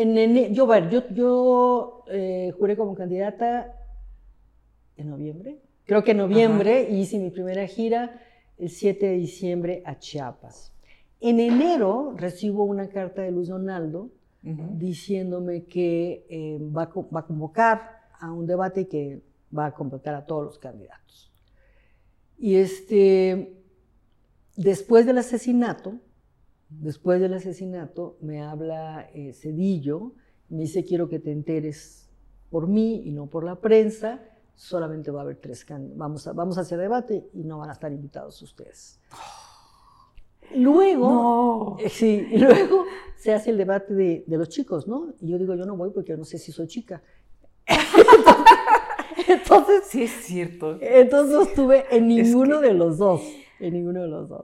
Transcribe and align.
En 0.00 0.54
yo, 0.54 0.68
ver, 0.68 0.88
yo, 0.90 1.08
yo 1.08 2.04
eh, 2.06 2.52
juré 2.56 2.76
como 2.76 2.94
candidata 2.94 3.74
en 4.96 5.10
noviembre. 5.10 5.58
Creo 5.86 6.04
que 6.04 6.12
en 6.12 6.18
noviembre 6.18 6.88
hice 6.88 7.18
mi 7.18 7.30
primera 7.30 7.66
gira 7.66 8.22
el 8.58 8.70
7 8.70 9.06
de 9.06 9.12
diciembre 9.14 9.82
a 9.84 9.98
Chiapas. 9.98 10.72
En 11.20 11.40
enero 11.40 12.14
recibo 12.16 12.62
una 12.62 12.88
carta 12.88 13.22
de 13.22 13.32
Luis 13.32 13.48
Donaldo 13.48 14.10
diciéndome 14.42 15.64
que 15.64 16.24
eh, 16.30 16.58
va, 16.60 16.84
a 16.84 16.90
va 17.12 17.20
a 17.20 17.26
convocar 17.26 17.98
a 18.20 18.30
un 18.30 18.46
debate 18.46 18.82
y 18.82 18.84
que 18.84 19.20
va 19.56 19.66
a 19.66 19.74
convocar 19.74 20.14
a 20.14 20.24
todos 20.24 20.44
los 20.44 20.58
candidatos. 20.60 21.32
Y 22.38 22.54
este, 22.54 23.52
después 24.54 25.06
del 25.06 25.18
asesinato, 25.18 25.94
después 26.70 27.20
del 27.20 27.34
asesinato, 27.34 28.16
me 28.20 28.42
habla 28.42 29.08
eh, 29.14 29.32
Cedillo, 29.32 30.12
me 30.48 30.62
dice 30.62 30.84
quiero 30.84 31.08
que 31.08 31.18
te 31.18 31.32
enteres 31.32 32.08
por 32.50 32.66
mí 32.68 33.02
y 33.04 33.12
no 33.12 33.26
por 33.26 33.44
la 33.44 33.56
prensa, 33.56 34.20
solamente 34.54 35.10
va 35.10 35.20
a 35.20 35.22
haber 35.24 35.36
tres 35.36 35.64
candidatos, 35.64 35.98
vamos 35.98 36.26
a, 36.26 36.32
vamos 36.32 36.58
a 36.58 36.62
hacer 36.62 36.78
debate 36.78 37.28
y 37.34 37.44
no 37.44 37.58
van 37.58 37.70
a 37.70 37.72
estar 37.74 37.92
invitados 37.92 38.40
ustedes. 38.42 39.00
Luego, 40.56 41.76
No. 41.76 41.76
eh, 41.78 41.90
Sí, 41.90 42.26
luego 42.32 42.84
se 43.16 43.34
hace 43.34 43.50
el 43.50 43.58
debate 43.58 43.92
de, 43.92 44.24
de 44.26 44.36
los 44.38 44.48
chicos, 44.48 44.88
¿no? 44.88 45.12
Y 45.20 45.28
yo 45.28 45.38
digo, 45.38 45.54
yo 45.54 45.66
no 45.66 45.76
voy 45.76 45.90
porque 45.90 46.16
no 46.16 46.24
sé 46.24 46.38
si 46.38 46.52
soy 46.52 46.66
chica. 46.66 47.02
entonces, 49.28 49.82
Sí, 49.88 50.04
es 50.04 50.10
cierto. 50.10 50.78
entonces 50.80 51.34
no 51.34 51.42
estuve 51.42 51.84
en 51.94 52.10
Es 52.10 52.26
ninguno 52.28 52.60
que- 52.60 52.68
de 52.68 52.74
los 52.74 52.96
dos, 52.98 53.20
en 53.60 53.74
ninguno 53.74 54.02
de 54.02 54.08
los 54.08 54.28
dos. 54.28 54.42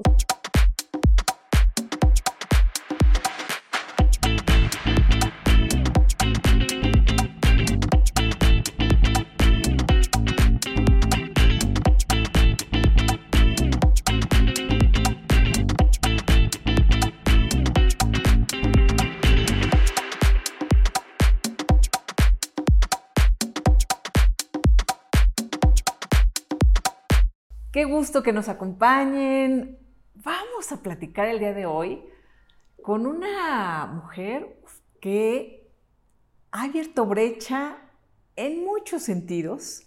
Gusto 28.04 28.22
que 28.22 28.34
nos 28.34 28.50
acompañen. 28.50 29.78
Vamos 30.16 30.70
a 30.72 30.82
platicar 30.82 31.26
el 31.26 31.38
día 31.38 31.54
de 31.54 31.64
hoy 31.64 32.04
con 32.82 33.06
una 33.06 33.86
mujer 33.86 34.58
que 35.00 35.70
ha 36.50 36.64
abierto 36.64 37.06
brecha 37.06 37.78
en 38.36 38.62
muchos 38.62 39.02
sentidos. 39.04 39.86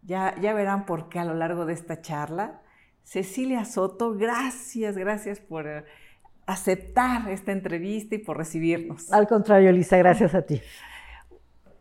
Ya, 0.00 0.34
ya 0.40 0.54
verán 0.54 0.86
por 0.86 1.10
qué 1.10 1.18
a 1.18 1.26
lo 1.26 1.34
largo 1.34 1.66
de 1.66 1.74
esta 1.74 2.00
charla. 2.00 2.62
Cecilia 3.04 3.66
Soto, 3.66 4.14
gracias, 4.14 4.96
gracias 4.96 5.38
por 5.38 5.66
eh, 5.66 5.84
aceptar 6.46 7.28
esta 7.28 7.52
entrevista 7.52 8.14
y 8.14 8.18
por 8.18 8.38
recibirnos. 8.38 9.12
Al 9.12 9.28
contrario, 9.28 9.70
Lisa, 9.72 9.98
gracias 9.98 10.34
a 10.34 10.40
ti. 10.40 10.62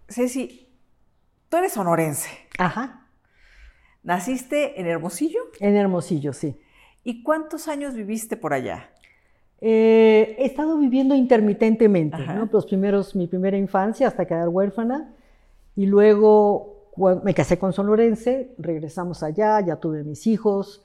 Ceci, 0.09 0.67
tú 1.47 1.55
eres 1.55 1.71
sonorense. 1.71 2.29
Ajá, 2.57 3.00
¿Naciste 4.03 4.79
en 4.79 4.87
Hermosillo? 4.87 5.39
en 5.59 5.75
Hermosillo, 5.75 6.33
sí. 6.33 6.55
¿Y 7.03 7.23
cuántos 7.23 7.67
años 7.67 7.95
viviste 7.95 8.37
por 8.37 8.53
allá? 8.53 8.89
Eh, 9.59 10.35
he 10.39 10.45
estado 10.45 10.77
viviendo 10.77 11.13
intermitentemente. 11.13 12.17
¿no? 12.17 12.49
Los 12.51 12.65
primeros, 12.65 13.15
mi 13.15 13.27
primera 13.27 13.57
infancia 13.57 14.07
hasta 14.07 14.25
quedar 14.25 14.49
huérfana, 14.49 15.13
y 15.75 15.85
luego 15.85 16.91
me 17.23 17.33
casé 17.33 17.57
con 17.57 17.73
sonorense, 17.73 18.53
regresamos 18.57 19.23
allá, 19.23 19.59
ya 19.61 19.77
tuve 19.77 20.03
mis 20.03 20.27
hijos, 20.27 20.83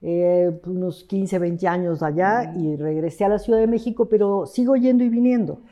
eh, 0.00 0.60
unos 0.64 1.04
15, 1.04 1.38
20 1.38 1.66
años 1.66 2.02
allá, 2.02 2.52
y 2.56 2.76
regresé 2.76 3.24
a 3.24 3.30
la 3.30 3.38
Ciudad 3.38 3.58
de 3.58 3.66
México, 3.66 4.08
pero 4.08 4.46
sigo 4.46 4.76
yendo 4.76 5.04
y 5.04 5.08
viniendo. 5.08 5.62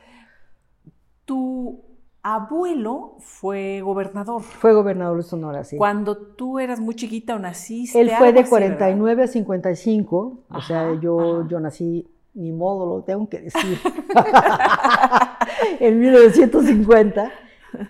Tu 1.25 1.79
abuelo 2.23 3.15
fue 3.19 3.81
gobernador. 3.81 4.41
Fue 4.41 4.73
gobernador 4.73 5.17
de 5.17 5.23
Sonora, 5.23 5.63
sí. 5.63 5.77
Cuando 5.77 6.17
tú 6.17 6.59
eras 6.59 6.79
muy 6.79 6.95
chiquita 6.95 7.35
o 7.35 7.39
naciste. 7.39 7.99
Él 8.01 8.09
fue 8.11 8.33
de 8.33 8.41
así, 8.41 8.51
¿verdad? 8.51 8.77
49 8.77 9.23
a 9.23 9.27
55, 9.27 10.39
o 10.49 10.61
sea, 10.61 10.93
yo, 10.99 11.39
ajá. 11.41 11.47
yo 11.49 11.59
nací, 11.59 12.07
ni 12.33 12.51
modo, 12.51 12.97
lo 12.97 13.03
tengo 13.03 13.27
que 13.29 13.39
decir, 13.41 13.79
en 15.79 15.99
1950. 15.99 17.31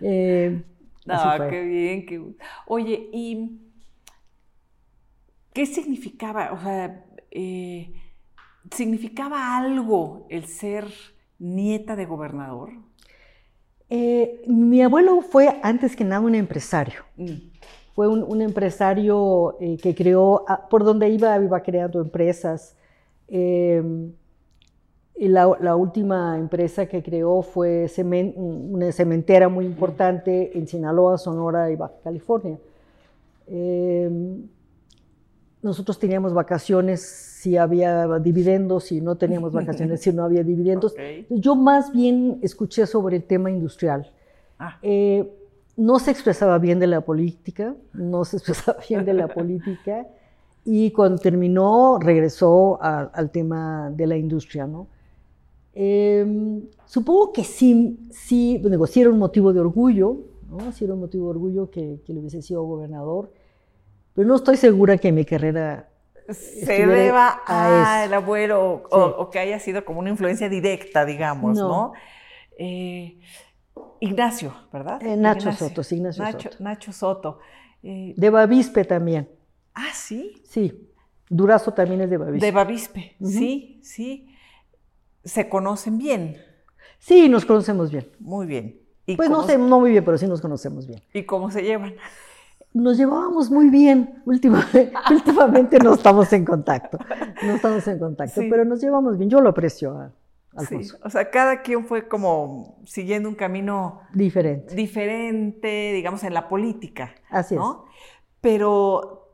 eh, 0.01 0.63
No, 1.05 1.49
qué 1.49 1.61
bien. 1.63 2.05
qué- 2.05 2.35
Oye, 2.67 3.09
¿y 3.13 3.59
qué 5.53 5.65
significaba? 5.65 6.51
O 6.53 6.59
sea, 6.61 7.05
eh, 7.31 7.93
¿significaba 8.71 9.57
algo 9.57 10.27
el 10.29 10.45
ser 10.45 10.85
nieta 11.39 11.95
de 11.95 12.05
gobernador? 12.05 12.69
Eh, 13.89 14.43
mi 14.47 14.81
abuelo 14.81 15.21
fue 15.21 15.59
antes 15.63 15.95
que 15.95 16.03
nada 16.03 16.21
un 16.21 16.35
empresario. 16.35 17.01
Mm. 17.15 17.31
Fue 17.95 18.07
un, 18.07 18.21
un 18.23 18.41
empresario 18.41 19.57
eh, 19.59 19.77
que 19.77 19.95
creó, 19.95 20.43
ah, 20.47 20.67
por 20.69 20.83
donde 20.83 21.09
iba, 21.09 21.37
iba 21.41 21.61
creando 21.61 21.99
empresas. 22.01 22.75
Eh, 23.27 23.81
y 25.19 25.27
la, 25.29 25.51
la 25.59 25.75
última 25.75 26.37
empresa 26.37 26.85
que 26.85 27.01
creó 27.01 27.41
fue 27.41 27.85
cemen- 27.87 28.35
una 28.37 28.91
cementera 28.91 29.49
muy 29.49 29.65
importante 29.65 30.55
en 30.55 30.67
Sinaloa, 30.67 31.17
Sonora 31.17 31.71
y 31.71 31.75
Baja 31.75 31.95
California. 32.03 32.59
Eh, 33.47 34.11
nosotros 35.63 35.97
teníamos 35.97 36.33
vacaciones 36.33 36.99
si 37.39 37.55
había 37.57 37.91
dividendos, 38.19 38.85
si 38.85 38.99
no 39.01 39.15
teníamos 39.23 39.51
vacaciones 39.53 40.01
si 40.05 40.11
no 40.11 40.23
había 40.23 40.43
dividendos. 40.43 40.93
Yo 41.29 41.55
más 41.55 41.91
bien 41.91 42.39
escuché 42.41 42.85
sobre 42.87 43.17
el 43.17 43.23
tema 43.23 43.49
industrial. 43.57 44.01
Ah, 44.59 44.79
Eh, 44.81 45.21
no 45.75 45.99
se 45.99 46.09
expresaba 46.09 46.57
bien 46.57 46.79
de 46.79 46.87
la 46.87 47.01
política, 47.01 47.75
no 47.93 48.25
se 48.25 48.37
expresaba 48.37 48.79
bien 48.89 49.05
de 49.05 49.13
la 49.13 49.27
política 49.39 50.07
y 50.65 50.89
cuando 50.91 51.19
terminó 51.21 51.99
regresó 51.99 52.79
a- 52.81 53.11
al 53.19 53.29
tema 53.29 53.91
de 53.99 54.05
la 54.07 54.17
industria, 54.17 54.65
¿no? 54.65 54.87
Eh, 55.75 56.25
supongo 56.85 57.31
que 57.31 57.43
sí, 57.43 57.99
sí, 58.09 58.57
digo, 58.57 58.87
sí 58.87 59.01
era 59.01 59.11
un 59.11 59.19
motivo 59.19 59.53
de 59.53 59.59
orgullo, 59.59 60.17
¿no? 60.49 60.71
Sí 60.71 60.85
era 60.85 60.95
un 60.95 61.01
motivo 61.01 61.25
de 61.25 61.29
orgullo 61.31 61.69
que, 61.69 62.01
que 62.03 62.13
le 62.13 62.19
hubiese 62.19 62.41
sido 62.41 62.63
gobernador, 62.63 63.31
pero 64.15 64.27
no 64.27 64.35
estoy 64.35 64.57
segura 64.57 64.97
que 64.97 65.11
mi 65.11 65.23
carrera 65.25 65.87
se 66.33 66.85
deba 66.85 67.41
al 67.45 68.13
abuelo 68.13 68.83
o, 68.89 68.99
o 68.99 69.29
que 69.29 69.39
haya 69.39 69.59
sido 69.59 69.85
como 69.85 69.99
una 69.99 70.09
influencia 70.09 70.49
directa, 70.49 71.05
digamos, 71.05 71.57
¿no? 71.57 71.67
No. 71.67 71.93
Eh, 72.57 73.19
Ignacio, 73.99 74.53
¿verdad? 74.71 75.01
Eh, 75.03 75.15
Nacho 75.17 75.41
Ignacio. 75.49 75.67
Soto, 75.69 75.83
sí, 75.83 75.95
Ignacio 75.95 76.23
Nacho, 76.23 76.49
Soto. 76.51 76.63
Nacho 76.63 76.91
Soto. 76.91 77.39
Eh, 77.83 78.13
De 78.17 78.29
Bavispe 78.29 78.83
también, 78.85 79.29
ah, 79.73 79.89
sí, 79.93 80.41
sí. 80.45 80.91
Durazo 81.29 81.73
también 81.73 82.01
es 82.01 82.09
de 82.09 82.17
Bavispe. 82.17 82.45
de 82.45 82.51
Bavispe, 82.51 83.15
sí, 83.21 83.79
sí. 83.83 84.33
Se 85.23 85.49
conocen 85.49 85.97
bien, 85.97 86.37
Sí, 86.99 87.29
nos 87.29 87.45
conocemos 87.45 87.91
bien. 87.91 88.09
muy 88.19 88.47
bien. 88.47 88.81
¿Y 89.05 89.15
Pues 89.15 89.29
no 89.29 89.43
sé, 89.43 89.57
no 89.57 89.79
muy 89.79 89.91
bien, 89.91 90.03
pero 90.03 90.17
sí 90.17 90.25
nos 90.27 90.41
conocemos 90.41 90.87
bien. 90.87 91.01
¿Y 91.13 91.23
cómo 91.23 91.51
se 91.51 91.61
llevan? 91.61 91.95
Nos 92.81 92.97
llevábamos 92.97 93.49
muy 93.49 93.69
bien. 93.69 94.21
Últimamente, 94.25 94.91
últimamente 95.11 95.79
no 95.79 95.93
estamos 95.93 96.31
en 96.33 96.45
contacto. 96.45 96.97
No 97.45 97.53
estamos 97.55 97.87
en 97.87 97.99
contacto, 97.99 98.41
Sí. 98.41 98.47
pero 98.49 98.65
nos 98.65 98.81
llevamos 98.81 99.17
bien. 99.17 99.29
Yo 99.29 99.41
lo 99.41 99.49
aprecio 99.49 99.97
a 99.97 100.09
Sí, 100.59 100.75
Alfonso. 100.75 100.97
o 101.03 101.09
sea, 101.09 101.29
cada 101.29 101.61
quien 101.61 101.85
fue 101.85 102.07
como 102.07 102.79
siguiendo 102.85 103.29
un 103.29 103.35
camino 103.35 104.01
Diferente. 104.13 104.73
diferente, 104.73 105.91
digamos, 105.93 106.23
en 106.23 106.33
la 106.33 106.47
política. 106.49 107.13
Así 107.29 107.55
es. 107.55 107.61
Pero 108.41 109.29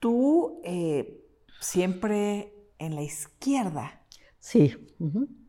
tú 0.00 0.60
eh, 0.64 1.20
siempre 1.60 2.52
en 2.78 2.94
la 2.96 3.02
izquierda. 3.02 4.00
Sí. 4.40 4.74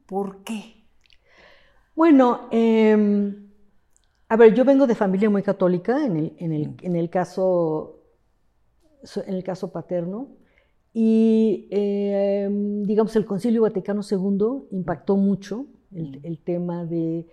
¿Por 0.06 0.44
qué? 0.44 0.84
Bueno, 1.96 2.48
eh, 2.52 3.36
a 4.30 4.36
ver, 4.38 4.54
yo 4.54 4.66
vengo 4.66 4.88
de 4.88 4.96
familia 4.96 5.30
muy 5.30 5.44
católica 5.44 6.06
en 6.06 6.18
el, 6.18 6.34
en 6.38 6.52
el, 6.54 6.76
en 6.82 6.96
el 6.96 7.10
caso, 7.10 8.02
so- 9.04 9.24
en 9.26 9.34
el 9.36 9.44
caso 9.44 9.72
paterno. 9.72 10.28
Y 10.94 11.68
eh, 11.72 12.50
digamos, 12.86 13.16
el 13.16 13.26
Concilio 13.26 13.62
Vaticano 13.64 14.02
II 14.04 14.68
impactó 14.72 15.16
mucho 15.18 15.66
el, 15.94 16.20
el 16.24 16.40
tema 16.40 16.86
de 16.86 17.28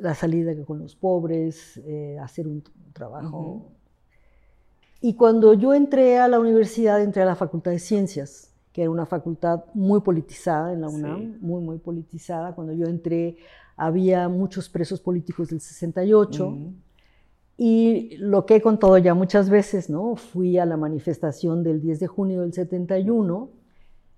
la 0.00 0.14
salida 0.14 0.52
con 0.64 0.80
los 0.80 0.96
pobres, 0.96 1.76
eh, 1.86 2.18
hacer 2.20 2.48
un, 2.48 2.54
un 2.86 2.92
trabajo. 2.92 3.38
Ujú. 3.38 3.66
Y 5.00 5.14
cuando 5.14 5.54
yo 5.54 5.74
entré 5.74 6.18
a 6.18 6.28
la 6.28 6.40
universidad, 6.40 7.00
entré 7.02 7.22
a 7.22 7.26
la 7.26 7.36
Facultad 7.36 7.70
de 7.70 7.78
Ciencias, 7.78 8.52
que 8.72 8.78
que 8.78 8.82
era 8.82 8.90
una 8.92 9.06
facultad 9.06 9.64
muy 9.74 10.00
politizada 10.02 10.72
en 10.72 10.82
la 10.82 10.88
UNAM, 10.88 11.20
Sí. 11.20 11.38
muy, 11.40 11.60
muy 11.62 11.78
politizada. 11.78 12.54
Cuando 12.54 12.72
yo 12.74 12.86
entré 12.86 13.36
había 13.78 14.28
muchos 14.28 14.68
presos 14.68 15.00
políticos 15.00 15.48
del 15.48 15.60
68. 15.60 16.50
Mm. 16.50 16.74
Y 17.56 18.16
lo 18.18 18.44
que 18.44 18.56
he 18.56 18.60
contado 18.60 18.98
ya 18.98 19.14
muchas 19.14 19.48
veces, 19.48 19.88
¿no? 19.88 20.16
Fui 20.16 20.58
a 20.58 20.66
la 20.66 20.76
manifestación 20.76 21.62
del 21.62 21.80
10 21.80 22.00
de 22.00 22.06
junio 22.08 22.42
del 22.42 22.52
71. 22.52 23.50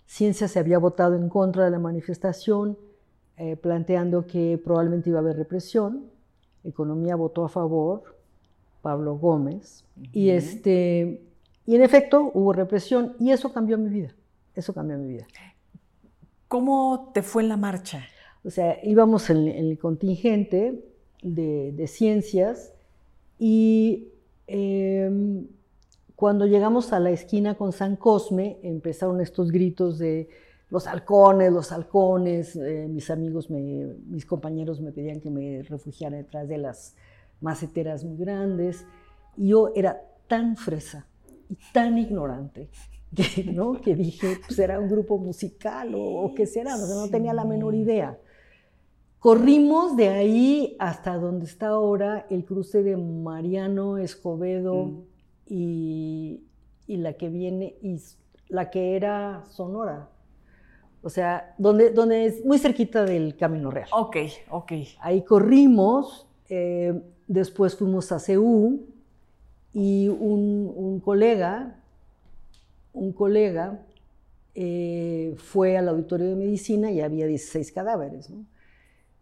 Ciencia 0.06 0.48
se 0.48 0.58
había 0.58 0.78
votado 0.78 1.14
en 1.14 1.28
contra 1.28 1.64
de 1.64 1.70
la 1.70 1.78
manifestación, 1.78 2.76
eh, 3.36 3.56
planteando 3.56 4.26
que 4.26 4.60
probablemente 4.62 5.10
iba 5.10 5.18
a 5.18 5.22
haber 5.22 5.36
represión. 5.36 6.06
Economía 6.64 7.14
votó 7.16 7.44
a 7.44 7.48
favor, 7.48 8.02
Pablo 8.82 9.16
Gómez. 9.16 9.84
Y, 10.12 10.30
este, 10.30 11.22
y 11.66 11.76
en 11.76 11.82
efecto 11.82 12.30
hubo 12.34 12.52
represión 12.52 13.14
y 13.20 13.30
eso 13.30 13.52
cambió 13.52 13.76
mi 13.78 13.90
vida. 13.90 14.14
Eso 14.54 14.72
cambió 14.72 14.98
mi 14.98 15.06
vida. 15.06 15.26
¿Cómo 16.48 17.10
te 17.14 17.22
fue 17.22 17.42
en 17.42 17.48
la 17.50 17.56
marcha? 17.56 18.02
O 18.44 18.50
sea, 18.50 18.78
íbamos 18.82 19.28
en, 19.30 19.48
en 19.48 19.66
el 19.70 19.78
contingente 19.78 20.82
de, 21.22 21.72
de 21.72 21.86
ciencias 21.86 22.72
y 23.38 24.08
em, 24.46 25.46
cuando 26.16 26.46
llegamos 26.46 26.92
a 26.92 27.00
la 27.00 27.10
esquina 27.10 27.56
con 27.56 27.72
San 27.72 27.96
Cosme 27.96 28.58
empezaron 28.62 29.20
estos 29.20 29.50
gritos 29.50 29.98
de 29.98 30.28
los 30.70 30.86
halcones, 30.86 31.52
los 31.52 31.72
halcones. 31.72 32.56
eh, 32.56 32.86
mis 32.88 33.10
amigos, 33.10 33.50
me- 33.50 33.94
mis 34.08 34.26
compañeros 34.26 34.80
me 34.80 34.92
pedían 34.92 35.20
que 35.20 35.30
me 35.30 35.62
refugiara 35.62 36.16
detrás 36.18 36.48
de 36.48 36.58
las 36.58 36.94
maceteras 37.40 38.04
muy 38.04 38.16
grandes. 38.18 38.86
Y 39.36 39.48
yo 39.48 39.72
era 39.74 40.00
tan 40.28 40.56
fresa 40.56 41.06
y 41.48 41.56
tan 41.72 41.98
ignorante 41.98 42.68
que, 43.14 43.44
¿no? 43.52 43.80
que 43.80 43.94
dije, 43.96 44.38
pues 44.46 44.58
era 44.58 44.78
un 44.78 44.88
grupo 44.88 45.18
musical 45.18 45.94
o, 45.94 46.00
o 46.24 46.34
qué 46.34 46.46
será, 46.46 46.74
o 46.76 46.78
sea, 46.78 46.94
no 46.96 47.08
tenía 47.08 47.32
la 47.34 47.44
menor 47.44 47.74
idea. 47.74 48.18
Corrimos 49.20 49.96
de 49.96 50.08
ahí 50.08 50.76
hasta 50.78 51.18
donde 51.18 51.44
está 51.44 51.68
ahora 51.68 52.26
el 52.30 52.44
cruce 52.44 52.82
de 52.82 52.96
Mariano 52.96 53.98
Escobedo 53.98 54.86
Mm. 54.86 55.02
y, 55.46 56.40
y 56.86 56.96
la 56.96 57.12
que 57.12 57.28
viene, 57.28 57.76
y 57.82 58.00
la 58.48 58.70
que 58.70 58.96
era 58.96 59.44
Sonora. 59.50 60.08
O 61.02 61.10
sea, 61.10 61.54
donde, 61.58 61.90
donde 61.90 62.24
es 62.26 62.44
muy 62.44 62.58
cerquita 62.58 63.04
del 63.04 63.36
Camino 63.36 63.70
Real. 63.70 63.88
Ok, 63.92 64.16
ok. 64.50 64.72
Ahí 65.00 65.22
corrimos, 65.22 66.26
eh, 66.48 66.98
después 67.28 67.76
fuimos 67.76 68.10
a 68.12 68.18
CEU 68.18 68.80
y 69.74 70.08
un, 70.08 70.72
un 70.74 71.00
colega, 71.00 71.78
un 72.92 73.12
colega 73.12 73.80
eh, 74.54 75.34
fue 75.38 75.76
al 75.76 75.88
auditorio 75.88 76.26
de 76.28 76.36
medicina 76.36 76.90
y 76.90 77.00
había 77.00 77.26
16 77.26 77.70
cadáveres. 77.72 78.28
¿no? 78.30 78.44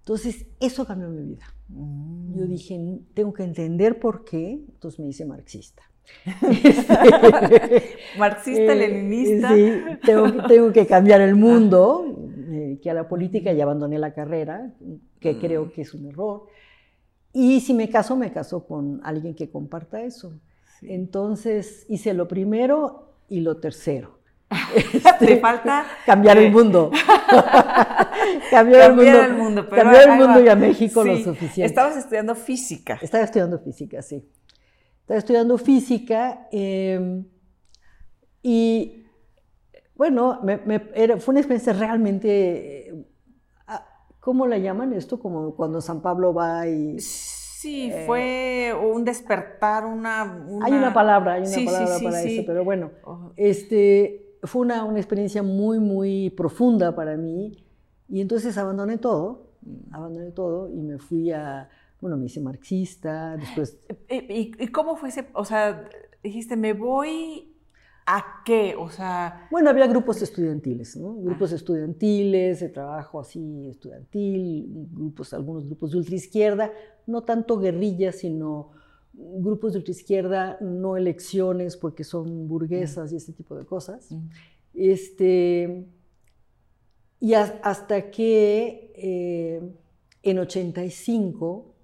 Entonces, 0.09 0.47
eso 0.59 0.87
cambió 0.87 1.11
mi 1.11 1.23
vida. 1.23 1.45
Mm. 1.69 2.39
Yo 2.39 2.47
dije, 2.47 2.81
tengo 3.13 3.35
que 3.35 3.43
entender 3.43 4.01
por 4.01 4.25
qué, 4.25 4.53
entonces 4.53 5.01
me 5.01 5.09
hice 5.09 5.27
marxista. 5.27 5.83
Marxista, 8.19 8.73
Eh, 8.73 8.77
leninista. 8.77 9.55
Sí, 9.55 9.71
tengo, 10.07 10.47
tengo 10.47 10.73
que 10.73 10.87
cambiar 10.87 11.21
el 11.21 11.35
mundo, 11.35 12.07
eh, 12.51 12.79
que 12.83 12.89
a 12.91 12.95
la 12.95 13.07
política 13.07 13.53
y 13.53 13.61
abandoné 13.61 13.99
la 13.99 14.15
carrera, 14.15 14.73
que 15.21 15.35
Mm. 15.35 15.41
creo 15.41 15.73
que 15.73 15.83
es 15.83 15.93
un 15.93 16.07
error. 16.07 16.45
Y 17.35 17.61
si 17.61 17.75
me 17.75 17.91
caso, 17.91 18.17
me 18.17 18.33
caso 18.33 18.65
con 18.67 19.03
alguien 19.05 19.35
que 19.35 19.51
comparta 19.51 20.01
eso. 20.03 20.33
Sí. 20.81 20.87
Entonces 20.91 21.85
hice 21.91 22.15
lo 22.15 22.27
primero 22.29 23.13
y 23.29 23.41
lo 23.41 23.59
tercero. 23.59 24.18
Te 25.19 25.37
falta 25.39 25.85
Cambiar 26.07 26.39
eh, 26.39 26.47
el 26.47 26.53
mundo. 26.53 26.91
cambiar 28.51 28.91
el 28.91 28.97
mundo. 28.97 29.05
cambiar 29.13 29.31
el 29.31 29.37
mundo. 29.37 29.67
pero 29.69 29.83
cambiar 29.83 30.09
el 30.11 30.17
mundo 30.17 30.41
y 30.41 30.49
a 30.49 30.57
México 30.57 31.05
lo 31.05 31.17
suficiente. 31.19 31.65
Estabas 31.67 31.97
estudiando 31.97 32.35
física. 32.35 32.99
Estaba 33.03 33.25
estudiando 33.25 33.59
física, 33.59 34.01
sí. 34.03 34.27
Estaba 35.01 35.19
estudiando 35.19 35.59
física 35.59 36.49
eh, 36.53 37.23
y, 38.43 39.05
bueno, 39.95 40.41
me- 40.43 40.59
me- 40.59 40.91
era- 40.95 41.19
fue 41.19 41.33
una 41.33 41.41
experiencia 41.41 41.73
realmente, 41.73 42.89
eh, 42.91 43.05
¿cómo 44.21 44.47
la 44.47 44.59
llaman 44.59 44.93
esto? 44.93 45.19
Como 45.19 45.55
cuando 45.57 45.81
San 45.81 46.01
Pablo 46.03 46.33
va 46.35 46.67
y... 46.67 46.99
Sí, 47.01 47.91
Eh, 47.93 48.05
fue 48.07 48.73
un 48.73 49.05
despertar, 49.05 49.85
una, 49.85 50.23
Hay 50.63 50.73
una 50.73 50.95
palabra, 50.95 51.33
hay 51.35 51.41
una 51.41 51.49
Sí, 51.51 51.61
sí, 51.61 51.67
palabra 51.67 51.99
sí, 51.99 52.05
para 52.05 52.19
sí. 52.23 52.35
eso, 52.39 52.43
pero 52.47 52.65
bueno, 52.65 52.91
este, 53.37 54.28
fue 54.43 54.63
una, 54.63 54.85
una 54.85 54.99
experiencia 54.99 55.43
muy, 55.43 55.79
muy 55.79 56.31
profunda 56.31 56.95
para 56.95 57.17
mí 57.17 57.57
y 58.09 58.21
entonces 58.21 58.57
abandoné 58.59 58.99
todo, 58.99 59.53
abandoné 59.91 60.31
todo 60.31 60.71
y 60.71 60.81
me 60.81 60.99
fui 60.99 61.31
a, 61.33 61.69
bueno, 62.01 62.17
me 62.17 62.27
hice 62.27 62.41
marxista, 62.41 63.37
después 63.37 63.79
¿Y, 64.09 64.53
y 64.63 64.69
cómo 64.69 64.97
fue 64.97 65.11
ese? 65.11 65.29
O 65.35 65.45
sea, 65.45 65.85
dijiste, 66.23 66.57
me 66.57 66.73
voy 66.73 67.55
a 68.07 68.43
qué? 68.45 68.75
O 68.79 68.89
sea, 68.89 69.47
Bueno, 69.51 69.69
había 69.69 69.87
grupos 69.87 70.23
estudiantiles, 70.23 70.97
¿no? 70.97 71.15
Grupos 71.17 71.53
estudiantiles, 71.53 72.61
de 72.61 72.71
trabajo 72.71 73.21
así 73.21 73.69
estudiantil, 73.69 74.67
grupos, 74.93 75.35
algunos 75.35 75.67
grupos 75.67 75.91
de 75.91 75.99
ultraizquierda, 75.99 76.73
no 77.07 77.23
tanto 77.25 77.59
guerrillas, 77.59 78.17
sino 78.17 78.71
grupos 79.21 79.73
de 79.73 79.79
ultraizquierda, 79.81 80.59
no 80.61 80.97
elecciones 80.97 81.77
porque 81.77 82.05
son 82.05 82.47
burguesas 82.49 83.13
y 83.13 83.17
ese 83.17 83.33
tipo 83.33 83.57
de 83.57 83.65
cosas. 83.67 84.09
Este, 84.75 85.87
y 87.21 87.35
has- 87.35 87.55
hasta 87.63 88.11
que 88.11 88.93
eh, 88.95 89.61
en 90.23 90.39
85 90.39 91.75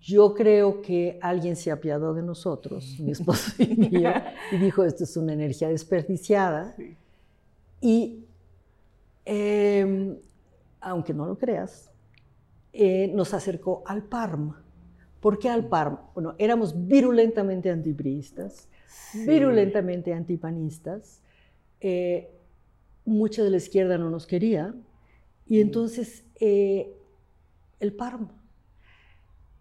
yo 0.00 0.34
creo 0.34 0.82
que 0.82 1.18
alguien 1.22 1.54
se 1.56 1.70
apiadó 1.70 2.12
de 2.14 2.22
nosotros, 2.22 2.96
mi 3.00 3.12
esposo 3.12 3.52
y 3.62 3.66
mío, 3.90 4.10
y 4.52 4.56
dijo, 4.58 4.84
esto 4.84 5.04
es 5.04 5.16
una 5.16 5.32
energía 5.32 5.68
desperdiciada. 5.68 6.74
Sí. 6.76 6.96
Y, 7.80 8.24
eh, 9.24 10.18
aunque 10.80 11.14
no 11.14 11.26
lo 11.26 11.38
creas, 11.38 11.90
eh, 12.72 13.10
nos 13.14 13.34
acercó 13.34 13.82
al 13.86 14.02
PARM. 14.04 14.54
¿Por 15.20 15.38
qué 15.38 15.48
al 15.48 15.68
PARM? 15.68 15.98
Bueno, 16.14 16.34
éramos 16.38 16.86
virulentamente 16.86 17.70
antipriistas, 17.70 18.68
virulentamente 19.26 20.12
antipanistas. 20.12 21.22
eh, 21.80 22.30
mucha 23.04 23.42
de 23.42 23.50
la 23.50 23.56
izquierda 23.56 23.96
no 23.96 24.10
nos 24.10 24.26
quería. 24.26 24.74
Y 25.46 25.60
entonces, 25.60 26.24
eh, 26.40 26.94
el 27.80 27.94
PARM. 27.94 28.28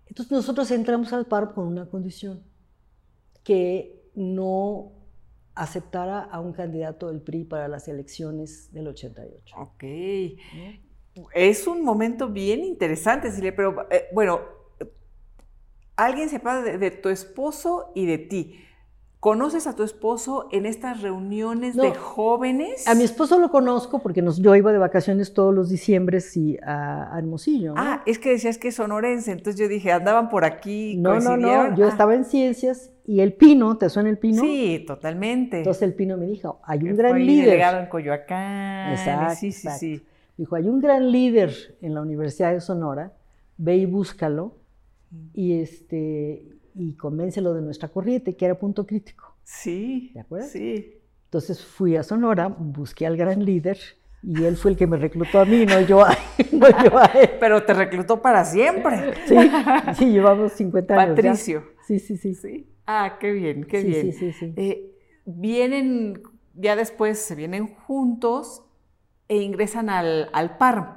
Entonces 0.08 0.32
nosotros 0.32 0.70
entramos 0.72 1.13
al 1.13 1.25
PARM 1.25 1.53
con 1.53 1.67
una 1.67 1.86
condición, 1.89 2.43
que 3.43 4.01
no 4.15 4.91
aceptara 5.55 6.22
a 6.22 6.39
un 6.39 6.53
candidato 6.53 7.08
del 7.08 7.22
PRI 7.22 7.46
para 7.46 7.67
las 7.67 7.88
elecciones 7.88 8.72
del 8.74 8.88
88. 8.88 9.55
Ok. 9.58 9.84
¿no? 11.15 11.27
Es 11.34 11.65
un 11.67 11.84
momento 11.84 12.29
bien 12.29 12.63
interesante, 12.63 13.32
Silvia, 13.32 13.55
pero 13.55 13.88
eh, 13.89 14.05
bueno, 14.13 14.41
alguien 15.98 16.30
se 16.30 16.38
habla 16.38 16.62
de, 16.62 16.77
de 16.77 16.92
tu 16.92 17.10
esposo 17.10 17.92
y 17.96 18.06
de 18.06 18.18
ti. 18.18 18.60
¿Conoces 19.20 19.66
a 19.66 19.75
tu 19.75 19.82
esposo 19.84 20.48
en 20.51 20.68
estas 20.68 21.01
reuniones 21.01 21.75
No. 21.75 21.84
de 21.84 21.96
jóvenes? 21.96 22.88
A 22.88 22.94
mi 22.94 23.04
esposo 23.04 23.39
lo 23.39 23.50
conozco 23.50 23.98
porque 24.00 24.22
nos, 24.22 24.38
yo 24.38 24.56
iba 24.56 24.72
de 24.72 24.77
vacaciones 24.77 25.34
todos 25.34 25.54
los 25.56 25.70
diciembres 25.70 26.38
y 26.38 26.56
a, 26.62 27.13
a 27.13 27.18
Hermosillo. 27.18 27.74
¿no? 27.74 27.82
Ah, 27.82 28.04
es 28.06 28.20
que 28.20 28.30
decías 28.30 28.60
que 28.60 28.68
es 28.68 28.75
sonorense, 28.75 29.32
entonces 29.32 29.60
yo 29.60 29.68
dije, 29.68 29.92
andaban 29.92 30.30
por 30.30 30.46
aquí. 30.46 30.96
no, 30.98 31.20
no, 31.20 31.36
no, 31.36 31.75
yo 31.75 31.86
Ah, 31.86 31.89
estaba 31.89 32.13
en 32.13 32.25
ciencias 32.25 32.92
y 33.08 33.22
el 33.22 33.34
Pino, 33.34 33.75
¿te 33.80 33.89
suena 33.89 34.10
el 34.10 34.20
Pino? 34.20 34.44
Sí, 34.44 34.84
totalmente. 34.86 35.58
Entonces 35.58 35.82
el 35.82 35.96
Pino 35.96 36.16
me 36.16 36.27
dijo, 36.27 36.60
hay 36.63 36.84
un 36.84 36.96
gran 36.96 37.18
líder. 37.25 37.46
delegado 37.46 37.80
en 37.80 37.88
Coyoacán. 37.88 38.92
Exacto, 38.92 39.34
Sí, 39.36 39.51
sí, 39.51 39.68
exacto. 39.68 39.80
sí. 39.80 40.06
Dijo, 40.38 40.56
hay 40.56 40.68
un 40.70 40.80
gran 40.80 41.12
líder 41.12 41.51
en 41.82 41.96
la 41.96 42.01
Universidad 42.01 42.51
de 42.54 42.62
Sonora, 42.62 43.13
ve 43.58 43.77
y 43.77 43.88
búscalo 43.88 44.57
y, 45.34 45.60
este, 45.60 46.46
y 46.76 46.94
convéncelo 46.96 47.54
de 47.54 47.62
nuestra 47.62 47.90
corriente, 47.90 48.36
que 48.36 48.46
era 48.46 48.58
punto 48.58 48.86
crítico. 48.86 49.36
Sí. 49.44 50.12
¿De 50.14 50.20
acuerdo? 50.22 50.48
Sí. 50.48 50.94
Entonces 51.26 51.64
fui 51.64 51.96
a 51.96 52.04
Sonora, 52.04 52.48
busqué 52.48 53.06
al 53.06 53.18
gran 53.18 53.44
líder 53.44 53.78
y 54.24 54.44
él 54.46 54.56
fue 54.58 54.72
el 54.72 54.78
que 54.78 54.88
me 54.88 54.98
reclutó 54.98 55.40
a 55.40 55.46
mí, 55.46 55.66
no 55.66 55.80
yo 55.82 56.02
a, 56.04 56.10
no 56.52 56.68
yo 56.84 56.98
a 56.98 57.06
él. 57.06 57.30
Pero 57.40 57.64
te 57.64 57.74
reclutó 57.74 58.22
para 58.22 58.44
siempre. 58.46 59.14
Sí, 59.28 59.36
sí, 59.98 60.06
llevamos 60.12 60.54
50 60.54 60.94
años. 60.94 61.08
ya. 61.10 61.16
Patricio. 61.16 61.64
Sí, 61.86 62.00
sí, 62.00 62.18
sí. 62.18 62.34
Sí. 62.36 62.68
Ah, 62.86 63.18
qué 63.20 63.32
bien, 63.34 63.64
qué 63.66 63.82
Sí, 63.82 63.88
bien. 63.88 64.02
sí, 64.02 64.12
sí, 64.14 64.32
sí. 64.34 64.54
Eh, 64.56 64.96
vienen, 65.26 66.22
ya 66.56 66.76
después 66.76 67.20
se 67.20 67.36
vienen 67.36 67.68
juntos 67.68 68.64
e 69.28 69.38
ingresan 69.38 69.90
al, 69.90 70.30
al 70.34 70.58
PARM. 70.58 70.96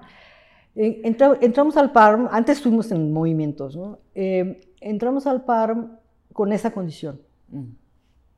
En- 0.82 1.04
entra- 1.04 1.36
entramos 1.42 1.76
al 1.76 1.92
PARM, 1.92 2.28
antes 2.30 2.56
estuvimos 2.56 2.90
en 2.90 3.12
movimientos, 3.12 3.76
¿no? 3.76 3.98
Eh, 4.14 4.62
entramos 4.80 5.26
al 5.26 5.44
PARM 5.44 5.98
con 6.32 6.52
esa 6.52 6.70
condición. 6.72 7.20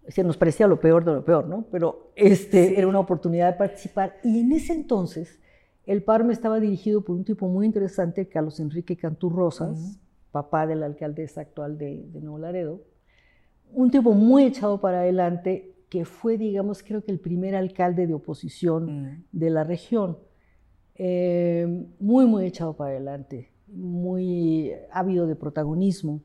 se 0.09 0.25
nos 0.25 0.37
parecía 0.37 0.67
lo 0.67 0.81
peor 0.81 1.05
de 1.05 1.13
lo 1.13 1.25
peor, 1.25 1.47
¿no? 1.47 1.67
Pero 1.71 2.11
este, 2.17 2.77
era 2.77 2.89
una 2.89 2.99
oportunidad 2.99 3.53
de 3.53 3.57
participar. 3.59 4.17
Y 4.25 4.41
en 4.41 4.51
ese 4.51 4.73
entonces, 4.73 5.39
el 5.87 6.03
PARME 6.03 6.33
estaba 6.33 6.59
dirigido 6.59 7.03
por 7.03 7.15
un 7.15 7.23
tipo 7.25 7.47
muy 7.47 7.67
interesante, 7.67 8.27
Carlos 8.27 8.59
Enrique 8.59 8.97
Cantú 8.97 9.31
Rosas, 9.31 10.01
papá 10.33 10.67
de 10.67 10.75
la 10.75 10.87
alcaldesa 10.87 11.43
actual 11.43 11.79
de, 11.79 12.05
Nuevo 12.21 12.39
Laredo. 12.39 12.81
Un 13.73 13.93
tipo 13.93 14.13
muy 14.15 14.43
echado 14.43 14.81
para 14.81 15.03
adelante, 15.03 15.77
que 15.89 16.05
fue, 16.05 16.37
digamos, 16.37 16.83
creo 16.83 17.05
que 17.05 17.13
el 17.13 17.21
primer 17.21 17.55
alcalde 17.55 18.09
de 18.09 18.15
oposición 18.15 19.25
de 19.31 19.51
la 19.51 19.63
región. 19.63 20.19
Eh, 20.95 21.87
muy, 21.99 22.27
muy 22.27 22.47
echado 22.47 22.75
para 22.75 22.91
adelante, 22.91 23.51
muy 23.67 24.73
ávido 24.91 25.27
de 25.27 25.37
protagonismo. 25.37 26.23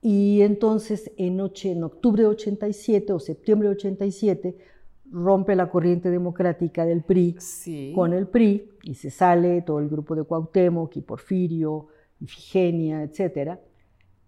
Y 0.00 0.42
entonces 0.42 1.10
en, 1.16 1.36
noche, 1.36 1.72
en 1.72 1.84
octubre 1.84 2.22
de 2.22 2.28
87 2.28 3.12
o 3.12 3.20
septiembre 3.20 3.68
de 3.68 3.76
87 3.76 4.56
rompe 5.12 5.54
la 5.54 5.70
corriente 5.70 6.10
democrática 6.10 6.84
del 6.84 7.02
PRI 7.02 7.36
con 7.94 8.12
el 8.12 8.26
PRI 8.26 8.70
y 8.82 8.94
se 8.94 9.10
sale 9.10 9.62
todo 9.62 9.78
el 9.78 9.88
grupo 9.88 10.16
de 10.16 10.24
Cuauhtémoc 10.24 10.96
y 10.96 11.02
Porfirio, 11.02 11.88
Ifigenia, 12.20 13.02
etc. 13.02 13.58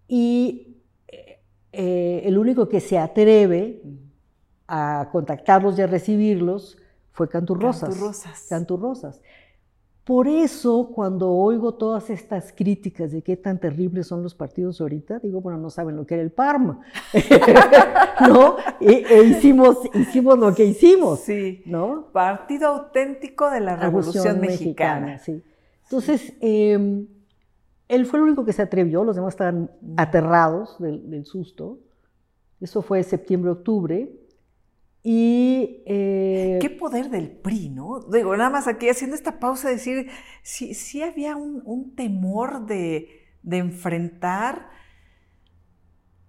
Y 0.07 0.77
eh, 1.71 2.21
el 2.23 2.37
único 2.37 2.69
que 2.69 2.79
se 2.79 2.97
atreve 2.97 3.81
a 4.67 5.09
contactarlos 5.11 5.77
y 5.77 5.81
a 5.81 5.87
recibirlos 5.87 6.77
fue 7.15 7.29
Canturrosas. 7.29 7.89
Canturrosas. 7.89 8.45
Canturrosas. 8.49 9.21
Por 10.03 10.27
eso, 10.27 10.91
cuando 10.93 11.31
oigo 11.31 11.73
todas 11.75 12.11
estas 12.11 12.53
críticas 12.53 13.11
de 13.11 13.23
qué 13.23 13.37
tan 13.37 13.59
terribles 13.59 14.05
son 14.05 14.21
los 14.21 14.35
partidos 14.35 14.79
ahorita, 14.79 15.17
digo, 15.19 15.41
bueno, 15.41 15.57
no 15.57 15.71
saben 15.71 15.95
lo 15.95 16.05
que 16.05 16.13
era 16.13 16.23
el 16.23 16.31
Parma, 16.31 16.81
¿no? 18.29 18.57
E, 18.79 19.03
e, 19.09 19.23
hicimos, 19.23 19.77
hicimos 19.95 20.37
lo 20.37 20.53
que 20.53 20.65
hicimos, 20.65 21.21
sí. 21.21 21.63
¿no? 21.65 22.09
Partido 22.11 22.67
auténtico 22.67 23.49
de 23.49 23.61
la 23.61 23.77
Revolución, 23.77 24.39
Mexicana. 24.41 25.17
sí. 25.17 25.41
Entonces, 25.83 26.33
em, 26.41 27.07
él 27.87 28.05
fue 28.05 28.19
el 28.19 28.25
único 28.25 28.45
que 28.45 28.53
se 28.53 28.61
atrevió, 28.61 29.03
los 29.03 29.15
demás 29.15 29.33
estaban 29.33 29.71
aterrados 29.97 30.77
del, 30.79 31.09
del 31.09 31.25
susto. 31.25 31.79
Eso 32.59 32.81
fue 32.81 33.01
septiembre-octubre. 33.03 34.11
Y, 35.07 35.83
eh, 35.85 36.57
Qué 36.59 36.71
poder 36.71 37.11
del 37.11 37.29
PRI, 37.29 37.69
¿no? 37.69 37.99
Digo, 38.11 38.35
nada 38.35 38.49
más 38.49 38.67
aquí 38.67 38.89
haciendo 38.89 39.15
esta 39.15 39.39
pausa, 39.39 39.69
decir, 39.69 40.09
sí, 40.41 40.73
sí 40.73 41.03
había 41.03 41.35
un, 41.35 41.93
temor 41.95 42.65
de, 42.65 43.07
enfrentar 43.47 44.67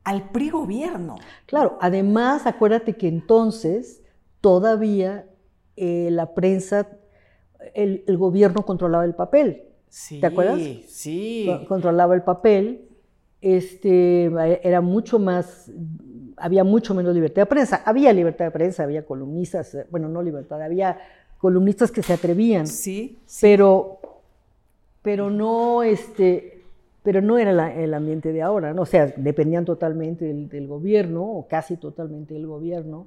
al 0.05 0.29
PRI 0.29 0.51
gobierno. 0.51 1.17
Claro, 1.47 1.79
además, 1.81 2.47
acuérdate 2.47 2.99
que 2.99 3.09
entonces 3.09 4.03
todavía 4.43 5.27
eh, 5.77 6.11
la 6.11 6.35
prensa, 6.35 6.87
el, 7.73 8.05
gobierno 8.19 8.67
controlaba 8.67 9.07
el 9.07 9.15
papel. 9.15 9.63
Sí, 9.89 10.21
¿Te 10.21 10.27
acuerdas? 10.27 10.61
Sí. 10.87 11.49
Controlaba 11.67 12.15
el 12.15 12.25
papel. 12.25 12.91
Este, 13.41 14.27
era 14.63 14.83
mucho 14.83 15.19
más 15.19 15.73
había 16.37 16.65
mucho 16.65 16.95
menos 16.95 17.15
libertad 17.15 17.43
de 17.43 17.47
prensa. 17.47 17.83
Había 17.85 18.13
libertad 18.13 18.47
de 18.47 18.51
prensa, 18.51 18.85
había 18.85 19.05
columnistas, 19.05 19.75
eh, 19.75 19.87
bueno, 19.91 20.09
no 20.09 20.23
libertad, 20.23 20.63
había 20.63 20.99
columnistas 21.39 21.91
que 21.91 22.03
se 22.03 22.13
atrevían. 22.13 22.67
Sí. 22.67 23.19
Pero, 23.41 23.99
pero 25.03 25.31
no, 25.31 25.83
este, 25.83 26.63
pero 27.03 27.21
no 27.21 27.39
era 27.39 27.75
el 27.75 27.95
ambiente 27.95 28.33
de 28.33 28.43
ahora, 28.43 28.73
¿no? 28.75 28.83
O 28.83 28.87
sea, 28.87 29.13
dependían 29.17 29.65
totalmente 29.65 30.25
del, 30.25 30.49
del 30.49 30.67
gobierno, 30.67 31.23
o 31.23 31.47
casi 31.49 31.77
totalmente 31.77 32.35
del 32.35 32.47
gobierno. 32.47 33.07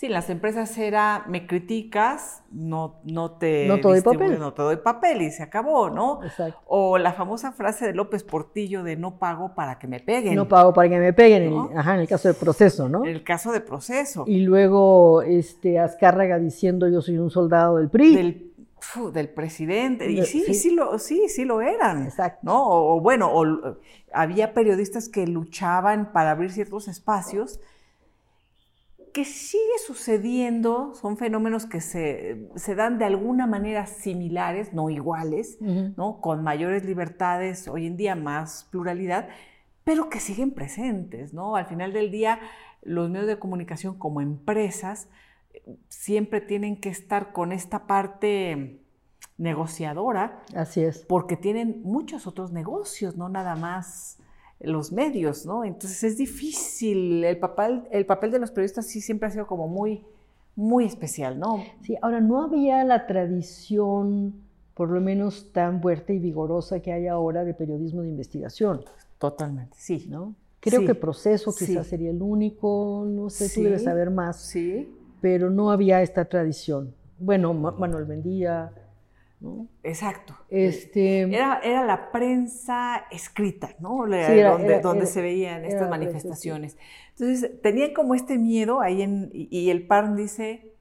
Sí, 0.00 0.08
las 0.08 0.30
empresas 0.30 0.78
era, 0.78 1.26
me 1.28 1.46
criticas, 1.46 2.42
no, 2.50 3.02
no 3.04 3.32
te... 3.32 3.66
No 3.68 3.76
te 3.76 3.82
doy 3.82 4.00
papel. 4.00 4.38
No 4.38 4.54
te 4.54 4.62
doy 4.62 4.76
papel 4.76 5.20
y 5.20 5.30
se 5.30 5.42
acabó, 5.42 5.90
¿no? 5.90 6.24
Exacto. 6.24 6.58
O 6.68 6.96
la 6.96 7.12
famosa 7.12 7.52
frase 7.52 7.84
de 7.84 7.92
López 7.92 8.24
Portillo 8.24 8.82
de 8.82 8.96
no 8.96 9.18
pago 9.18 9.54
para 9.54 9.78
que 9.78 9.86
me 9.86 10.00
peguen. 10.00 10.36
No 10.36 10.48
pago 10.48 10.72
para 10.72 10.88
que 10.88 10.98
me 10.98 11.12
peguen, 11.12 11.54
ajá, 11.76 11.96
en 11.96 12.00
el 12.00 12.08
caso 12.08 12.28
de 12.28 12.32
proceso, 12.32 12.88
¿no? 12.88 13.04
En 13.04 13.10
el 13.10 13.22
caso 13.22 13.52
de 13.52 13.60
proceso. 13.60 14.24
Y 14.26 14.40
luego 14.40 15.20
este, 15.20 15.78
Azcárraga 15.78 16.38
diciendo 16.38 16.88
yo 16.88 17.02
soy 17.02 17.18
un 17.18 17.28
soldado 17.28 17.76
del 17.76 17.90
PRI. 17.90 18.16
Del, 18.16 18.52
del 19.12 19.28
presidente. 19.28 20.10
Y 20.10 20.24
sí, 20.24 20.54
sí, 20.54 20.70
lo, 20.74 20.98
sí, 20.98 21.28
sí 21.28 21.44
lo 21.44 21.60
eran. 21.60 22.04
Exacto. 22.04 22.40
¿no? 22.44 22.66
O, 22.66 23.02
bueno, 23.02 23.30
o, 23.30 23.76
había 24.14 24.54
periodistas 24.54 25.10
que 25.10 25.26
luchaban 25.26 26.10
para 26.14 26.30
abrir 26.30 26.52
ciertos 26.52 26.88
espacios 26.88 27.60
que 29.12 29.24
sigue 29.24 29.78
sucediendo, 29.86 30.94
son 30.94 31.16
fenómenos 31.16 31.66
que 31.66 31.80
se, 31.80 32.48
dan 32.74 32.98
de 32.98 33.04
alguna 33.04 33.46
manera 33.46 33.86
similares, 33.86 34.72
no 34.72 34.90
iguales, 34.90 35.58
¿no? 35.60 36.20
con 36.20 36.42
mayores 36.42 36.84
libertades, 36.84 37.68
hoy 37.68 37.86
en 37.86 37.96
día 37.96 38.14
más 38.14 38.68
pluralidad, 38.70 39.28
pero 39.84 40.08
que 40.08 40.20
siguen 40.20 40.52
presentes. 40.52 41.34
¿no? 41.34 41.56
Al 41.56 41.66
final 41.66 41.92
del 41.92 42.10
día, 42.10 42.40
los 42.82 43.10
medios 43.10 43.26
de 43.26 43.38
comunicación 43.38 43.98
como 43.98 44.20
empresas 44.20 45.08
siempre 45.88 46.40
tienen 46.40 46.80
que 46.80 46.88
estar 46.88 47.32
con 47.32 47.52
esta 47.52 47.86
parte 47.86 48.80
negociadora. 49.36 50.42
Así 50.54 50.82
es. 50.82 51.04
Porque 51.06 51.36
tienen 51.36 51.82
muchos 51.82 52.26
otros 52.26 52.52
negocios, 52.52 53.16
no 53.16 53.28
nada 53.28 53.56
más 53.56 54.19
los 54.60 54.92
medios, 54.92 55.46
¿no? 55.46 55.64
Entonces 55.64 56.04
es 56.04 56.18
difícil, 56.18 57.24
el 57.24 57.38
papel, 57.38 57.82
el 57.90 58.06
papel 58.06 58.30
de 58.30 58.38
los 58.38 58.50
periodistas 58.50 58.86
sí 58.86 59.00
siempre 59.00 59.28
ha 59.28 59.30
sido 59.30 59.46
como 59.46 59.68
muy, 59.68 60.04
muy 60.54 60.84
especial, 60.84 61.38
¿no? 61.38 61.64
Sí, 61.82 61.96
ahora 62.02 62.20
no 62.20 62.42
había 62.42 62.84
la 62.84 63.06
tradición, 63.06 64.34
por 64.74 64.90
lo 64.90 65.00
menos 65.00 65.52
tan 65.52 65.80
fuerte 65.80 66.14
y 66.14 66.18
vigorosa 66.18 66.80
que 66.80 66.92
hay 66.92 67.06
ahora 67.06 67.44
de 67.44 67.54
periodismo 67.54 68.02
de 68.02 68.08
investigación. 68.08 68.82
Totalmente, 69.18 69.76
sí. 69.78 70.06
¿no? 70.08 70.34
Creo 70.60 70.84
que 70.84 70.94
Proceso 70.94 71.54
quizás 71.54 71.86
sería 71.86 72.10
el 72.10 72.20
único, 72.20 73.06
no 73.08 73.30
sé, 73.30 73.48
tú 73.48 73.62
debes 73.62 73.84
saber 73.84 74.10
más. 74.10 74.40
Sí. 74.42 74.94
Pero 75.22 75.50
no 75.50 75.70
había 75.70 76.02
esta 76.02 76.26
tradición. 76.26 76.94
Bueno, 77.18 77.54
Manuel 77.54 78.04
Bendía, 78.04 78.72
Exacto. 79.82 80.34
Este, 80.50 81.22
era, 81.22 81.60
era 81.64 81.84
la 81.86 82.12
prensa 82.12 83.06
escrita, 83.10 83.74
¿no? 83.78 83.98
donde, 84.06 84.80
donde 84.82 85.06
se 85.06 85.22
veían 85.22 85.64
estas 85.64 85.88
manifestaciones. 85.88 86.76
Entonces, 87.12 87.60
tenían 87.62 87.94
como 87.94 88.14
este 88.14 88.38
miedo 88.38 88.80
ahí 88.80 89.02
en, 89.02 89.30
y, 89.32 89.70
el 89.70 89.86
PARN 89.86 90.16
dice... 90.16 90.74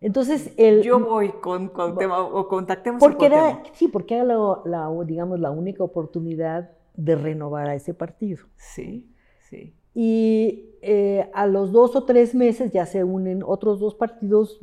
Entonces, 0.00 0.52
el, 0.58 0.82
yo 0.82 1.00
voy 1.00 1.30
con, 1.40 1.68
con 1.68 1.96
tema, 1.96 2.20
o 2.20 2.46
contactemos 2.48 3.00
porque 3.00 3.26
era, 3.26 3.62
Sí, 3.72 3.88
porque 3.88 4.14
era 4.16 4.24
la, 4.24 4.90
digamos, 5.04 5.40
la 5.40 5.50
única 5.50 5.82
oportunidad 5.82 6.70
de 6.94 7.16
renovar 7.16 7.68
a 7.68 7.74
ese 7.74 7.94
partido. 7.94 8.44
Sí, 8.56 9.10
sí. 9.48 9.74
Y 9.94 10.76
eh, 10.82 11.30
a 11.32 11.46
los 11.46 11.72
dos 11.72 11.96
o 11.96 12.04
tres 12.04 12.34
meses 12.34 12.70
ya 12.70 12.84
se 12.84 13.04
unen 13.04 13.42
otros 13.42 13.80
dos 13.80 13.94
partidos 13.94 14.60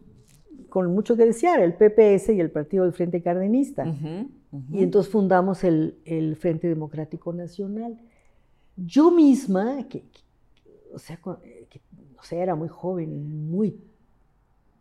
con 0.74 0.92
mucho 0.92 1.16
que 1.16 1.24
desear, 1.24 1.60
el 1.60 1.76
PPS 1.76 2.30
y 2.30 2.40
el 2.40 2.50
Partido 2.50 2.84
del 2.84 2.94
Frente 2.94 3.22
Cardenista. 3.22 3.86
Y 4.72 4.82
entonces 4.82 5.12
fundamos 5.12 5.64
el, 5.64 6.36
Frente 6.40 6.68
Democrático 6.68 7.32
Nacional. 7.32 7.96
Yo 8.76 9.12
misma, 9.12 9.88
que, 9.88 10.04
o, 10.92 10.98
sea, 10.98 11.20
era 12.32 12.56
muy 12.56 12.70
joven, 12.70 13.52
muy 13.52 13.80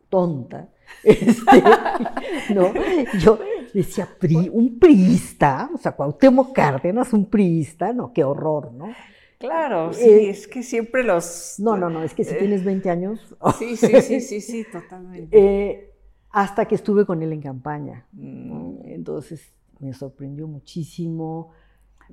tonta, 0.08 0.70
este, 1.04 1.62
¿no? 2.54 2.72
yo 3.20 3.38
decía, 3.74 4.08
un 4.50 4.78
priista, 4.78 5.68
o 5.74 5.76
sea, 5.76 5.92
Cuauhtémoc 5.92 6.54
Cárdenas, 6.54 7.12
un 7.12 7.26
priista, 7.26 7.92
no, 7.92 8.14
qué 8.14 8.24
horror, 8.24 8.72
¿no? 8.72 8.94
Claro, 9.42 9.90
eh, 9.90 9.94
sí, 9.94 10.26
es 10.28 10.46
que 10.46 10.62
siempre 10.62 11.02
los... 11.02 11.56
No, 11.58 11.76
no, 11.76 11.90
no, 11.90 12.04
es 12.04 12.14
que 12.14 12.22
si 12.22 12.32
eh, 12.32 12.38
tienes 12.38 12.64
20 12.64 12.90
años... 12.90 13.34
Sí, 13.58 13.76
sí, 13.76 14.00
sí, 14.00 14.20
sí, 14.20 14.40
sí, 14.40 14.64
totalmente. 14.72 15.36
Eh, 15.36 15.92
hasta 16.30 16.66
que 16.66 16.76
estuve 16.76 17.04
con 17.04 17.20
él 17.22 17.32
en 17.32 17.40
campaña. 17.40 18.06
Mm. 18.12 18.82
Entonces 18.84 19.52
me 19.80 19.92
sorprendió 19.94 20.46
muchísimo. 20.46 21.50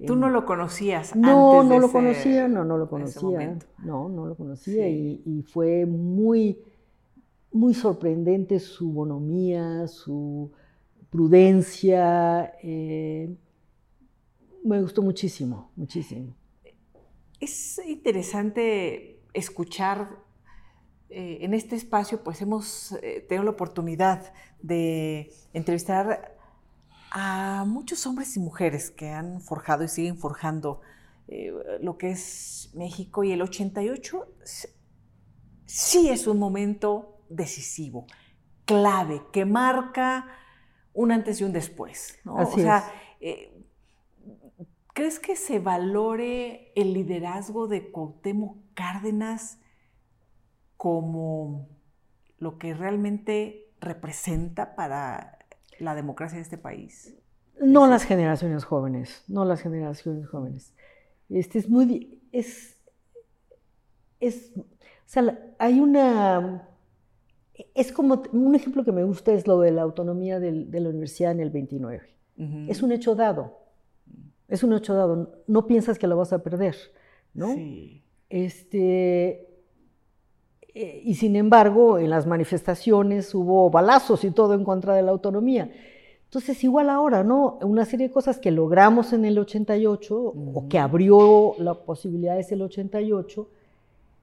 ¿Tú 0.07 0.15
no 0.15 0.29
lo 0.29 0.43
conocías? 0.43 1.15
No, 1.15 1.61
antes 1.61 1.69
no 1.69 1.79
lo 1.79 1.91
conocía, 1.91 2.47
no, 2.47 2.65
no 2.65 2.79
lo 2.79 2.89
conocía. 2.89 3.59
No, 3.83 4.09
no 4.09 4.25
lo 4.25 4.35
conocía 4.35 4.89
y, 4.89 5.45
fue 5.47 5.85
muy, 5.85 6.57
muy 7.51 7.75
sorprendente 7.75 8.59
su 8.59 8.91
bonomía, 8.91 9.87
su 9.87 10.51
prudencia. 11.11 12.53
me 12.63 13.37
gustó 14.81 15.03
muchísimo, 15.03 15.69
muchísimo. 15.75 16.38
Es 17.39 17.79
interesante 17.85 19.21
escuchar 19.33 20.19
eh, 21.09 21.39
en 21.41 21.53
este 21.53 21.75
espacio, 21.75 22.23
pues 22.23 22.41
hemos 22.41 22.91
eh, 23.01 23.25
tenido 23.27 23.43
la 23.45 23.51
oportunidad 23.51 24.33
de 24.61 25.31
entrevistar 25.53 26.37
a 27.11 27.63
muchos 27.65 28.05
hombres 28.05 28.35
y 28.35 28.39
mujeres 28.39 28.91
que 28.91 29.09
han 29.09 29.41
forjado 29.41 29.83
y 29.83 29.87
siguen 29.87 30.17
forjando 30.17 30.81
eh, 31.27 31.51
lo 31.81 31.97
que 31.97 32.11
es 32.11 32.71
México. 32.73 33.23
Y 33.23 33.31
el 33.31 33.41
88 33.41 34.27
sí 35.65 36.09
es 36.09 36.27
un 36.27 36.39
momento 36.39 37.21
decisivo, 37.29 38.05
clave, 38.65 39.21
que 39.31 39.45
marca 39.45 40.27
un 40.93 41.11
antes 41.11 41.41
y 41.41 41.43
un 41.43 41.53
después. 41.53 42.17
¿no? 42.23 42.35
o 42.35 42.57
sea, 42.57 42.91
eh, 43.19 43.58
¿crees 44.99 45.21
que 45.21 45.37
se 45.37 45.59
valore 45.59 46.73
el 46.75 46.91
liderazgo 46.91 47.69
de 47.69 47.89
Cuauhtémoc 47.89 48.57
Cárdenas 48.73 49.57
como 50.75 51.69
lo 52.37 52.57
que 52.57 52.73
realmente 52.73 53.71
representa 53.79 54.75
para 54.75 55.39
la 55.79 55.95
democracia 55.95 56.35
de 56.35 56.41
este 56.41 56.57
país? 56.57 57.15
No 57.61 57.87
las 57.87 58.03
generaciones 58.03 58.65
jóvenes, 58.65 59.23
no 59.29 59.45
las 59.45 59.61
generaciones 59.61 60.27
jóvenes. 60.27 60.73
Este 61.29 61.59
es 61.59 61.69
muy, 61.69 62.21
es, 62.33 62.75
es, 64.19 64.51
o 64.57 64.65
sea, 65.05 65.39
hay 65.59 65.79
una, 65.79 66.67
es 67.73 67.93
como, 67.93 68.23
un 68.33 68.53
ejemplo 68.53 68.83
que 68.83 68.91
me 68.91 69.05
gusta 69.05 69.31
es 69.31 69.47
lo 69.47 69.61
de 69.61 69.71
la 69.71 69.83
autonomía 69.83 70.41
de 70.41 70.51
la 70.51 70.89
universidad 70.89 71.31
en 71.31 71.39
el 71.39 71.51
29. 71.51 72.01
Es 72.67 72.83
un 72.83 72.91
hecho 72.91 73.15
dado, 73.15 73.68
es 74.49 74.63
un 74.63 74.73
hecho 74.73 74.93
dado, 74.93 75.31
no 75.47 75.67
piensas 75.67 75.97
que 75.97 76.07
lo 76.07 76.17
vas 76.17 76.33
a 76.33 76.43
perder, 76.43 76.75
¿no? 77.33 77.53
Sí. 77.53 78.03
Este, 78.29 79.47
eh, 80.73 81.01
y 81.03 81.15
sin 81.15 81.35
embargo, 81.35 81.97
en 81.97 82.09
las 82.09 82.27
manifestaciones 82.27 83.33
hubo 83.33 83.69
balazos 83.69 84.23
y 84.23 84.31
todo 84.31 84.53
en 84.53 84.63
contra 84.63 84.95
de 84.95 85.01
la 85.01 85.11
autonomía. 85.11 85.71
Entonces, 86.25 86.63
igual 86.63 86.89
ahora, 86.89 87.23
¿no? 87.23 87.57
Una 87.61 87.85
serie 87.85 88.07
de 88.07 88.13
cosas 88.13 88.37
que 88.39 88.51
logramos 88.51 89.13
en 89.13 89.25
el 89.25 89.39
88 89.39 90.15
o 90.15 90.67
que 90.69 90.77
abrió 90.77 91.55
la 91.57 91.73
posibilidad 91.73 92.37
es 92.37 92.51
el 92.51 92.61
88, 92.61 93.49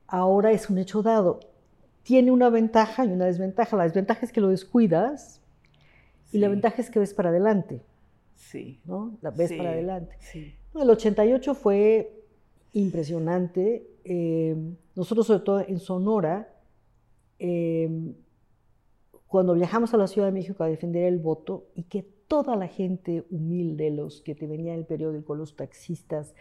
ahora 0.06 0.52
es 0.52 0.70
un 0.70 0.78
hecho 0.78 1.02
dado. 1.02 1.40
Tiene 2.04 2.30
una 2.30 2.48
ventaja 2.48 3.04
y 3.04 3.08
una 3.08 3.24
desventaja. 3.24 3.76
La 3.76 3.82
desventaja 3.82 4.24
es 4.24 4.32
que 4.32 4.40
lo 4.40 4.48
descuidas 4.48 5.40
y 6.30 6.38
la 6.38 6.48
ventaja 6.48 6.80
es 6.80 6.90
que 6.90 7.00
ves 7.00 7.12
para 7.12 7.30
adelante. 7.30 7.82
Sí. 8.36 8.80
¿No? 8.84 9.18
La 9.22 9.30
ves 9.30 9.52
para 9.52 9.70
adelante. 9.70 10.16
Sí. 10.20 10.54
el 10.74 10.90
88 10.90 11.54
fue 11.54 12.22
impresionante. 12.72 13.86
Eh, 14.04 14.54
nosotros, 14.94 15.26
sobre 15.26 15.40
todo 15.40 15.60
en 15.60 15.78
Sonora, 15.80 16.54
eh, 17.38 18.14
cuando 19.26 19.54
viajamos 19.54 19.92
a 19.94 19.96
la 19.96 20.06
Ciudad 20.06 20.28
de 20.28 20.32
México 20.32 20.62
a 20.62 20.68
defender 20.68 21.04
el 21.04 21.18
voto 21.18 21.66
y 21.74 21.84
que 21.84 22.02
toda 22.28 22.56
la 22.56 22.68
gente 22.68 23.24
humilde, 23.30 23.90
los 23.90 24.20
que 24.20 24.34
te 24.34 24.46
venían 24.46 24.78
el 24.78 24.86
periódico, 24.86 25.34
los 25.34 25.56
taxistas, 25.56 26.34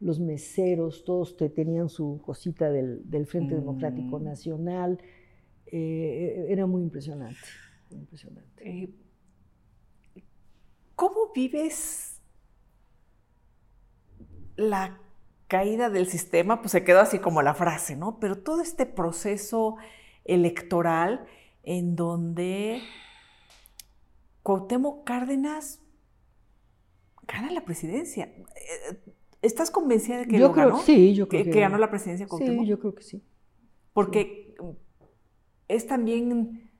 los 0.00 0.18
meseros, 0.18 1.04
todos 1.04 1.36
te 1.36 1.48
tenían 1.48 1.88
su 1.88 2.20
cosita 2.24 2.70
del, 2.70 3.26
Frente 3.26 3.54
Democrático 3.54 4.18
mm. 4.18 4.24
Nacional, 4.24 4.98
eh, 5.66 6.46
era 6.48 6.66
muy 6.66 6.82
impresionante. 6.82 7.38
impresionante. 7.90 8.90
¿Cómo 11.02 11.32
vives 11.34 12.20
la 14.54 15.00
caída 15.48 15.90
del 15.90 16.06
sistema? 16.06 16.60
Pues 16.60 16.70
se 16.70 16.84
quedó 16.84 17.00
así 17.00 17.18
como 17.18 17.42
la 17.42 17.54
frase, 17.54 17.96
¿no? 17.96 18.20
Pero 18.20 18.38
todo 18.38 18.60
este 18.60 18.86
proceso 18.86 19.78
electoral 20.24 21.26
en 21.64 21.96
donde 21.96 22.82
Cuauhtémoc 24.44 25.02
Cárdenas 25.02 25.80
gana 27.26 27.50
la 27.50 27.64
presidencia. 27.64 28.26
Eh, 28.26 29.02
¿Estás 29.42 29.72
convencida 29.72 30.18
de 30.18 30.28
que 30.28 30.38
yo 30.38 30.52
creo, 30.52 30.76
Sí, 30.82 31.14
yo 31.14 31.26
creo 31.26 31.42
que, 31.42 31.50
que, 31.50 31.60
ganó 31.62 31.78
la 31.78 31.90
presidencia 31.90 32.28
Cuauhtémoc. 32.28 32.62
Sí, 32.62 32.68
yo 32.68 32.78
creo 32.78 32.94
que 32.94 33.02
sí. 33.02 33.24
Porque 33.92 34.54
es 35.66 35.84
también 35.88 36.70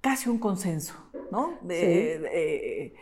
casi 0.00 0.30
un 0.30 0.38
consenso, 0.38 0.94
¿no? 1.36 1.58
De, 1.62 2.94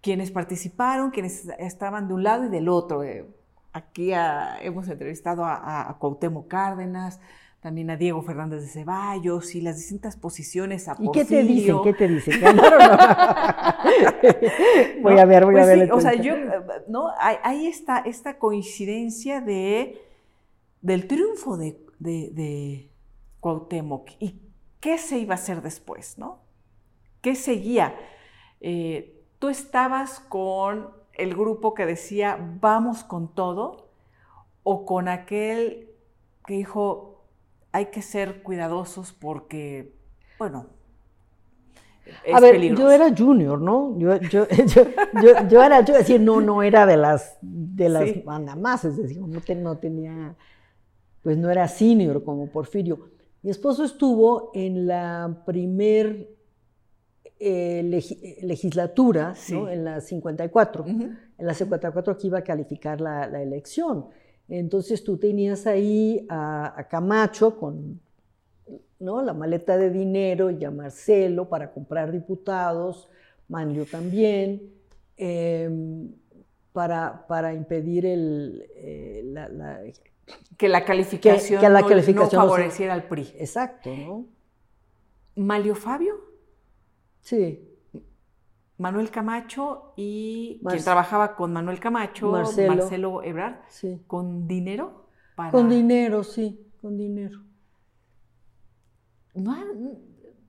quienes 0.00 0.30
participaron, 0.30 1.10
quienes 1.10 1.48
estaban 1.58 2.06
de 2.06 2.14
un 2.14 2.22
lado 2.22 2.44
y 2.44 2.48
del 2.48 2.68
otro. 2.68 3.02
Eh, 3.02 3.26
aquí 3.72 4.12
hemos 4.60 4.88
entrevistado 4.88 5.44
a, 5.44 5.88
a 5.88 5.98
Cuauhtémoc 5.98 6.48
Cárdenas, 6.48 7.20
también 7.60 7.90
a 7.90 7.96
Diego 7.96 8.22
Fernández 8.22 8.62
de 8.62 8.68
Ceballos 8.68 9.54
y 9.54 9.60
las 9.60 9.76
distintas 9.76 10.16
posiciones 10.16 10.88
a 10.88 10.96
¿Y 11.00 11.10
qué 11.10 11.24
te 11.24 11.42
dicen? 11.42 11.76
¿Qué 11.82 11.92
te 11.92 12.06
dicen? 12.06 12.40
voy 15.02 15.18
a 15.18 15.24
ver, 15.24 15.44
voy 15.44 15.56
a 15.56 15.64
pues 15.64 15.66
ver. 15.66 15.92
o 15.92 16.00
sea, 16.00 16.14
yo, 16.14 16.34
¿no? 16.88 17.08
Hay, 17.18 17.66
esta, 17.66 17.98
esta 17.98 18.38
coincidencia 18.38 19.40
de, 19.40 20.00
del 20.82 21.08
triunfo 21.08 21.56
de, 21.56 21.80
de, 21.98 22.90
Cuauhtémoc 23.40 24.10
y 24.20 24.40
qué 24.80 24.98
se 24.98 25.18
iba 25.18 25.34
a 25.34 25.38
hacer 25.38 25.62
después, 25.62 26.18
¿no? 26.18 26.40
¿Qué 27.20 27.34
seguía? 27.34 27.94
Eh, 28.60 29.24
tú 29.38 29.48
estabas 29.48 30.20
con 30.20 30.90
el 31.14 31.34
grupo 31.34 31.74
que 31.74 31.86
decía, 31.86 32.38
vamos 32.60 33.02
con 33.04 33.34
todo, 33.34 33.88
o 34.62 34.84
con 34.84 35.08
aquel 35.08 35.90
que 36.46 36.54
dijo, 36.54 37.24
hay 37.72 37.86
que 37.86 38.02
ser 38.02 38.42
cuidadosos 38.42 39.12
porque, 39.12 39.94
bueno, 40.38 40.66
es 42.24 42.34
a 42.34 42.40
ver, 42.40 42.60
yo 42.74 42.90
era 42.90 43.14
junior, 43.14 43.60
¿no? 43.60 43.94
Yo, 43.98 44.18
yo, 44.18 44.46
yo, 45.48 45.62
era, 45.62 45.84
yo 45.84 45.94
decía, 45.94 46.18
no, 46.18 46.40
no 46.40 46.62
era 46.62 46.86
de 46.86 46.96
las, 46.96 47.36
de 47.42 47.88
las 47.88 48.24
más, 48.56 48.84
es 48.84 48.96
decir, 48.96 49.20
no, 49.56 49.76
tenía, 49.76 50.34
pues 51.22 51.36
no 51.36 51.50
era 51.50 51.68
senior 51.68 52.24
como 52.24 52.46
Porfirio. 52.46 53.10
Mi 53.42 53.50
esposo 53.50 53.84
estuvo 53.84 54.50
en 54.54 54.86
la 54.86 55.42
primer 55.44 56.28
eh, 57.40 57.82
legislatura, 58.42 59.34
¿no? 59.50 59.68
en 59.68 59.84
la 59.84 60.00
54, 60.00 60.86
en 60.86 61.18
la 61.38 61.54
54 61.54 62.18
que 62.18 62.26
iba 62.26 62.38
a 62.38 62.44
calificar 62.44 63.00
la, 63.00 63.26
la 63.28 63.42
elección. 63.42 64.06
Entonces 64.48 65.04
tú 65.04 65.18
tenías 65.18 65.66
ahí 65.66 66.26
a, 66.30 66.86
Camacho 66.90 67.58
con 67.58 68.00
¿no? 68.98 69.22
la 69.22 69.34
maleta 69.34 69.76
de 69.76 69.90
dinero 69.90 70.50
y 70.50 70.64
a 70.64 70.70
Marcelo 70.70 71.48
para 71.48 71.70
comprar 71.72 72.10
diputados, 72.12 73.08
Manlio 73.48 73.84
también, 73.86 74.72
em, 75.16 76.10
para, 76.72 77.26
para, 77.26 77.54
impedir 77.54 78.06
el, 78.06 78.66
eh, 78.74 79.22
la, 79.24 79.80
que 80.56 80.68
la 80.68 80.84
calificación, 80.84 81.60
que, 81.60 81.68
la 81.68 81.82
calificación 81.82 82.42
no, 82.42 82.48
favoreciera 82.48 82.94
al 82.94 83.04
PRI. 83.04 83.34
Exacto, 83.38 83.90
¿no? 83.94 84.26
¿Malio 85.36 85.74
Fabio? 85.74 86.27
Sí. 87.28 87.62
Manuel 88.78 89.10
Camacho 89.10 89.92
y 89.96 90.62
quien 90.66 90.82
trabajaba 90.82 91.36
con 91.36 91.52
Manuel 91.52 91.78
Camacho, 91.78 92.30
Marcelo, 92.30 93.22
Ebrard, 93.22 93.56
con 94.06 94.48
dinero. 94.48 95.08
Con 95.50 95.68
dinero, 95.68 96.24
sí, 96.24 96.58
con 96.80 96.96
dinero. 96.96 97.42
No, 99.34 99.62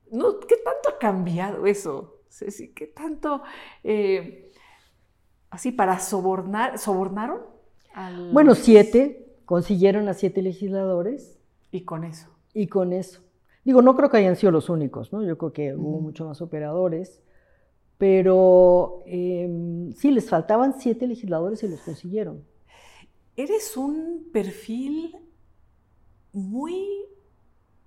no, 0.09 0.39
¿Qué 0.39 0.55
tanto 0.55 0.89
ha 0.89 0.97
cambiado 0.97 1.65
eso? 1.65 2.21
¿Qué 2.73 2.87
tanto, 2.87 3.41
eh, 3.83 4.49
así, 5.49 5.73
para 5.73 5.99
sobornar, 5.99 6.77
sobornaron? 6.77 7.41
Bueno, 8.31 8.55
siete, 8.55 9.35
consiguieron 9.43 10.07
a 10.07 10.13
siete 10.13 10.41
legisladores. 10.41 11.41
Y 11.71 11.81
con 11.81 12.05
eso. 12.05 12.29
Y 12.53 12.67
con 12.67 12.93
eso. 12.93 13.21
Digo, 13.63 13.81
no 13.81 13.95
creo 13.95 14.09
que 14.09 14.17
hayan 14.17 14.35
sido 14.35 14.51
los 14.51 14.69
únicos, 14.69 15.11
¿no? 15.13 15.23
Yo 15.23 15.37
creo 15.37 15.53
que 15.53 15.75
hubo 15.75 15.99
muchos 15.99 16.27
más 16.27 16.41
operadores. 16.41 17.21
Pero 17.99 19.03
em, 19.05 19.91
sí, 19.91 20.11
les 20.11 20.29
faltaban 20.29 20.79
siete 20.79 21.05
legisladores 21.05 21.61
y 21.63 21.67
los 21.67 21.81
consiguieron. 21.81 22.45
Eres 23.35 23.75
un 23.75 24.29
perfil 24.31 25.17
muy 26.31 26.87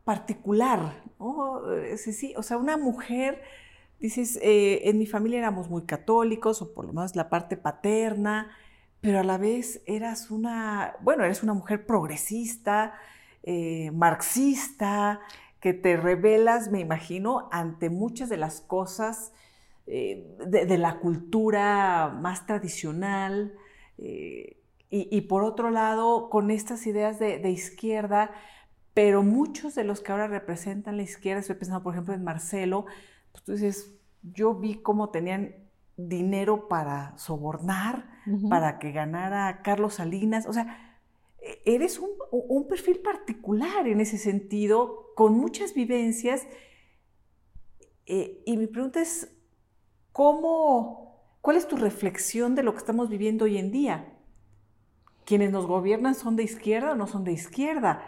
particular, 0.05 1.03
¿no? 1.19 1.63
Sí, 1.97 2.35
o 2.37 2.43
sea, 2.43 2.59
una 2.59 2.77
mujer, 2.77 3.41
dices, 4.01 4.39
eh, 4.43 4.89
en 4.89 4.99
mi 4.99 5.07
familia 5.07 5.39
éramos 5.39 5.71
muy 5.71 5.83
católicos, 5.83 6.61
o 6.61 6.75
por 6.75 6.85
lo 6.85 6.93
menos 6.93 7.17
la 7.17 7.31
parte 7.31 7.57
paterna, 7.57 8.51
pero 9.01 9.21
a 9.21 9.25
la 9.25 9.39
vez 9.39 9.83
eras 9.87 10.31
una, 10.31 10.95
bueno, 11.01 11.25
eres 11.25 11.43
una 11.43 11.55
mujer 11.55 11.87
progresista, 11.87 12.95
eh, 13.43 13.91
marxista, 13.93 15.21
que 15.62 15.72
te 15.72 15.96
revelas, 15.96 16.72
me 16.72 16.81
imagino, 16.81 17.48
ante 17.53 17.88
muchas 17.88 18.29
de 18.29 18.37
las 18.37 18.61
cosas 18.61 19.33
eh, 19.87 20.37
de, 20.44 20.77
la 20.77 20.98
cultura 20.98 22.09
más 22.20 22.46
tradicional. 22.46 23.55
Eh, 23.96 24.59
y, 24.90 25.22
por 25.22 25.42
otro 25.42 25.70
lado, 25.70 26.29
con 26.29 26.51
estas 26.51 26.87
ideas 26.87 27.18
de, 27.18 27.48
izquierda, 27.48 28.31
pero 28.92 29.22
muchos 29.22 29.75
de 29.75 29.85
los 29.85 30.03
que 30.03 30.12
ahora 30.12 30.27
representan 30.27 30.98
la 30.98 31.05
izquierda, 31.05 31.40
estoy 31.40 31.57
pensando 31.57 31.83
por 31.83 31.94
ejemplo 31.94 32.12
en 32.12 32.22
Marcelo, 32.22 32.85
pues 33.31 33.42
tú 33.42 33.53
dices, 33.53 33.94
yo 34.22 34.55
vi 34.55 34.83
cómo 34.83 35.09
tenían 35.09 35.55
dinero 35.96 36.68
para 36.68 37.16
sobornar, 37.16 38.11
para 38.51 38.79
que 38.79 38.92
ganara 38.92 39.62
Carlos 39.62 39.94
Salinas, 39.94 40.46
o 40.46 40.53
sea, 40.53 40.92
eres 41.64 41.98
un, 41.98 42.68
perfil 42.68 43.01
particular 43.01 43.87
en 43.88 44.01
ese 44.01 44.18
sentido, 44.18 45.02
con 45.14 45.35
muchas 45.35 45.75
vivencias. 45.75 46.46
Eh, 48.07 48.42
y 48.46 48.57
mi 48.57 48.66
pregunta 48.66 49.01
es, 49.01 49.35
¿cómo, 50.12 51.37
¿cuál 51.40 51.57
es 51.57 51.68
tu 51.68 51.77
reflexión 51.77 52.55
de 52.55 52.62
lo 52.62 52.72
que 52.72 52.79
estamos 52.79 53.09
viviendo 53.09 53.44
hoy 53.44 53.59
en 53.59 53.70
día? 53.70 54.14
¿Quienes 55.25 55.53
nos 55.53 55.66
gobiernan 55.66 56.14
son 56.14 56.37
de 56.37 56.42
izquierda 56.42 56.92
o 56.92 56.94
no 56.94 57.07
son 57.07 57.25
de 57.25 57.33
izquierda? 57.33 58.03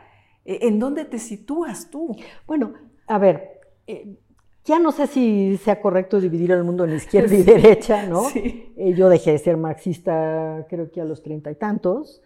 Eh, 0.44 0.60
¿En 0.62 0.78
dónde 0.78 1.04
te 1.04 1.18
sitúas 1.18 1.90
tú? 1.90 2.16
Bueno, 2.46 2.74
a 3.06 3.18
ver, 3.18 3.60
eh, 3.86 4.18
ya 4.64 4.78
no 4.78 4.92
sé 4.92 5.06
si 5.06 5.56
sea 5.58 5.80
correcto 5.80 6.20
dividir 6.20 6.50
el 6.50 6.64
mundo 6.64 6.84
en 6.84 6.94
izquierda 6.94 7.34
y 7.34 7.42
derecha, 7.44 8.06
¿no? 8.06 8.24
yo 8.76 9.08
dejé 9.08 9.32
de 9.32 9.38
ser 9.38 9.56
marxista 9.56 10.66
creo 10.68 10.90
que 10.90 11.00
a 11.00 11.04
los 11.04 11.22
treinta 11.22 11.50
y 11.50 11.54
tantos. 11.54 12.22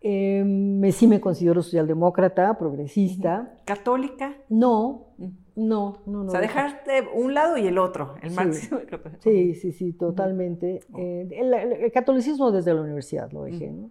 Eh, 0.00 0.44
me, 0.44 0.92
sí 0.92 1.08
me 1.08 1.20
considero 1.20 1.60
socialdemócrata, 1.60 2.56
progresista. 2.56 3.56
¿Católica? 3.64 4.36
No, 4.48 5.08
mm. 5.18 5.26
no, 5.56 6.02
no, 6.06 6.22
no. 6.22 6.28
O 6.28 6.30
sea, 6.30 6.40
dejarte 6.40 7.08
un 7.14 7.34
lado 7.34 7.58
y 7.58 7.66
el 7.66 7.78
otro, 7.78 8.14
el 8.22 8.30
marxismo. 8.30 8.78
Sí, 9.20 9.54
sí, 9.56 9.72
sí, 9.72 9.92
totalmente. 9.92 10.80
Eh, 10.96 11.28
el, 11.32 11.92
catolicismo 11.92 12.52
desde 12.52 12.74
la 12.74 12.82
universidad 12.82 13.30
lo 13.32 13.42
dejé, 13.42 13.70
¿no? 13.70 13.90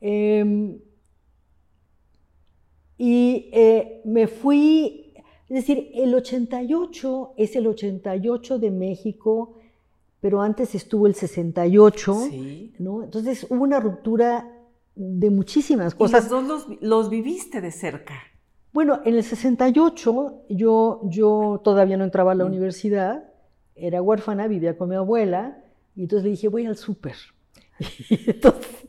Em, 0.00 0.78
y 2.98 3.50
eh, 3.52 4.02
me 4.04 4.26
fui, 4.26 5.14
es 5.48 5.56
decir, 5.56 5.90
el 5.94 6.14
88 6.14 7.34
es 7.36 7.54
el 7.54 7.66
88 7.68 8.58
de 8.58 8.70
México, 8.70 9.58
pero 10.20 10.42
antes 10.42 10.74
estuvo 10.74 11.06
el 11.06 11.14
68, 11.14 12.28
¿no? 12.78 13.04
Entonces 13.04 13.46
hubo 13.48 13.62
una 13.62 13.78
ruptura 13.78 14.59
de 14.94 15.30
muchísimas 15.30 15.94
cosas. 15.94 16.26
¿Y 16.26 16.30
los 16.30 16.48
dos 16.48 16.66
los, 16.80 17.10
viviste 17.10 17.60
de 17.60 17.70
cerca? 17.70 18.14
Bueno, 18.72 19.00
en 19.04 19.16
el 19.16 19.24
68 19.24 20.46
yo, 20.50 21.00
yo 21.04 21.60
todavía 21.64 21.96
no 21.96 22.04
entraba 22.04 22.32
a 22.32 22.34
la 22.34 22.44
mm. 22.44 22.48
universidad, 22.48 23.24
era 23.74 24.02
huérfana, 24.02 24.46
vivía 24.46 24.76
con 24.76 24.90
mi 24.90 24.96
abuela, 24.96 25.64
y 25.96 26.02
entonces 26.02 26.24
le 26.24 26.30
dije, 26.30 26.48
voy 26.48 26.66
al 26.66 26.76
súper. 26.76 27.16
Y 28.10 28.30
entonces 28.30 28.86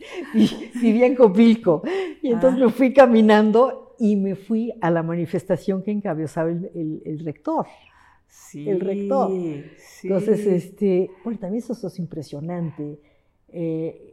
vivía 0.82 1.06
en 1.06 1.16
Copilco. 1.16 1.82
Y 2.22 2.32
entonces 2.32 2.62
ah. 2.62 2.66
me 2.66 2.72
fui 2.72 2.94
caminando 2.94 3.96
y 4.00 4.16
me 4.16 4.36
fui 4.36 4.74
a 4.82 4.90
la 4.90 5.04
manifestación 5.04 5.84
que 5.84 5.92
encabezaba 5.92 6.50
el, 6.50 7.22
rector. 7.24 7.68
Sí, 8.28 8.68
el 8.68 8.80
rector. 8.80 9.30
Sí. 9.78 10.08
Entonces, 10.08 10.46
este, 10.46 11.12
bueno, 11.24 11.40
también 11.40 11.64
eso, 11.64 11.88
es 11.88 12.00
impresionante. 12.00 13.00
Eh, 13.50 14.11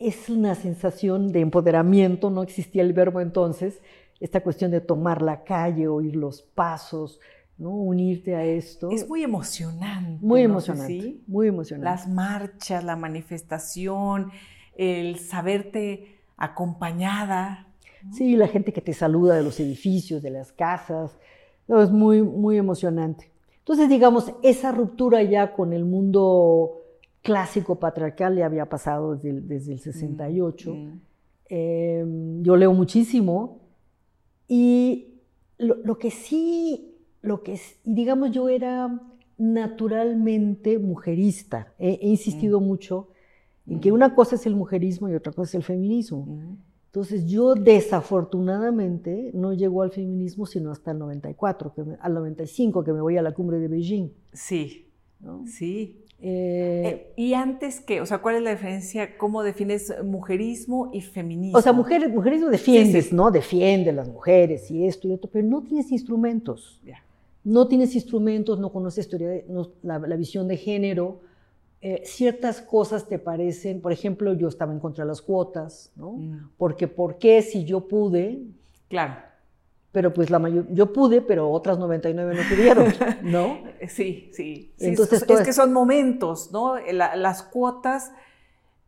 es 0.00 0.30
una 0.30 0.54
sensación 0.54 1.30
de 1.30 1.40
empoderamiento, 1.40 2.30
no 2.30 2.42
existía 2.42 2.82
el 2.82 2.94
verbo 2.94 3.20
entonces, 3.20 3.80
esta 4.18 4.42
cuestión 4.42 4.70
de 4.70 4.80
tomar 4.80 5.20
la 5.20 5.44
calle, 5.44 5.88
oír 5.88 6.16
los 6.16 6.40
pasos, 6.40 7.20
¿no? 7.58 7.70
unirte 7.70 8.34
a 8.34 8.44
esto. 8.44 8.90
Es 8.90 9.06
muy 9.06 9.22
emocionante. 9.22 10.24
Muy 10.24 10.40
emocionante, 10.40 11.18
muy 11.26 11.48
emocionante. 11.48 11.84
Las 11.84 12.08
marchas, 12.08 12.82
la 12.82 12.96
manifestación, 12.96 14.30
el 14.74 15.18
saberte 15.18 16.16
acompañada. 16.38 17.68
Sí, 18.12 18.36
la 18.36 18.48
gente 18.48 18.72
que 18.72 18.80
te 18.80 18.94
saluda 18.94 19.36
de 19.36 19.42
los 19.42 19.60
edificios, 19.60 20.22
de 20.22 20.30
las 20.30 20.50
casas, 20.52 21.18
es 21.68 21.90
muy, 21.90 22.22
muy 22.22 22.56
emocionante. 22.56 23.30
Entonces, 23.58 23.90
digamos, 23.90 24.32
esa 24.42 24.72
ruptura 24.72 25.22
ya 25.22 25.52
con 25.52 25.74
el 25.74 25.84
mundo 25.84 26.79
clásico 27.22 27.78
patriarcal 27.78 28.34
le 28.34 28.44
había 28.44 28.68
pasado 28.68 29.16
desde 29.16 29.72
el, 29.72 29.78
68. 29.78 30.74
Mm, 30.74 30.76
mm. 30.76 31.00
em, 31.48 32.42
yo 32.42 32.56
leo 32.56 32.72
muchísimo 32.72 33.60
y 34.48 35.20
lo, 35.58 35.98
que 35.98 36.10
sí, 36.10 36.94
lo 37.22 37.42
que 37.42 37.60
digamos 37.84 38.30
yo 38.30 38.48
era 38.48 39.00
naturalmente 39.38 40.78
mujerista. 40.78 41.72
He, 41.78 41.98
insistido 42.08 42.60
mm. 42.60 42.64
mucho 42.64 43.08
en 43.66 43.80
que 43.80 43.92
una 43.92 44.14
cosa 44.14 44.34
es 44.34 44.46
el 44.46 44.56
mujerismo 44.56 45.08
y 45.08 45.14
otra 45.14 45.32
cosa 45.32 45.50
es 45.50 45.54
el 45.56 45.62
feminismo. 45.62 46.26
Entonces 46.86 47.26
yo 47.26 47.54
desafortunadamente 47.54 49.30
no 49.32 49.52
llego 49.52 49.82
al 49.82 49.92
feminismo 49.92 50.44
sino 50.44 50.72
hasta 50.72 50.90
el 50.90 50.98
94, 50.98 51.72
que 51.72 51.84
al 52.00 52.14
95 52.14 52.82
que 52.82 52.92
me 52.92 53.00
voy 53.00 53.16
a 53.16 53.22
la 53.22 53.32
cumbre 53.32 53.58
de 53.60 53.68
Beijing. 53.68 54.10
Sí, 54.32 54.90
sí. 55.46 55.99
Eh, 56.22 56.82
eh, 56.84 57.12
¿Y 57.16 57.34
antes 57.34 57.80
qué? 57.80 58.00
O 58.00 58.06
sea, 58.06 58.18
¿cuál 58.18 58.36
es 58.36 58.42
la 58.42 58.50
diferencia? 58.50 59.16
¿Cómo 59.16 59.42
defines 59.42 59.94
mujerismo 60.04 60.90
y 60.92 61.00
feminismo? 61.00 61.58
O 61.58 61.62
sea, 61.62 61.72
mujer, 61.72 62.08
mujerismo 62.10 62.48
defiendes, 62.48 63.12
¿no? 63.12 63.30
Defiende 63.30 63.90
a 63.90 63.92
las 63.94 64.08
mujeres 64.08 64.70
y 64.70 64.86
esto 64.86 65.08
y 65.08 65.12
otro, 65.12 65.30
pero 65.32 65.46
no 65.46 65.62
tienes 65.62 65.90
instrumentos. 65.92 66.80
No 67.42 67.66
tienes 67.68 67.94
instrumentos, 67.94 68.58
no 68.58 68.70
conoces 68.70 69.06
historia 69.06 69.42
la, 69.82 70.16
visión 70.16 70.46
de 70.46 70.58
género. 70.58 71.20
Eh, 71.80 72.02
ciertas 72.04 72.60
cosas 72.60 73.08
te 73.08 73.18
parecen, 73.18 73.80
por 73.80 73.92
ejemplo, 73.92 74.34
yo 74.34 74.48
estaba 74.48 74.74
en 74.74 74.80
contra 74.80 75.04
de 75.04 75.08
las 75.08 75.22
cuotas, 75.22 75.90
¿no? 75.96 76.12
Mm. 76.12 76.50
Porque, 76.58 76.86
¿por 76.86 77.16
qué 77.16 77.40
si 77.40 77.64
yo 77.64 77.88
pude? 77.88 78.42
Claro 78.90 79.29
pero 79.92 80.12
pues 80.12 80.30
la 80.30 80.38
mayor, 80.38 80.66
yo 80.70 80.92
pude, 80.92 81.20
pero 81.20 81.50
otras 81.50 81.78
99 81.78 82.34
no 82.34 82.42
pudieron, 82.48 82.94
¿no? 83.22 83.62
Sí, 83.88 84.30
sí. 84.32 84.72
Entonces, 84.78 85.24
es, 85.28 85.40
que 85.40 85.52
son 85.52 85.72
momentos, 85.72 86.50
¿no? 86.52 86.76
las 86.78 87.42
cuotas 87.42 88.12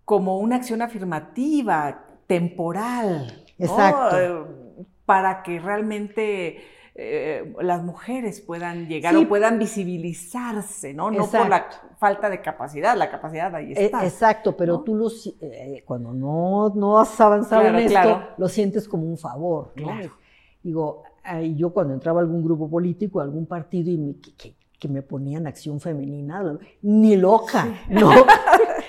como 0.04 0.38
una 0.38 0.56
acción 0.56 0.82
afirmativa, 0.82 2.04
temporal, 2.26 3.44
Exacto. 3.58 4.20
Eh, 4.20 4.84
para 5.04 5.42
que 5.42 5.58
realmente 5.60 6.60
eh, 6.94 7.54
las 7.60 7.82
mujeres 7.82 8.40
puedan 8.40 8.86
llegar 8.86 9.16
o 9.16 9.28
puedan 9.28 9.58
visibilizarse, 9.58 10.94
¿no? 10.94 11.10
No 11.10 11.26
por 11.26 11.48
la 11.48 11.66
falta 11.98 12.28
de 12.28 12.40
capacidad, 12.40 12.96
la 12.96 13.10
capacidad 13.10 13.54
ahí 13.54 13.72
e, 13.72 13.86
está. 13.86 14.04
exacto, 14.04 14.56
pero 14.56 14.80
tú 14.80 14.94
los, 14.94 15.34
eh, 15.40 15.82
cuando 15.86 16.12
no, 16.12 16.70
no 16.74 16.98
has 16.98 17.20
avanzado 17.20 17.66
en 17.66 17.76
esto, 17.76 18.22
lo 18.36 18.48
sientes 18.48 18.88
como 18.88 19.04
un 19.04 19.18
favor, 19.18 19.72
¿no? 19.76 19.90
Digo, 20.62 21.02
yo 21.56 21.70
cuando 21.70 21.94
entraba 21.94 22.20
a 22.20 22.22
algún 22.22 22.42
grupo 22.42 22.68
político, 22.68 23.20
a 23.20 23.24
algún 23.24 23.46
partido 23.46 23.90
y 23.90 24.16
que, 24.36 24.54
me 24.88 25.00
ponían 25.02 25.46
acción 25.46 25.78
femenina, 25.78 26.58
ni 26.82 27.16
loca, 27.16 27.68
no, 27.88 28.10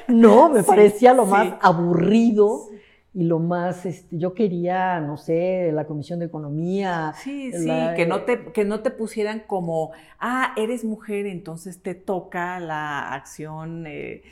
no, 0.07 0.49
me 0.49 0.63
parecía 0.63 1.13
lo 1.13 1.27
más 1.27 1.53
aburrido 1.61 2.69
y 3.13 3.25
lo 3.25 3.37
más, 3.37 3.85
este, 3.85 4.17
yo 4.17 4.33
quería, 4.33 4.99
no 4.99 5.17
sé, 5.17 5.71
la 5.71 5.85
Comisión 5.85 6.17
de 6.17 6.25
Economía. 6.25 7.13
Sí, 7.21 7.51
sí, 7.51 7.69
que, 7.95 8.07
no 8.07 8.21
te, 8.23 8.45
que 8.51 8.65
no 8.65 8.79
te 8.79 8.89
pusieran 8.89 9.43
como, 9.45 9.91
ah, 10.19 10.53
eres 10.57 10.83
mujer, 10.83 11.27
entonces 11.27 11.81
te 11.81 11.93
toca 11.93 12.59
la 12.59 13.13
acción... 13.13 13.85
Eh, 13.85 13.91
eh, 13.93 14.23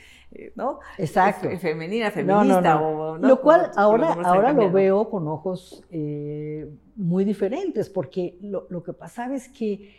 ¿no? 0.54 0.80
Exacto. 0.98 1.48
Femenina, 1.58 2.10
feminista. 2.10 2.80
O, 2.80 3.18
Lo 3.18 3.40
cual 3.40 3.70
ahora, 3.76 4.12
ahora 4.24 4.52
lo 4.52 4.70
veo 4.70 5.08
con 5.08 5.28
ojos 5.28 5.84
eh, 5.90 6.68
muy 6.96 7.24
diferentes, 7.24 7.88
porque 7.88 8.38
lo, 8.42 8.82
que 8.82 8.92
pasaba 8.92 9.34
es 9.34 9.48
que 9.48 9.94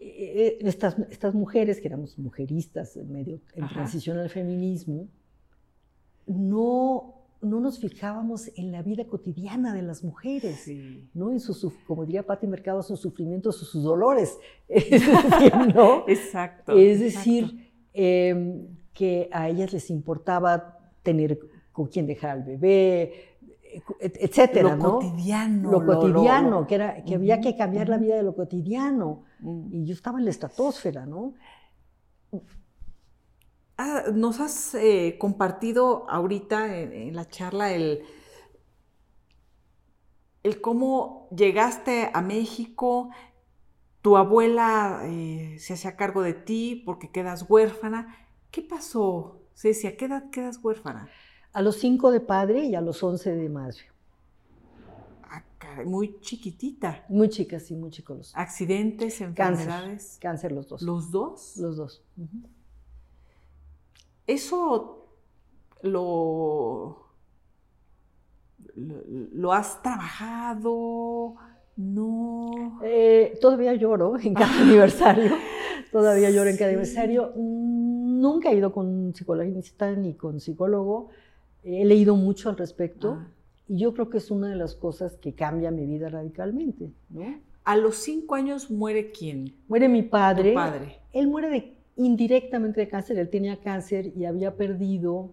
eh, 0.00 0.58
estas, 0.60 0.98
estas 1.10 1.34
mujeres, 1.34 1.80
que 1.80 1.88
éramos 1.88 2.18
mujeristas 2.18 2.96
en, 2.96 3.12
medio, 3.12 3.40
en 3.54 3.68
transición 3.68 4.18
al 4.18 4.30
feminismo, 4.30 5.08
no, 6.26 7.14
no 7.40 7.60
nos 7.60 7.78
fijábamos 7.78 8.50
en 8.56 8.70
la 8.72 8.82
vida 8.82 9.06
cotidiana 9.06 9.74
de 9.74 9.82
las 9.82 10.04
mujeres, 10.04 10.70
¿no? 11.14 11.32
En 11.32 11.40
sus, 11.40 11.66
como 11.86 12.04
diría 12.04 12.24
Patti 12.24 12.46
Mercado, 12.46 12.82
sus 12.82 13.00
sufrimientos, 13.00 13.56
sus 13.56 13.82
dolores. 13.82 14.38
¿no? 15.74 16.04
Exacto. 16.06 16.76
Es 16.76 17.00
decir, 17.00 17.72
em, 17.92 18.77
que 18.98 19.28
a 19.32 19.48
ellas 19.48 19.72
les 19.72 19.90
importaba 19.90 20.76
tener 21.04 21.38
con 21.70 21.86
quién 21.86 22.08
dejar 22.08 22.30
al 22.30 22.42
bebé, 22.42 23.36
etcétera, 24.00 24.74
lo 24.74 24.82
cotidiano. 24.82 25.70
Lo, 25.70 25.86
cotidiano, 25.86 26.66
que, 26.66 26.74
era, 26.74 27.04
que 27.04 27.14
había 27.14 27.40
que 27.40 27.56
cambiar 27.56 27.88
la 27.88 27.96
vida 27.96 28.16
de 28.16 28.24
lo 28.24 28.34
cotidiano. 28.34 29.22
Mm. 29.38 29.72
Y 29.72 29.86
yo 29.86 29.94
estaba 29.94 30.18
en 30.18 30.24
la 30.24 30.32
estratosfera, 30.32 31.06
¿no? 31.06 31.34
Ah, 33.76 34.02
nos 34.12 34.40
has 34.40 34.74
eh, 34.74 35.16
compartido 35.20 36.10
ahorita 36.10 36.76
en, 36.76 37.14
la 37.14 37.28
charla 37.28 37.72
el, 37.72 38.02
el 40.42 40.60
cómo 40.60 41.28
llegaste 41.30 42.10
a 42.12 42.20
México, 42.20 43.10
tu 44.02 44.16
abuela 44.16 45.02
eh, 45.04 45.56
se 45.60 45.74
hacía 45.74 45.94
cargo 45.94 46.22
de 46.22 46.34
ti 46.34 46.82
porque 46.84 47.12
quedas 47.12 47.46
huérfana. 47.48 48.27
¿Qué 48.58 48.64
pasó, 48.64 49.40
Ceci? 49.54 49.86
¿A 49.86 49.96
qué 49.96 50.06
edad 50.06 50.30
quedas 50.30 50.58
huérfana? 50.60 51.08
A 51.52 51.62
los 51.62 51.76
cinco 51.76 52.10
de 52.10 52.18
padre 52.18 52.64
y 52.64 52.74
a 52.74 52.80
los 52.80 53.00
once 53.04 53.32
de 53.32 53.48
madre. 53.48 53.78
Ah, 55.22 55.44
muy 55.86 56.18
chiquitita. 56.18 57.04
Muy 57.08 57.28
chica, 57.28 57.60
sí, 57.60 57.76
muy 57.76 57.90
chicos. 57.90 58.32
¿Accidentes, 58.34 59.20
enfermedades? 59.20 60.18
Cáncer, 60.18 60.20
cáncer 60.20 60.50
los 60.50 60.66
dos. 60.66 60.82
¿Los 60.82 61.12
dos? 61.12 61.56
Los 61.56 61.76
dos. 61.76 62.02
Eso 64.26 65.06
lo, 65.82 67.12
lo, 68.74 69.52
has 69.52 69.80
trabajado? 69.84 71.36
No. 71.76 72.80
Eh, 72.82 73.38
todavía 73.40 73.74
lloro 73.74 74.18
en 74.18 74.34
cada 74.34 74.62
aniversario. 74.62 75.36
Todavía 75.92 76.30
lloro 76.30 76.50
en 76.50 76.56
cada 76.56 76.70
aniversario. 76.70 77.32
Nunca 78.18 78.50
he 78.50 78.56
ido 78.56 78.72
con 78.72 79.14
psicologista 79.14 79.92
ni 79.94 80.14
con 80.14 80.40
psicólogo. 80.40 81.08
He 81.62 81.84
leído 81.84 82.16
mucho 82.16 82.48
al 82.48 82.56
respecto. 82.56 83.18
Ah. 83.20 83.28
Y 83.68 83.78
yo 83.78 83.94
creo 83.94 84.10
que 84.10 84.18
es 84.18 84.30
una 84.30 84.48
de 84.48 84.56
las 84.56 84.74
cosas 84.74 85.16
que 85.16 85.34
cambia 85.34 85.70
mi 85.70 85.86
vida 85.86 86.08
radicalmente. 86.08 86.92
¿no? 87.10 87.22
¿A 87.64 87.76
los 87.76 87.96
cinco 87.96 88.34
años 88.34 88.70
muere 88.70 89.12
quién? 89.12 89.54
Muere 89.68 89.88
mi 89.88 90.02
padre. 90.02 90.52
padre. 90.52 90.98
Él 91.12 91.28
muere 91.28 91.48
de, 91.50 91.76
indirectamente 91.96 92.80
de 92.80 92.88
cáncer. 92.88 93.18
Él 93.18 93.28
tenía 93.28 93.60
cáncer 93.60 94.12
y 94.16 94.24
había 94.24 94.56
perdido 94.56 95.30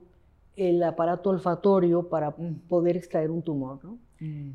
el 0.56 0.84
aparato 0.84 1.32
olfatorio 1.32 2.08
para 2.08 2.32
mm. 2.32 2.68
poder 2.68 2.98
extraer 2.98 3.32
un 3.32 3.42
tumor. 3.42 3.80
¿no? 3.84 3.98
Mm. 4.20 4.52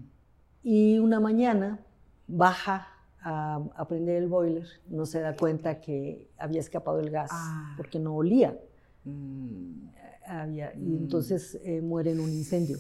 Y 0.63 0.99
una 0.99 1.19
mañana 1.19 1.81
baja 2.29 2.87
a, 3.23 3.87
prender 3.89 4.17
el 4.17 4.29
boiler, 4.29 4.67
no 4.89 5.07
se 5.07 5.21
da 5.21 5.37
cuenta 5.37 5.81
que 5.81 6.29
había 6.39 6.61
escapado 6.61 7.01
el 7.01 7.11
gas 7.11 7.31
ah. 7.33 7.75
porque 7.77 7.99
no 7.99 8.15
olía. 8.15 8.59
Mm. 9.05 9.89
Había, 10.27 10.73
y 10.77 10.97
entonces 10.97 11.59
eh, 11.65 11.81
muere 11.81 12.13
en 12.13 12.21
un 12.21 12.31
incendio. 12.31 12.79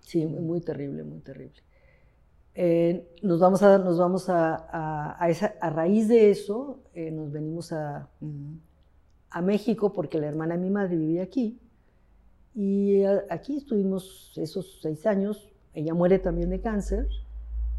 Sí, 0.00 0.26
muy 0.26 0.60
terrible, 0.60 1.04
muy 1.04 1.20
terrible. 1.20 1.62
Eh, 2.54 3.16
nos 3.22 3.40
vamos 3.40 3.62
a, 3.62 3.78
nos 3.78 3.98
vamos 3.98 4.28
a, 4.28 5.16
a, 5.18 5.30
esa, 5.30 5.54
a 5.60 5.70
raíz 5.70 6.08
de 6.08 6.30
eso, 6.30 6.80
eh, 6.92 7.10
nos 7.10 7.32
venimos 7.32 7.72
a, 7.72 8.10
a 9.30 9.42
México 9.42 9.92
porque 9.92 10.20
la 10.20 10.26
hermana 10.26 10.56
de 10.56 10.60
mi 10.60 10.70
madre 10.70 10.96
vivía 10.96 11.22
aquí. 11.22 11.58
Y 12.54 13.02
aquí 13.30 13.56
estuvimos 13.56 14.34
esos 14.36 14.80
seis 14.82 15.06
años. 15.06 15.50
Ella 15.72 15.94
muere 15.94 16.18
también 16.18 16.50
de 16.50 16.60
cáncer 16.60 17.08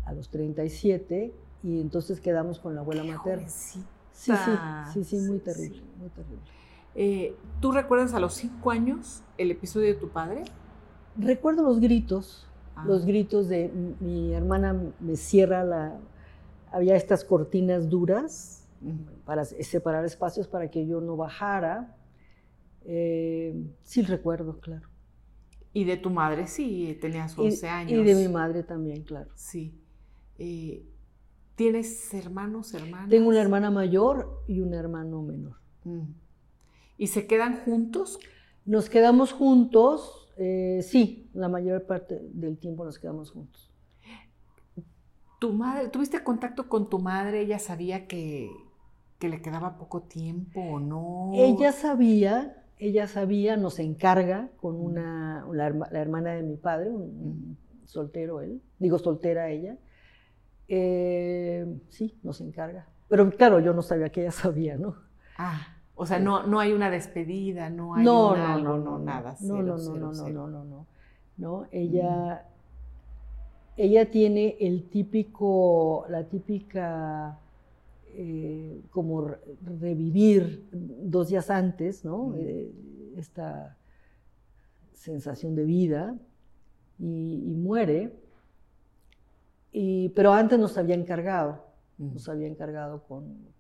a 0.05 0.13
los 0.13 0.29
37 0.29 1.33
y 1.63 1.79
entonces 1.79 2.19
quedamos 2.19 2.59
con 2.59 2.75
la 2.75 2.81
abuela 2.81 3.03
materna. 3.03 3.47
Sí, 3.47 3.83
sí, 4.11 4.33
sí, 4.93 5.03
sí, 5.03 5.17
muy 5.17 5.39
terrible, 5.39 5.81
muy 5.97 6.09
terrible. 6.09 6.43
Eh, 6.95 7.35
¿Tú 7.59 7.71
recuerdas 7.71 8.13
a 8.13 8.19
los 8.19 8.33
cinco 8.35 8.71
años 8.71 9.23
el 9.37 9.51
episodio 9.51 9.87
de 9.87 9.95
tu 9.95 10.09
padre? 10.09 10.43
Recuerdo 11.17 11.63
los 11.63 11.79
gritos, 11.79 12.47
ah. 12.75 12.83
los 12.85 13.05
gritos 13.05 13.47
de 13.47 13.71
mi 13.99 14.33
hermana 14.33 14.79
me 14.99 15.15
cierra 15.15 15.63
la... 15.63 15.97
Había 16.71 16.95
estas 16.95 17.23
cortinas 17.23 17.87
duras 17.89 18.67
para 19.25 19.45
separar 19.45 20.05
espacios 20.05 20.47
para 20.47 20.69
que 20.69 20.85
yo 20.87 21.01
no 21.01 21.15
bajara. 21.15 21.95
Eh, 22.85 23.55
sí 23.83 24.01
recuerdo, 24.01 24.59
claro. 24.59 24.89
Y 25.71 25.85
de 25.85 25.97
tu 25.97 26.09
madre, 26.09 26.47
sí, 26.47 26.97
tenías 26.99 27.37
11 27.37 27.69
años. 27.69 27.91
Y 27.91 28.03
de 28.03 28.15
mi 28.15 28.27
madre 28.27 28.63
también, 28.63 29.03
claro. 29.03 29.31
Sí. 29.35 29.79
Eh, 30.37 30.85
¿Tienes 31.55 32.13
hermanos, 32.13 32.73
hermanas? 32.73 33.09
Tengo 33.09 33.29
una 33.29 33.41
hermana 33.41 33.69
mayor 33.71 34.43
y 34.47 34.61
un 34.61 34.73
hermano 34.73 35.21
menor. 35.21 35.57
Mm. 35.83 36.13
¿Y 36.97 37.07
se 37.07 37.27
quedan 37.27 37.59
juntos? 37.63 38.19
Nos 38.65 38.89
quedamos 38.89 39.33
juntos 39.33 40.23
eh, 40.37 40.79
sí, 40.83 41.29
la 41.33 41.47
mayor 41.47 41.85
parte 41.85 42.19
del 42.33 42.57
tiempo 42.57 42.85
nos 42.85 42.97
quedamos 42.97 43.31
juntos. 43.31 43.69
¿Tu 45.39 45.51
madre, 45.51 45.89
tuviste 45.89 46.23
contacto 46.23 46.69
con 46.69 46.89
tu 46.89 46.99
madre? 46.99 47.41
¿Ella 47.41 47.59
sabía 47.59 48.07
que, 48.07 48.49
le 49.19 49.41
quedaba 49.41 49.77
poco 49.77 50.01
tiempo 50.01 50.59
o 50.59 50.79
no? 50.79 51.31
Ella 51.33 51.71
sabía, 51.71 52.65
ella 52.77 53.07
sabía, 53.07 53.57
nos 53.57 53.79
encarga 53.79 54.49
con 54.57 54.75
una, 54.75 55.45
la, 55.51 55.67
hermana 55.67 56.31
de 56.31 56.43
mi 56.43 56.57
padre, 56.57 56.89
un, 56.89 57.57
soltero 57.85 58.41
él, 58.41 58.61
digo 58.79 58.97
soltera 58.99 59.49
ella. 59.49 59.77
Eh, 60.75 61.65
sí, 61.89 62.17
nos 62.23 62.41
encarga. 62.41 62.87
Pero 63.07 63.29
claro, 63.29 63.59
yo 63.59 63.73
no 63.73 63.83
sabía 63.83 64.09
que 64.09 64.21
ella 64.21 64.31
sabía, 64.31 64.75
¿no? 64.75 64.95
Ah, 65.37 65.77
o 65.93 66.05
sea, 66.07 66.17
no, 66.17 66.47
no 66.47 66.59
hay 66.59 66.73
una 66.73 66.89
despedida, 66.89 67.69
no 67.69 67.93
hay 67.93 68.03
no, 68.03 68.31
una, 68.31 68.57
no, 68.57 68.77
no, 68.77 68.77
no, 68.79 68.99
nada. 68.99 69.35
Cero, 69.35 69.61
no, 69.61 69.77
no, 69.77 69.95
no, 69.95 70.13
no, 70.13 70.29
no, 70.29 70.47
no, 70.47 70.63
no, 70.63 70.87
no, 71.37 71.67
Ella, 71.71 72.43
mm. 72.43 73.81
ella 73.81 74.09
tiene 74.09 74.57
el 74.59 74.89
típico, 74.89 76.05
la 76.09 76.23
típica, 76.23 77.37
eh, 78.07 78.81
como 78.89 79.29
revivir 79.79 80.67
dos 80.71 81.27
días 81.27 81.51
antes, 81.51 82.03
¿no? 82.03 82.29
Mm. 82.29 82.35
Eh, 82.37 82.71
esta 83.17 83.77
sensación 84.93 85.53
de 85.53 85.65
vida 85.65 86.15
y 86.97 87.53
muere 87.55 88.22
y, 89.73 90.09
pero 90.09 90.31
antes 90.31 90.59
nos 90.59 90.77
había 90.77 90.93
encargado, 90.93 91.65
nos 91.97 92.29
había 92.29 92.47
encargado 92.47 93.03
con, 93.07 93.53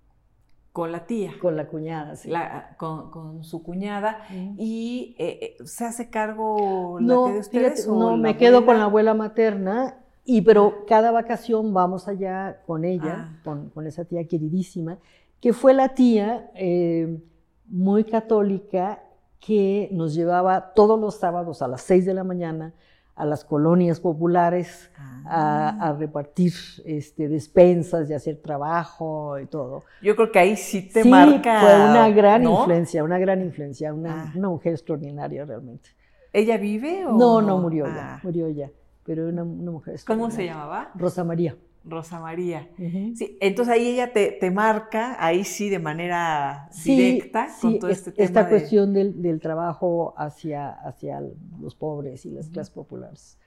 con 0.71 0.91
la 0.91 1.07
tía. 1.07 1.31
Con 1.41 1.57
la 1.57 1.67
cuñada, 1.67 2.15
sí. 2.15 2.31
con, 2.77 3.43
su 3.43 3.63
cuñada. 3.63 4.19
¿Y 4.57 5.15
eh, 5.17 5.57
eh, 5.59 5.65
se 5.65 5.85
hace 5.85 6.11
cargo 6.11 6.99
la 6.99 7.15
tía 7.15 7.33
de 7.33 7.39
ustedes? 7.39 7.87
no, 7.87 8.15
me 8.15 8.37
quedo 8.37 8.63
con 8.63 8.77
la 8.77 8.85
abuela 8.85 9.15
materna, 9.15 9.97
y, 10.23 10.41
pero 10.41 10.85
cada 10.87 11.11
vacación 11.11 11.73
vamos 11.73 12.07
allá 12.07 12.61
con 12.65 12.85
ella, 12.85 13.39
ah. 13.45 13.69
con, 13.73 13.87
esa 13.87 14.05
tía 14.05 14.27
queridísima, 14.27 14.99
que 15.41 15.51
fue 15.51 15.73
la 15.73 15.89
tía 15.95 16.51
eh, 16.53 17.21
muy 17.65 18.03
católica 18.03 19.03
que 19.39 19.89
nos 19.91 20.13
llevaba 20.13 20.73
todos 20.73 20.99
los 20.99 21.15
sábados 21.15 21.63
a 21.63 21.67
las 21.67 21.81
seis 21.81 22.05
de 22.05 22.13
la 22.13 22.23
mañana 22.23 22.73
a 23.15 23.25
las 23.25 23.45
colonias 23.45 23.99
populares 23.99 24.89
a, 25.25 25.69
ah. 25.79 25.93
repartir 25.93 26.53
este, 26.85 27.27
despensas 27.27 28.09
y 28.09 28.13
hacer 28.13 28.41
trabajo 28.41 29.39
y 29.39 29.45
todo. 29.45 29.83
Yo 30.01 30.15
creo 30.15 30.31
que 30.31 30.39
ahí 30.39 30.55
sí 30.55 30.81
te 30.81 31.05
marca. 31.05 31.61
Fue 31.61 31.75
una 31.75 32.09
gran 32.09 32.43
influencia, 32.43 33.03
una 33.03 33.19
gran 33.19 33.41
influencia, 33.41 33.93
una, 33.93 34.23
ah. 34.23 34.33
una, 34.35 34.49
mujer 34.49 34.73
extraordinaria 34.73 35.45
realmente. 35.45 35.91
¿Ella 36.31 36.57
vive 36.57 37.05
o 37.05 37.11
no? 37.11 37.41
No, 37.41 37.59
murió 37.59 37.85
ya, 37.85 38.15
ah. 38.15 38.19
murió 38.23 38.49
ya, 38.49 38.69
pero 39.05 39.29
una, 39.29 39.43
una 39.43 39.71
mujer 39.71 39.99
¿Cómo 40.05 40.31
se 40.31 40.45
llamaba? 40.45 40.91
Rosa 40.95 41.23
María. 41.23 41.55
Rosa 41.85 42.19
María. 42.19 42.69
sí, 42.77 43.37
entonces 43.41 43.73
ahí 43.73 43.87
ella 43.87 44.13
te, 44.13 44.31
te, 44.31 44.51
marca, 44.51 45.17
ahí 45.19 45.43
sí, 45.43 45.69
de 45.69 45.79
manera 45.79 46.69
directa, 46.83 47.47
con 47.61 47.79
todo 47.79 47.89
este 47.89 48.11
tema. 48.11 48.25
Esta 48.25 48.49
cuestión 48.49 48.93
del, 48.93 49.21
del, 49.21 49.39
trabajo 49.41 50.13
hacia, 50.17 50.71
hacia 50.71 51.21
los 51.61 51.75
pobres 51.75 52.25
y 52.25 52.31
las 52.31 52.49
clases 52.49 52.73
populares. 52.73 53.37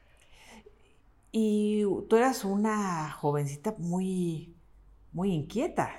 Y 1.32 1.84
tú 2.08 2.16
eras 2.16 2.44
una 2.44 3.10
jovencita 3.10 3.74
muy, 3.78 4.54
muy 5.12 5.32
inquieta, 5.32 5.90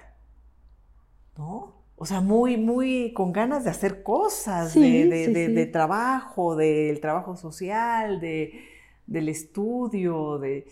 ¿no? 1.37 1.75
O 1.95 2.05
sea, 2.05 2.21
muy, 2.21 2.57
muy 2.57 3.11
con 3.13 3.33
ganas 3.33 3.63
de 3.63 3.71
hacer 3.71 4.03
cosas, 4.03 4.75
de, 4.75 5.07
de, 5.07 5.49
de, 5.49 5.65
trabajo, 5.65 6.55
del 6.55 6.99
trabajo 6.99 7.35
social, 7.35 8.19
de, 8.19 8.61
del 9.07 9.29
estudio, 9.29 10.37
de... 10.37 10.67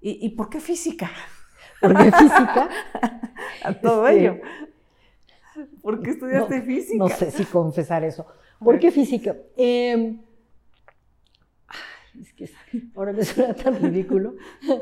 ¿Y, 0.00 0.30
por 0.30 0.48
qué 0.48 0.60
física? 0.60 1.10
¿Por 1.80 1.94
qué 1.96 2.10
física? 2.10 2.68
A 3.64 3.74
todo 3.74 4.08
este, 4.08 4.20
ello. 4.20 4.40
¿Por 5.82 6.02
qué 6.02 6.10
estudiaste 6.10 6.62
física? 6.62 6.98
No 6.98 7.08
sé 7.08 7.30
si 7.30 7.44
confesar 7.44 8.04
eso. 8.04 8.26
¿Por 8.58 8.78
qué 8.78 8.90
física? 8.90 9.36
Em, 9.56 10.20
es 12.18 12.32
que 12.32 12.50
ahora 12.94 13.12
me 13.12 13.24
suena 13.24 13.54
tan 13.54 13.80
ridículo. 13.80 14.36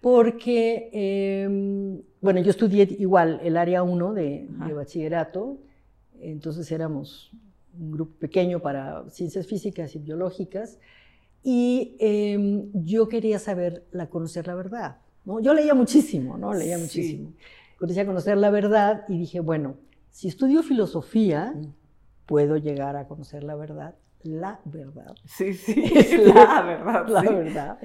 Porque, 0.00 0.90
em, 0.92 2.02
bueno, 2.20 2.40
yo 2.40 2.50
estudié 2.50 2.88
igual 2.98 3.40
el 3.42 3.56
área 3.56 3.82
1 3.82 4.12
de, 4.12 4.46
de, 4.48 4.72
bachillerato, 4.72 5.58
entonces 6.20 6.70
éramos 6.70 7.32
un 7.78 7.92
grupo 7.92 8.18
pequeño 8.18 8.60
para 8.60 9.08
ciencias 9.10 9.46
físicas 9.46 9.94
y 9.94 9.98
biológicas, 9.98 10.78
y 11.46 11.94
em, 12.00 12.70
yo 12.72 13.06
quería 13.08 13.38
saber, 13.38 13.86
la, 13.92 14.08
conocer 14.08 14.46
la 14.46 14.54
verdad. 14.54 14.96
¿no? 15.26 15.40
Yo 15.40 15.52
leía 15.52 15.74
muchísimo, 15.74 16.38
¿no? 16.38 16.54
Leía 16.54 16.78
muchísimo. 16.78 17.34
Quería 17.78 18.06
conocer 18.06 18.38
la 18.38 18.48
verdad 18.48 19.04
y 19.08 19.18
dije, 19.18 19.40
bueno, 19.40 19.76
si 20.10 20.26
estudio 20.26 20.62
filosofía, 20.62 21.52
mm. 21.54 21.74
puedo 22.24 22.56
llegar 22.56 22.96
a 22.96 23.06
conocer 23.06 23.44
la 23.44 23.56
verdad. 23.56 23.94
La 24.22 24.58
verdad. 24.64 25.14
Sí, 25.26 25.52
sí, 25.52 25.74
la 26.34 26.62
verdad. 26.62 27.08
la 27.08 27.22
verdad. 27.22 27.78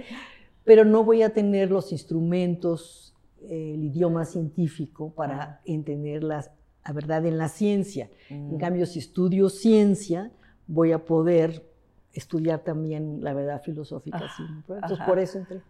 Pero 0.63 0.85
no 0.85 1.03
voy 1.03 1.21
a 1.21 1.33
tener 1.33 1.69
los 1.69 1.91
instrumentos, 1.91 3.13
el 3.41 3.83
idioma 3.83 4.23
científico 4.23 5.13
para 5.13 5.59
entender 5.65 6.23
la 6.23 6.49
verdad 6.93 7.25
en 7.25 7.37
la 7.37 7.49
ciencia. 7.49 8.09
En 8.29 8.55
mm. 8.55 8.57
cambio, 8.57 8.85
si 8.85 8.99
estudio 8.99 9.49
ciencia, 9.49 10.31
voy 10.65 10.93
a 10.93 11.03
poder 11.03 11.68
estudiar 12.13 12.59
también 12.59 13.23
la 13.23 13.33
verdad 13.33 13.61
filosófica. 13.61 14.19
Entonces, 14.67 14.99
por 15.05 15.19
eso 15.19 15.37
entré. 15.39 15.61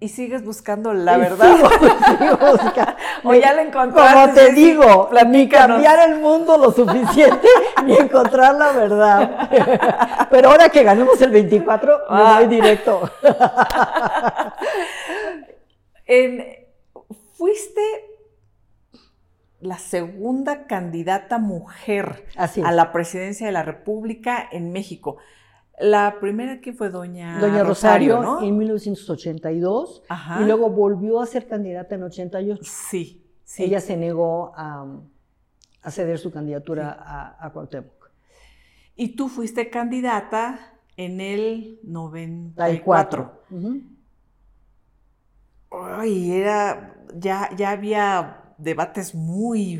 y 0.00 0.08
sigues 0.08 0.44
buscando 0.44 0.92
la 0.92 1.16
verdad. 1.16 1.54
o 3.24 3.34
ya 3.34 3.52
la 3.52 3.62
encontraste. 3.62 4.20
Como 4.20 4.34
te 4.34 4.52
digo, 4.52 5.10
ni 5.26 5.48
cambiar 5.48 6.10
el 6.10 6.20
mundo 6.20 6.58
lo 6.58 6.72
suficiente 6.72 7.48
ni 7.84 7.96
encontrar 7.96 8.54
la 8.54 8.72
verdad. 8.72 9.48
Pero 10.30 10.50
ahora 10.50 10.68
que 10.68 10.82
ganemos 10.82 11.20
el 11.20 11.30
24, 11.30 11.98
me 12.10 12.16
voy 12.16 12.26
ah. 12.26 12.42
directo. 12.46 13.10
fuiste 17.36 18.11
la 19.62 19.78
segunda 19.78 20.66
candidata 20.66 21.38
mujer 21.38 22.26
a 22.36 22.72
la 22.72 22.92
presidencia 22.92 23.46
de 23.46 23.52
la 23.52 23.62
República 23.62 24.48
en 24.50 24.72
México. 24.72 25.18
La 25.78 26.18
primera 26.20 26.60
que 26.60 26.72
fue 26.72 26.90
doña, 26.90 27.38
doña 27.40 27.62
Rosario, 27.62 28.20
¿no? 28.20 28.42
en 28.42 28.58
1982 28.58 30.02
y 30.40 30.44
luego 30.44 30.68
volvió 30.68 31.20
a 31.20 31.26
ser 31.26 31.46
candidata 31.46 31.94
en 31.94 32.02
88. 32.02 32.60
Sí, 32.64 33.24
sí. 33.44 33.64
Ella 33.64 33.80
se 33.80 33.96
negó 33.96 34.52
a, 34.56 34.84
ceder 35.90 36.18
su 36.18 36.30
candidatura 36.30 36.96
a, 37.00 37.46
a 37.46 37.52
Cuauhtémoc. 37.52 38.10
Y 38.96 39.16
tú 39.16 39.28
fuiste 39.28 39.70
candidata 39.70 40.74
en 40.96 41.20
el 41.20 41.78
94. 41.84 43.42
Ay, 45.70 46.32
era, 46.32 46.94
ya, 47.14 47.48
ya 47.56 47.70
había 47.70 48.41
debates 48.62 49.14
muy, 49.14 49.78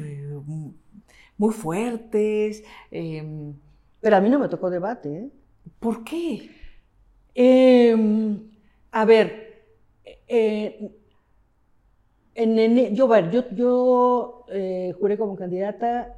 muy 1.37 1.53
fuertes. 1.53 2.64
Em, 2.90 3.55
Pero 4.01 4.16
a 4.16 4.21
mí 4.21 4.29
no 4.29 4.38
me 4.38 4.49
tocó 4.49 4.71
debate, 4.71 5.09
¿eh? 5.14 5.31
¿Por 5.79 6.05
qué? 6.05 6.51
Em, 7.35 8.51
a 8.90 9.05
ver, 9.05 9.64
eh, 10.29 10.90
en, 12.35 12.95
yo, 12.95 13.09
yo, 13.31 13.51
yo 13.51 14.45
eh, 14.49 14.92
juré 14.99 15.16
como 15.16 15.37
candidata 15.37 16.16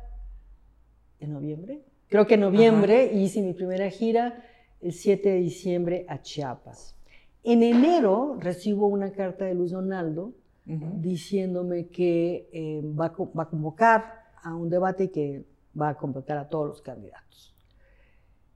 en 1.21 1.33
noviembre, 1.33 1.83
creo 2.09 2.27
que 2.27 2.35
en 2.35 2.41
noviembre 2.41 3.13
hice 3.13 3.43
mi 3.43 3.53
primera 3.53 3.89
gira 3.91 4.45
el 4.81 4.93
7 4.93 5.29
de 5.29 5.39
diciembre 5.39 6.07
a 6.09 6.21
Chiapas. 6.21 6.97
En 7.43 7.63
enero 7.63 8.37
recibo 8.41 8.87
una 8.87 9.13
carta 9.13 9.45
de 9.45 9.55
Luis 9.55 9.73
Donaldo 9.73 10.33
diciéndome 10.65 11.89
que 11.89 12.49
eh, 12.53 12.81
va, 12.83 13.15
va, 13.37 13.43
a 13.43 13.49
convocar 13.49 14.33
a 14.43 14.55
un 14.55 14.71
debate 14.71 15.11
que 15.11 15.45
va 15.79 15.91
a 15.91 15.97
convocar 15.97 16.39
a 16.39 16.49
todos 16.49 16.67
los 16.67 16.83
candidatos. 16.83 17.55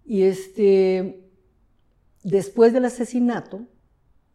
Y 0.05 0.23
este, 0.23 1.23
después 2.23 2.73
del 2.73 2.87
asesinato, 2.87 3.67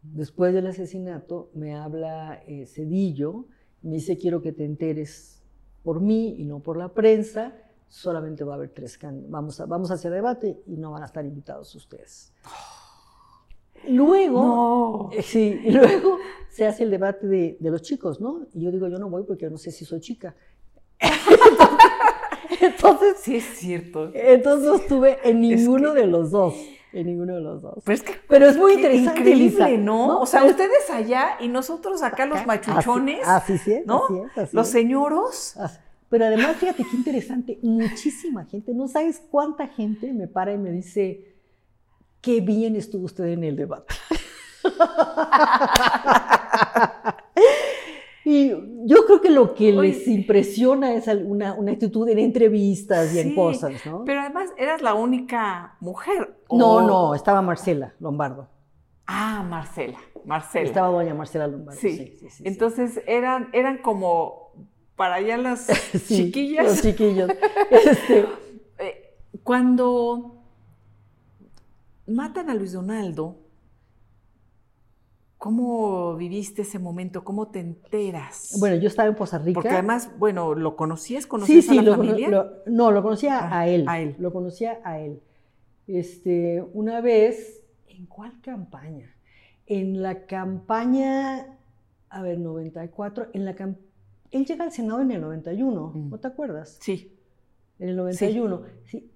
después 0.02 0.54
del 0.54 0.68
asesinato, 0.68 1.50
me 1.54 1.74
habla 1.74 2.42
eh, 2.46 2.66
Cedillo, 2.66 3.46
me 3.82 3.94
dice, 3.94 4.16
quiero 4.16 4.40
que 4.40 4.52
te 4.52 4.64
enteres 4.64 5.42
por 5.82 6.00
mí 6.00 6.36
y 6.38 6.44
no 6.44 6.60
por 6.60 6.76
la 6.76 6.94
prensa, 6.94 7.54
solamente 7.88 8.44
va 8.44 8.54
a 8.54 8.56
haber 8.56 8.70
tres 8.70 8.98
vamos 9.28 9.60
a, 9.60 9.66
vamos 9.66 9.90
a 9.90 9.94
hacer 9.94 10.12
debate 10.12 10.62
y 10.66 10.76
no 10.76 10.92
van 10.92 11.02
a 11.02 11.06
estar 11.06 11.24
invitados 11.24 11.74
ustedes. 11.74 12.32
Luego, 13.88 15.10
eh, 15.12 15.22
sí, 15.22 15.60
luego 15.64 16.18
se 16.50 16.66
hace 16.66 16.84
el 16.84 16.90
debate 16.90 17.26
de, 17.26 17.56
de, 17.58 17.70
los 17.70 17.82
chicos, 17.82 18.20
¿no? 18.20 18.46
Y 18.54 18.62
yo 18.62 18.70
digo, 18.70 18.88
yo 18.88 18.98
no 18.98 19.08
voy 19.08 19.24
porque 19.24 19.50
no 19.50 19.58
sé 19.58 19.70
si 19.70 19.84
soy 19.84 20.00
chica. 20.00 20.34
Entonces, 22.60 23.16
sí 23.20 23.36
es 23.36 23.44
cierto. 23.44 24.10
Entonces 24.14 24.68
no 24.68 24.76
estuve 24.76 25.18
en 25.24 25.40
ninguno 25.40 25.92
de 25.92 26.06
los 26.06 26.30
dos. 26.30 26.54
En 26.92 27.06
ninguno 27.06 27.34
de 27.34 27.40
los 27.40 27.60
dos. 27.60 27.82
Pero 28.28 28.46
es, 28.46 28.56
muy 28.56 28.74
interesante. 28.74 29.20
Increíble, 29.20 29.78
¿no? 29.78 30.20
O 30.20 30.26
sea, 30.26 30.44
ustedes 30.44 30.88
allá 30.90 31.36
y 31.40 31.48
nosotros 31.48 32.02
acá, 32.02 32.24
los 32.24 32.46
machuchones. 32.46 33.26
Así, 33.26 33.54
así, 33.54 33.82
¿no? 33.84 34.02
los 34.52 34.68
señoros. 34.68 35.56
Pero 36.08 36.26
además, 36.26 36.56
fíjate 36.56 36.84
qué 36.88 36.96
interesante. 36.96 37.58
Muchísima 37.62 38.44
gente, 38.44 38.72
no 38.72 38.86
sabes 38.86 39.20
cuánta 39.30 39.66
gente 39.66 40.12
me 40.12 40.28
para 40.28 40.52
y 40.52 40.58
me 40.58 40.70
dice, 40.70 41.33
qué 42.24 42.40
bien 42.40 42.76
estuvo 42.76 43.04
usted 43.04 43.26
en 43.26 43.44
el 43.44 43.56
debate. 43.56 43.94
Y 48.26 48.48
yo 48.86 49.04
creo 49.04 49.20
que 49.20 49.28
lo 49.28 49.54
que 49.54 49.70
les 49.70 50.08
impresiona 50.08 50.94
es 50.94 51.06
una, 51.08 51.52
una, 51.52 51.72
actitud 51.72 52.08
en 52.08 52.18
entrevistas 52.18 53.14
y 53.14 53.18
en 53.18 53.34
cosas, 53.34 53.84
¿no? 53.84 54.02
Pero 54.06 54.22
además 54.22 54.48
eras 54.56 54.80
la 54.80 54.94
única 54.94 55.76
mujer. 55.80 56.34
No, 56.50 56.80
no, 56.80 57.14
estaba 57.14 57.42
Marcela 57.42 57.92
Lombardo. 58.00 58.48
Ah, 59.06 59.44
Marcela, 59.46 59.98
Marcela. 60.24 60.64
Estaba 60.64 60.88
doña 60.88 61.12
Marcela 61.12 61.46
Lombardo. 61.46 61.78
Sí, 61.78 62.16
sí, 62.18 62.30
sí. 62.30 62.44
Entonces 62.46 63.02
eran, 63.06 63.50
eran 63.52 63.82
como 63.82 64.52
para 64.96 65.16
allá 65.16 65.36
las 65.36 65.66
chiquillas. 66.08 66.64
Los 66.64 66.82
chiquillos. 66.82 67.30
Este, 67.70 68.26
eh, 68.78 69.16
cuando 69.42 70.33
matan 72.06 72.50
a 72.50 72.54
Luis 72.54 72.72
Donaldo, 72.72 73.44
¿Cómo 75.44 76.16
viviste 76.16 76.62
ese 76.62 76.78
momento? 76.78 77.22
¿Cómo 77.22 77.48
te 77.48 77.60
enteras? 77.60 78.56
Bueno, 78.58 78.76
yo 78.76 78.88
estaba 78.88 79.10
en 79.10 79.14
Poza 79.14 79.36
Rica. 79.36 79.60
Porque 79.60 79.74
además, 79.74 80.10
bueno, 80.18 80.54
¿lo 80.54 80.74
conocías? 80.74 81.26
¿Conocías 81.26 81.68
a 81.68 81.74
la 81.74 81.82
lo, 81.82 81.96
familia? 81.96 82.30
no, 82.64 82.90
lo 82.90 83.02
conocía 83.02 83.40
ah, 83.40 83.60
a 83.60 83.68
él. 83.68 83.84
A 83.86 84.00
él. 84.00 84.16
Lo 84.18 84.32
conocía 84.32 84.80
a 84.84 85.00
él. 85.00 85.20
Este, 85.86 86.64
una 86.72 87.02
vez, 87.02 87.62
¿en 87.88 88.06
cuál 88.06 88.40
campaña? 88.40 89.14
En 89.66 90.00
la 90.00 90.24
campaña, 90.24 91.58
a 92.08 92.22
ver, 92.22 92.38
94, 92.38 93.26
en 93.34 93.44
la 93.44 93.54
él 94.30 94.46
llega 94.46 94.64
al 94.64 94.72
Senado 94.72 95.02
en 95.02 95.10
el 95.10 95.20
91, 95.20 95.92
mm. 95.94 96.08
¿no 96.08 96.18
te 96.18 96.26
acuerdas? 96.26 96.78
Sí. 96.80 97.14
En 97.78 97.90
el 97.90 97.96
91. 97.96 98.62
sí. 98.86 98.96
Eh, 98.96 99.13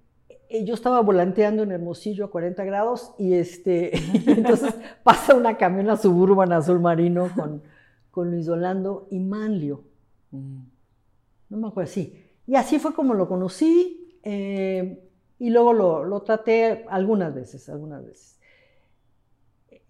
yo 0.49 0.73
estaba 0.73 1.01
volanteando 1.01 1.63
en 1.63 1.71
Hermosillo 1.71 2.25
a 2.25 2.31
40 2.31 2.63
grados 2.63 3.13
y 3.17 3.33
este, 3.33 3.95
entonces 4.25 4.73
pasa 5.03 5.35
una 5.35 5.57
camiona 5.57 5.95
suburban 5.95 6.51
azul 6.51 6.79
marino 6.79 7.29
con, 7.35 7.61
con 8.11 8.31
Luis 8.31 8.47
Dolando 8.47 9.07
y 9.11 9.19
Manlio. 9.19 9.83
Mm. 10.31 10.61
No 11.49 11.57
me 11.57 11.67
acuerdo, 11.67 11.91
sí. 11.91 12.25
Y 12.47 12.55
así 12.55 12.79
fue 12.79 12.93
como 12.93 13.13
lo 13.13 13.27
conocí 13.27 14.17
eh, 14.23 15.07
y 15.37 15.49
luego 15.51 15.73
lo, 15.73 16.03
lo, 16.03 16.21
traté 16.21 16.85
algunas 16.89 17.33
veces, 17.33 17.69
algunas 17.69 18.03
veces. 18.05 18.39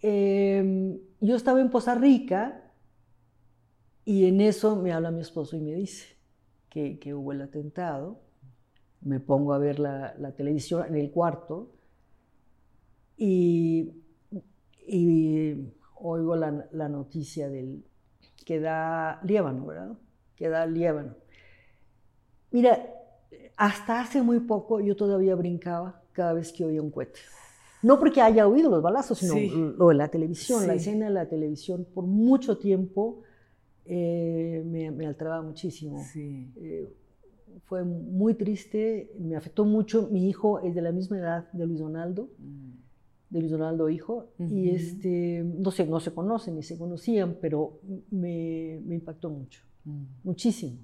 Em, 0.02 1.00
yo 1.22 1.36
estaba 1.36 1.62
en 1.62 1.70
Poza 1.70 1.96
Rica 1.96 2.64
y 4.04 4.26
en 4.26 4.42
eso 4.42 4.76
me 4.76 4.92
habla 4.92 5.12
mi 5.12 5.22
esposo 5.22 5.56
y 5.56 5.62
me 5.62 5.74
dice 5.74 6.18
que, 6.70 7.00
que 7.00 7.14
hubo 7.14 7.32
el 7.32 7.42
atentado 7.42 8.20
me 9.02 9.20
pongo 9.20 9.54
a 9.54 9.58
ver 9.58 9.80
la, 9.80 10.14
televisión 10.36 10.86
en 10.88 10.96
el 10.96 11.12
cuarto 11.12 11.72
y, 13.18 13.92
oigo 15.96 16.36
la, 16.36 16.90
noticia 16.90 17.50
del 17.50 17.84
que 18.46 18.60
da 18.60 19.22
Líbano, 19.24 19.66
¿verdad? 19.66 19.98
Que 20.36 20.50
da 20.50 20.66
Líbano. 20.66 21.16
Mira, 22.52 22.80
hasta 23.58 24.02
hace 24.02 24.22
muy 24.22 24.40
poco 24.40 24.80
yo 24.80 24.96
todavía 24.96 25.36
brincaba 25.36 26.02
cada 26.14 26.34
vez 26.34 26.52
que 26.52 26.66
oía 26.66 26.82
un 26.82 26.92
cohete. 26.92 27.20
No 27.82 28.00
porque 28.00 28.22
haya 28.22 28.48
oído 28.48 28.70
los 28.70 28.82
balazos, 28.82 29.20
sino 29.20 29.36
lo 29.78 29.88
de 29.90 29.96
la 29.96 30.10
televisión, 30.10 30.68
la 30.68 30.74
escena 30.74 31.06
de 31.06 31.14
la 31.14 31.30
televisión, 31.30 31.86
por 31.94 32.04
mucho 32.06 32.58
tiempo 32.58 33.22
eh, 33.86 34.64
me, 34.66 35.06
alteraba 35.08 35.42
muchísimo. 35.42 36.04
Sí. 36.04 36.52
Eh, 36.58 36.94
fue 37.66 37.84
muy 37.84 38.34
triste, 38.34 39.12
me 39.20 39.36
afectó 39.36 39.66
mucho. 39.66 40.10
Mi 40.12 40.28
hijo 40.28 40.60
es 40.62 40.74
de 40.76 40.82
la 40.82 40.92
misma 40.92 41.20
edad 41.20 41.52
de 41.52 41.66
Luis 41.66 41.80
Donaldo, 41.80 42.30
mm. 42.38 42.70
de 43.30 43.40
Luis 43.40 43.52
Donaldo 43.52 43.90
hijo, 43.90 44.32
y 44.40 44.70
este, 44.70 45.44
no, 45.46 45.72
se, 45.72 45.86
no 45.86 46.00
se 46.00 46.14
conocen 46.14 46.56
ni 46.56 46.64
se 46.64 46.78
conocían, 46.78 47.38
pero 47.42 47.80
me, 48.12 48.82
me 48.86 48.96
impactó 48.96 49.30
mucho, 49.30 49.62
mm. 49.86 50.04
muchísimo. 50.24 50.78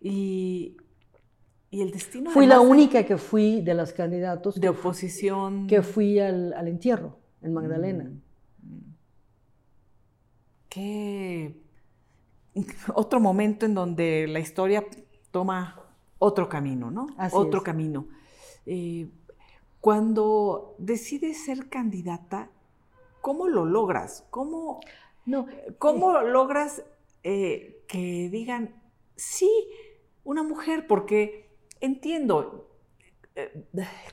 Y, 0.00 0.76
y, 1.70 1.82
el 1.82 1.90
destino... 1.90 2.30
Fui 2.30 2.46
la 2.46 2.60
única 2.60 3.04
que 3.04 3.18
fui 3.18 3.60
de 3.62 3.74
los 3.74 3.92
candidatos. 3.92 4.60
De 4.60 4.68
oposición. 4.68 5.66
Que 5.66 5.82
fui 5.82 6.20
al, 6.20 6.52
al 6.52 6.68
entierro 6.68 7.18
en 7.42 7.52
Magdalena. 7.52 8.04
Mm. 8.04 8.78
Qué 10.68 11.67
otro 12.94 13.20
momento 13.20 13.66
en 13.66 13.74
donde 13.74 14.26
la 14.28 14.40
historia 14.40 14.84
toma 15.30 15.80
otro 16.18 16.48
camino, 16.48 16.90
¿no? 16.90 17.06
otro 17.32 17.62
camino. 17.62 18.06
Eh, 18.66 19.08
cuando 19.80 20.74
decides 20.78 21.44
ser 21.44 21.68
candidata, 21.68 22.50
¿cómo 23.20 23.48
lo 23.48 23.64
logras? 23.64 24.26
¿Cómo, 24.30 24.80
no, 25.24 25.46
¿cómo 25.78 26.18
eh, 26.18 26.30
logras 26.30 26.82
eh, 27.22 27.84
que 27.86 28.28
digan, 28.30 28.74
sí, 29.16 29.50
una 30.24 30.42
mujer? 30.42 30.86
Porque 30.86 31.48
entiendo, 31.80 32.67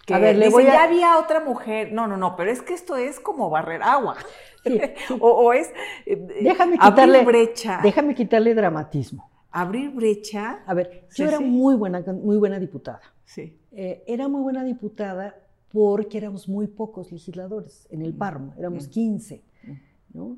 que 0.05 0.13
a 0.13 0.19
ver, 0.19 0.37
le 0.37 0.49
voy 0.49 0.63
a... 0.63 0.73
ya 0.73 0.83
había 0.83 1.17
otra 1.17 1.39
mujer. 1.39 1.91
No, 1.91 2.07
no, 2.07 2.17
no, 2.17 2.35
pero 2.35 2.51
es 2.51 2.61
que 2.61 2.73
esto 2.73 2.95
es 2.95 3.19
como 3.19 3.49
barrer 3.49 3.81
agua. 3.83 4.17
o, 5.19 5.53
es 5.53 5.71
eh, 6.05 6.15
déjame 6.41 6.77
quitarle, 6.77 7.23
brecha. 7.23 7.79
Déjame 7.83 8.15
quitarle 8.15 8.53
dramatismo. 8.53 9.29
Abrir 9.51 9.91
brecha. 9.91 10.63
A 10.65 10.73
ver, 10.73 11.07
yo 11.15 11.27
era 11.27 11.39
muy 11.39 11.75
buena, 11.75 12.01
muy 12.01 12.37
buena 12.37 12.59
diputada. 12.59 13.01
Sí. 13.23 13.57
Eh, 13.71 14.03
era 14.07 14.27
muy 14.27 14.41
buena 14.41 14.63
diputada 14.63 15.35
porque 15.71 16.17
éramos 16.17 16.47
muy 16.47 16.67
pocos 16.67 17.11
legisladores 17.11 17.87
en 17.91 18.01
el 18.01 18.13
mm. 18.13 18.17
Parma, 18.17 18.55
éramos 18.57 18.87
15, 18.87 19.43
mm. 19.63 19.71
¿no? 20.13 20.37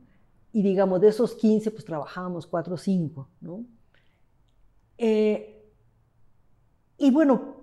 Y 0.51 0.63
digamos, 0.63 0.99
de 1.01 1.09
esos 1.09 1.35
15, 1.35 1.69
pues 1.69 1.85
trabajábamos 1.85 2.47
4 2.47 2.73
o 2.73 2.77
5, 2.77 3.29
¿no? 3.41 3.63
Eh, 4.97 5.63
y 6.97 7.11
bueno, 7.11 7.56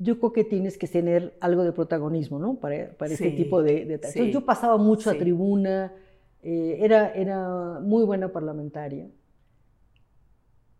yo 0.00 0.18
creo 0.18 0.32
que 0.32 0.44
tienes 0.44 0.78
que 0.78 0.88
tener 0.88 1.36
algo 1.40 1.62
de 1.62 1.72
protagonismo, 1.72 2.38
¿no? 2.38 2.54
Para, 2.54 2.90
para 2.96 3.12
este 3.12 3.30
tipo 3.32 3.62
de... 3.62 3.84
de 3.84 3.94
Entonces 3.94 4.32
yo 4.32 4.44
pasaba 4.46 4.78
mucho 4.78 5.10
a 5.10 5.14
tribuna, 5.14 5.92
eh, 6.42 6.78
era, 6.80 7.12
era 7.12 7.80
muy 7.82 8.04
buena 8.04 8.32
parlamentaria. 8.32 9.08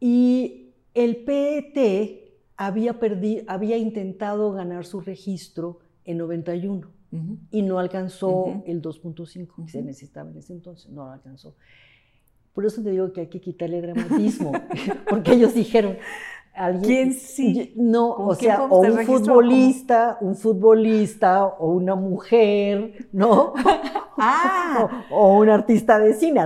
Y 0.00 0.72
el 0.94 1.18
PET 1.18 2.32
había, 2.56 2.98
perdido, 2.98 3.44
había 3.46 3.76
intentado 3.76 4.52
ganar 4.52 4.86
su 4.86 5.02
registro 5.02 5.80
en 6.06 6.16
91 6.16 6.88
y 7.50 7.62
no 7.62 7.78
alcanzó 7.78 8.62
el 8.66 8.80
2.5 8.80 9.64
que 9.64 9.70
se 9.70 9.82
necesitaba 9.82 10.30
en 10.30 10.38
ese 10.38 10.54
entonces, 10.54 10.90
no 10.90 11.04
lo 11.04 11.10
alcanzó. 11.10 11.56
Por 12.54 12.64
eso 12.64 12.82
te 12.82 12.90
digo 12.90 13.12
que 13.12 13.22
hay 13.22 13.26
que 13.26 13.40
quitarle 13.40 13.80
dramatismo, 13.82 14.52
porque 15.10 15.32
ellos 15.32 15.54
dijeron, 15.54 15.98
¿Quién 16.82 17.14
sí? 17.14 17.72
No, 17.76 18.10
o 18.10 18.34
sea, 18.34 18.64
o 18.64 18.80
un 18.80 19.06
futbolista, 19.06 20.18
un 20.20 20.36
futbolista, 20.36 21.46
o 21.46 21.72
una 21.72 21.94
mujer, 21.94 23.08
¿no? 23.12 23.54
ah. 24.18 25.04
o, 25.10 25.38
un 25.38 25.48
artista 25.48 25.98
de 25.98 26.14
cine. 26.14 26.40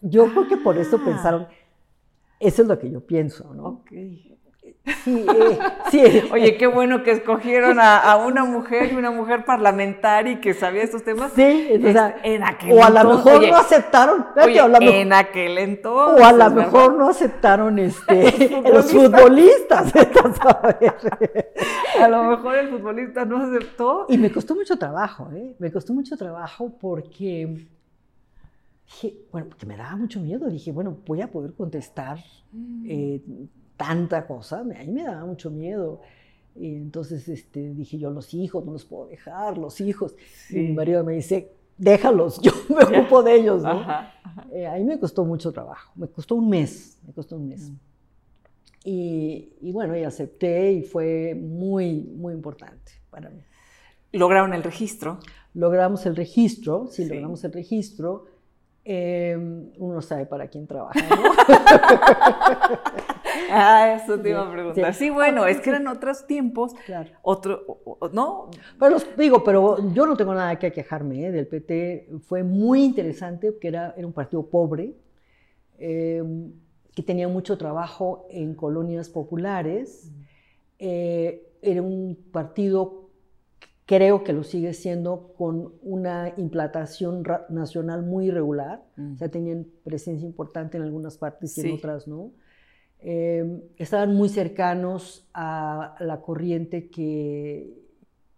Yo 0.00 0.26
creo 0.30 0.48
que 0.48 0.56
por 0.56 0.76
eso 0.78 0.98
ah. 1.00 1.04
pensaron, 1.04 1.46
eso 2.40 2.62
es 2.62 2.68
lo 2.68 2.78
que 2.78 2.90
yo 2.90 3.00
pienso, 3.00 3.54
¿no? 3.54 3.82
Sí, 4.84 5.26
eh, 5.26 5.58
sí. 5.90 6.22
Oye, 6.32 6.58
qué 6.58 6.66
bueno 6.66 7.02
que 7.02 7.12
escogieron 7.12 7.78
a, 7.80 8.16
una 8.16 8.44
mujer 8.44 8.92
y 8.92 8.96
una 8.96 9.10
mujer 9.10 9.44
parlamentaria 9.44 10.32
y 10.32 10.40
que 10.40 10.52
sabía 10.52 10.82
estos 10.82 11.02
temas. 11.02 11.32
Sí, 11.32 11.70
o, 11.82 11.92
sea, 11.92 12.16
en 12.22 12.42
aquel 12.42 12.72
o 12.72 12.84
a 12.84 12.90
lo 12.90 13.16
mejor 13.16 13.48
no 13.48 13.56
aceptaron. 13.56 14.26
Oye, 14.36 15.00
en 15.00 15.12
aquel 15.14 15.58
entonces. 15.58 16.22
O 16.22 16.26
a 16.26 16.32
lo 16.32 16.50
mejor 16.50 16.94
no 16.94 17.08
aceptaron 17.08 17.78
este, 17.78 18.62
los 18.72 18.92
futbolistas. 18.92 19.92
a 22.00 22.08
lo 22.08 22.24
mejor 22.24 22.56
el 22.56 22.68
futbolista 22.68 23.24
no 23.24 23.38
aceptó. 23.38 24.06
Y 24.10 24.18
me 24.18 24.30
costó 24.30 24.54
mucho 24.54 24.76
trabajo, 24.76 25.30
¿eh? 25.34 25.56
Me 25.58 25.72
costó 25.72 25.94
mucho 25.94 26.16
trabajo 26.18 26.70
porque 26.78 27.66
dije, 28.86 29.14
bueno, 29.32 29.48
porque 29.48 29.64
me 29.64 29.78
daba 29.78 29.96
mucho 29.96 30.20
miedo. 30.20 30.46
Dije, 30.48 30.72
bueno, 30.72 30.98
voy 31.06 31.22
a 31.22 31.30
poder 31.30 31.54
contestar. 31.54 32.18
Mm. 32.52 32.86
Eh, 32.86 33.20
tanta 33.76 34.26
cosa, 34.26 34.60
a 34.60 34.64
mí 34.64 34.92
me 34.92 35.02
daba 35.02 35.24
mucho 35.24 35.50
miedo. 35.50 36.00
Y 36.56 36.76
entonces 36.76 37.28
este, 37.28 37.74
dije 37.74 37.98
yo, 37.98 38.10
los 38.10 38.32
hijos, 38.32 38.64
no 38.64 38.72
los 38.72 38.84
puedo 38.84 39.08
dejar, 39.08 39.58
los 39.58 39.80
hijos. 39.80 40.14
Y 40.50 40.58
mi 40.58 40.72
marido 40.72 41.02
me 41.02 41.14
dice, 41.14 41.50
déjalos, 41.76 42.40
yo 42.42 42.52
me 42.68 42.84
ocupo 42.84 43.22
de 43.22 43.34
ellos. 43.34 43.62
¿no? 43.62 43.84
Eh, 44.52 44.66
a 44.66 44.74
mí 44.74 44.84
me 44.84 44.98
costó 44.98 45.24
mucho 45.24 45.52
trabajo, 45.52 45.92
me 45.96 46.06
costó 46.06 46.36
un 46.36 46.48
mes, 46.48 46.98
me 47.06 47.12
costó 47.12 47.36
un 47.36 47.48
mes. 47.48 47.70
Mm. 47.70 47.74
Y, 48.86 49.52
y, 49.62 49.72
bueno, 49.72 49.96
y 49.96 50.04
acepté 50.04 50.72
y 50.72 50.82
fue 50.82 51.34
muy, 51.34 52.02
muy 52.02 52.34
importante 52.34 52.92
para 53.10 53.30
mí. 53.30 53.40
¿Lograron 54.12 54.52
el 54.52 54.62
registro? 54.62 55.18
Logramos 55.54 56.04
el 56.06 56.14
registro, 56.14 56.86
sí, 56.88 57.06
logramos 57.06 57.42
el 57.44 57.52
registro. 57.52 58.26
Em, 58.86 59.70
uno 59.78 60.02
sabe 60.02 60.26
para 60.26 60.48
quién 60.48 60.66
trabaja, 60.66 61.00
¿no? 61.08 61.16
ah, 63.50 63.98
eso 63.98 64.20
te 64.20 64.28
iba 64.28 64.46
a 64.46 64.52
preguntar. 64.52 64.92
Sí, 64.92 65.08
bueno, 65.08 65.46
es 65.46 65.58
que 65.60 65.70
eran 65.70 65.86
otros 65.88 66.26
tiempos, 66.26 66.74
claro. 66.84 67.08
otro, 67.22 67.80
¿no? 68.12 68.50
Pero 68.78 68.98
digo, 69.16 69.42
pero 69.42 69.78
yo 69.94 70.04
no 70.04 70.18
tengo 70.18 70.34
nada 70.34 70.58
que 70.58 70.70
quejarme 70.70 71.26
¿eh? 71.26 71.32
del 71.32 71.46
PT. 71.46 72.10
Fue 72.26 72.42
muy 72.42 72.84
interesante 72.84 73.52
porque 73.52 73.68
era, 73.68 73.94
era 73.96 74.06
un 74.06 74.12
partido 74.12 74.50
pobre, 74.50 74.94
em, 75.78 76.52
que 76.94 77.02
tenía 77.02 77.26
mucho 77.26 77.56
trabajo 77.56 78.26
en 78.28 78.54
colonias 78.54 79.08
populares. 79.08 80.12
Eh, 80.78 81.54
era 81.62 81.80
un 81.80 82.18
partido 82.30 83.03
creo 83.86 84.24
que 84.24 84.32
lo 84.32 84.42
sigue 84.42 84.72
siendo 84.72 85.34
con 85.36 85.74
una 85.82 86.32
implantación 86.36 87.22
nacional 87.50 88.02
muy 88.02 88.26
irregular, 88.26 88.84
o 88.96 89.16
sea, 89.16 89.28
tenían 89.28 89.66
presencia 89.84 90.26
importante 90.26 90.76
en 90.76 90.84
algunas 90.84 91.18
partes 91.18 91.56
y 91.58 91.62
en 91.62 91.74
otras 91.74 92.08
no. 92.08 92.32
Em, 93.00 93.60
estaban 93.76 94.14
muy 94.14 94.30
cercanos 94.30 95.28
a 95.34 95.94
la 96.00 96.22
corriente 96.22 96.88
que, 96.88 97.74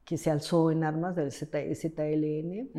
que 0.05 0.16
se 0.18 0.30
alzó 0.30 0.72
en 0.72 0.82
armas 0.82 1.14
del 1.14 1.30
ZLN. 1.30 2.70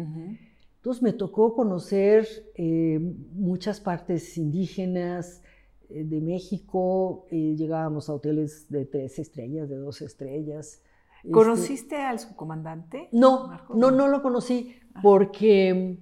Entonces 0.78 1.04
me 1.04 1.14
tocó 1.14 1.54
conocer 1.54 2.28
eh, 2.56 3.00
muchas 3.34 3.80
partes 3.80 4.38
indígenas 4.38 5.42
eh, 5.90 6.04
de 6.04 6.22
México, 6.22 7.26
eh, 7.30 7.56
llegábamos 7.58 8.10
a 8.10 8.14
hoteles 8.14 8.70
de 8.70 8.86
tres 8.86 9.20
estrellas, 9.20 9.70
de 9.70 9.76
dos 9.76 10.02
estrellas, 10.02 10.82
este, 11.18 11.32
¿Conociste 11.32 11.98
al 11.98 12.20
subcomandante? 12.20 13.10
No, 13.12 13.62
no, 13.74 13.92
no 13.92 14.08
lo 14.08 14.22
conocí 14.22 14.76
ah. 14.94 15.00
porque, 15.02 15.98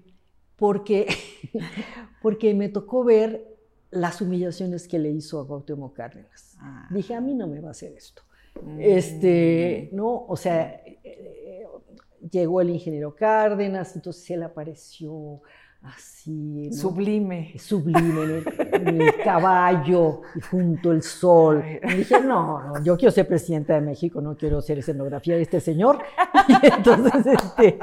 porque, 0.55 1.07
porque 2.21 2.53
me 2.53 2.69
tocó 2.69 3.03
ver 3.03 3.55
las 3.91 4.21
humillaciones 4.21 4.87
que 4.87 4.99
le 4.99 5.09
hizo 5.09 5.39
a 5.39 5.47
Cuauhtémoc 5.47 5.95
Cárdenas. 5.95 6.57
Ah. 6.59 6.87
Dije, 6.91 7.15
a 7.15 7.21
mí 7.21 7.33
no 7.33 7.47
me 7.47 7.61
va 7.61 7.69
a 7.69 7.71
hacer 7.71 7.93
esto. 7.93 8.23
Este, 8.79 9.89
mm. 9.91 9.95
no, 9.95 10.25
o 10.27 10.35
sea, 10.37 10.81
eh, 10.85 10.99
eh, 11.03 11.65
llegó 12.31 12.61
el 12.61 12.69
ingeniero 12.69 13.15
Cárdenas, 13.15 13.95
entonces 13.95 14.29
él 14.31 14.43
apareció 14.43 15.41
así. 15.87 16.71
Sublime. 16.71 17.53
Sublime, 17.57 18.43
en 18.71 19.01
el, 19.01 19.15
caballo 19.23 20.21
y 20.35 20.41
junto 20.41 20.91
al 20.91 21.03
sol. 21.03 21.63
Y 21.83 21.93
dije, 21.97 22.19
no, 22.21 22.61
no, 22.63 22.83
yo 22.83 22.97
quiero 22.97 23.11
ser 23.11 23.27
presidenta 23.27 23.75
de 23.75 23.81
México, 23.81 24.21
no 24.21 24.35
quiero 24.35 24.61
ser 24.61 24.79
escenografía 24.79 25.35
de 25.35 25.43
este 25.43 25.59
señor. 25.59 25.99
Y 26.47 26.67
entonces, 26.67 27.25
este, 27.25 27.79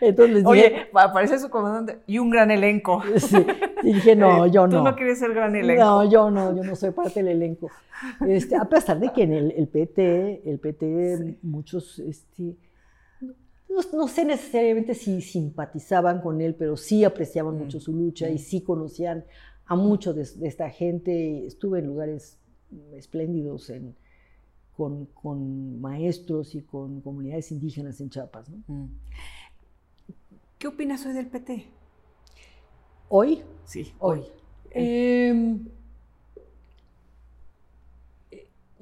entonces 0.00 0.42
Oye, 0.46 0.88
aparece 0.94 1.38
su 1.38 1.50
comandante 1.50 1.98
y 2.06 2.18
un 2.18 2.30
gran 2.30 2.50
elenco. 2.50 3.02
Sí, 3.16 3.36
y 3.82 3.92
dije, 3.92 4.16
no, 4.16 4.46
yo 4.46 4.66
no. 4.66 4.78
Tú 4.78 4.84
no 4.84 4.96
quieres 4.96 5.18
ser 5.18 5.34
gran 5.34 5.54
elenco. 5.54 5.82
No, 5.84 6.10
yo 6.10 6.30
no, 6.30 6.56
yo 6.56 6.64
no 6.64 6.76
soy 6.76 6.92
parte 6.92 7.22
del 7.22 7.36
elenco. 7.36 7.70
Este, 8.26 8.56
a 8.56 8.64
pesar 8.64 8.98
de 8.98 9.12
que 9.12 9.22
en 9.22 9.32
el, 9.32 9.50
el 9.52 9.68
PT, 9.68 10.42
el 10.46 10.58
PT, 10.58 11.36
muchos, 11.42 11.98
este, 11.98 12.54
no, 13.92 14.08
sé 14.08 14.24
necesariamente 14.24 14.94
si 14.94 15.20
simpatizaban 15.20 16.20
con 16.20 16.40
él, 16.40 16.54
pero 16.54 16.76
sí 16.76 17.04
apreciaban 17.04 17.56
mucho 17.58 17.80
su 17.80 17.92
lucha 17.92 18.28
y 18.28 18.34
mm. 18.34 18.38
sí 18.38 18.60
conocían 18.62 19.24
a 19.66 19.76
mucho 19.76 20.14
de, 20.14 20.22
esta 20.22 20.70
gente. 20.70 21.46
Estuve 21.46 21.80
en 21.80 21.86
lugares 21.86 22.38
espléndidos 22.92 23.72
con, 24.76 25.80
maestros 25.80 26.54
y 26.54 26.62
con 26.62 27.00
comunidades 27.00 27.52
indígenas 27.52 28.00
en 28.00 28.10
Chiapas. 28.10 28.50
Mm. 28.66 28.86
¿Qué 30.58 30.68
opinas 30.68 31.04
hoy 31.06 31.12
del 31.12 31.26
PT? 31.26 31.66
¿Hoy? 33.08 33.42
Sí, 33.64 33.92
hoy. 33.98 34.22
Em, 34.70 35.68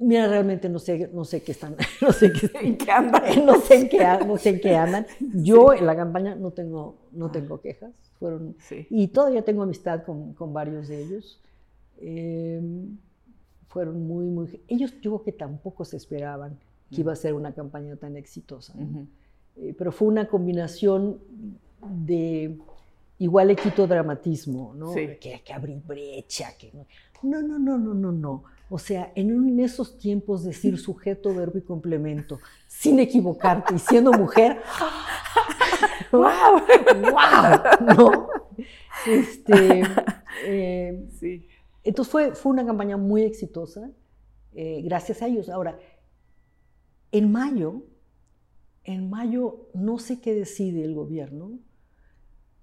Mira, 0.03 0.27
realmente 0.27 0.69
no 0.69 0.79
sé, 0.79 1.11
no 1.13 1.25
sé 1.25 1.43
qué 1.43 1.53
están, 1.53 1.77
no 2.01 2.13
sé 2.13 2.33
qué, 2.33 2.51
¿En 2.61 2.77
qué 2.77 2.91
andan. 2.91 3.23
No 3.47 3.61
sé 3.61 3.75
en 3.83 3.89
qué, 3.89 3.99
no 4.27 4.37
sé 4.37 4.51
en 4.51 4.61
qué 4.61 4.77
andan. 4.77 5.07
Yo 5.21 5.73
en 5.73 5.87
la 5.87 5.95
campaña 5.95 6.35
no 6.35 6.51
tengo, 6.51 6.97
no 7.13 7.27
ah. 7.27 7.33
tengo 7.33 7.61
quejas. 7.61 7.93
Fueron, 8.19 8.57
Y 8.91 9.09
todavía 9.09 9.43
tengo 9.45 9.63
amistad 9.63 10.05
con, 10.05 10.33
con 10.35 10.53
varios 10.53 10.89
de 10.89 11.03
ellos. 11.03 11.41
Em, 11.99 12.97
fueron 13.67 14.07
muy, 14.07 14.27
muy... 14.27 14.61
Ellos 14.69 14.93
yo 15.01 15.11
creo 15.11 15.23
que 15.25 15.33
tampoco 15.33 15.85
se 15.85 15.97
esperaban 15.97 16.59
que 16.91 17.01
iba 17.01 17.13
a 17.13 17.17
ser 17.17 17.35
una 17.35 17.53
campaña 17.53 17.97
tan 17.97 18.17
exitosa. 18.17 18.75
Eh, 19.57 19.75
pero 19.77 19.91
fue 19.91 20.09
una 20.09 20.29
combinación 20.29 21.19
de 22.05 22.59
igual 23.19 23.49
le 23.49 23.57
quito 23.57 23.87
dramatismo, 23.87 24.75
¿no? 24.75 24.93
Que 24.95 25.35
hay 25.35 25.41
que 25.41 25.53
abrir 25.53 25.81
brecha, 25.83 26.57
que 26.59 26.71
no. 26.73 26.87
No, 27.23 27.41
no, 27.41 27.59
no, 27.59 27.79
no, 27.79 27.95
no, 27.95 28.13
no. 28.13 28.45
O 28.75 28.79
sea, 28.79 29.12
en, 29.14 29.61
esos 29.61 29.99
tiempos 29.99 30.45
decir 30.45 30.79
sujeto, 30.79 31.35
verbo 31.35 31.59
y 31.59 31.61
complemento, 31.61 32.41
sin 32.66 32.99
equivocarte 33.01 33.75
y 33.75 33.79
siendo 33.79 34.12
mujer, 34.12 34.62
¡wow! 36.11 36.23
¡wow! 37.03 37.95
¿No? 37.95 38.29
Este, 39.07 39.83
eh, 40.47 41.07
sí. 41.20 41.47
Entonces 41.85 42.11
fue, 42.11 42.35
fue 42.35 42.53
una 42.53 42.64
campaña 42.64 42.97
muy 42.97 43.25
exitosa, 43.25 43.91
eh, 44.55 44.81
gracias 44.83 45.20
a 45.20 45.27
ellos. 45.27 45.51
Ahora, 45.51 45.79
En 47.11 47.31
mayo, 47.31 47.83
en 48.85 49.11
mayo 49.11 49.68
no 49.75 49.99
sé 49.99 50.23
qué 50.23 50.35
decide 50.35 50.83
el 50.83 50.95
gobierno, 50.95 51.59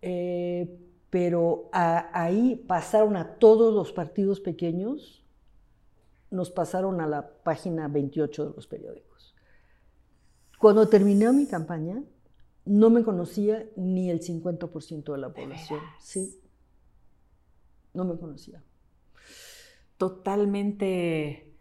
eh, 0.01 0.75
pero 1.11 1.69
ahí 1.71 2.55
pasaron 2.67 3.15
a 3.15 3.35
todos 3.35 3.75
los 3.75 3.91
partidos 3.91 4.39
pequeños, 4.39 5.19
nos 6.31 6.51
pasaron 6.51 7.01
a 7.01 7.07
la 7.07 7.29
página 7.43 7.87
28 7.87 8.49
de 8.49 8.55
los 8.55 8.67
periódicos. 8.67 9.35
Cuando 10.59 10.87
terminé 10.89 11.31
mi 11.31 11.47
campaña, 11.47 12.03
no 12.65 12.89
me 12.89 13.03
conocía 13.03 13.65
ni 13.75 14.09
el 14.09 14.21
50% 14.21 15.11
de 15.11 15.17
la 15.17 15.33
población. 15.33 15.79
Sí. 15.99 16.39
No 17.93 18.05
me 18.05 18.17
conocía. 18.17 18.63
Totalmente 19.97 21.55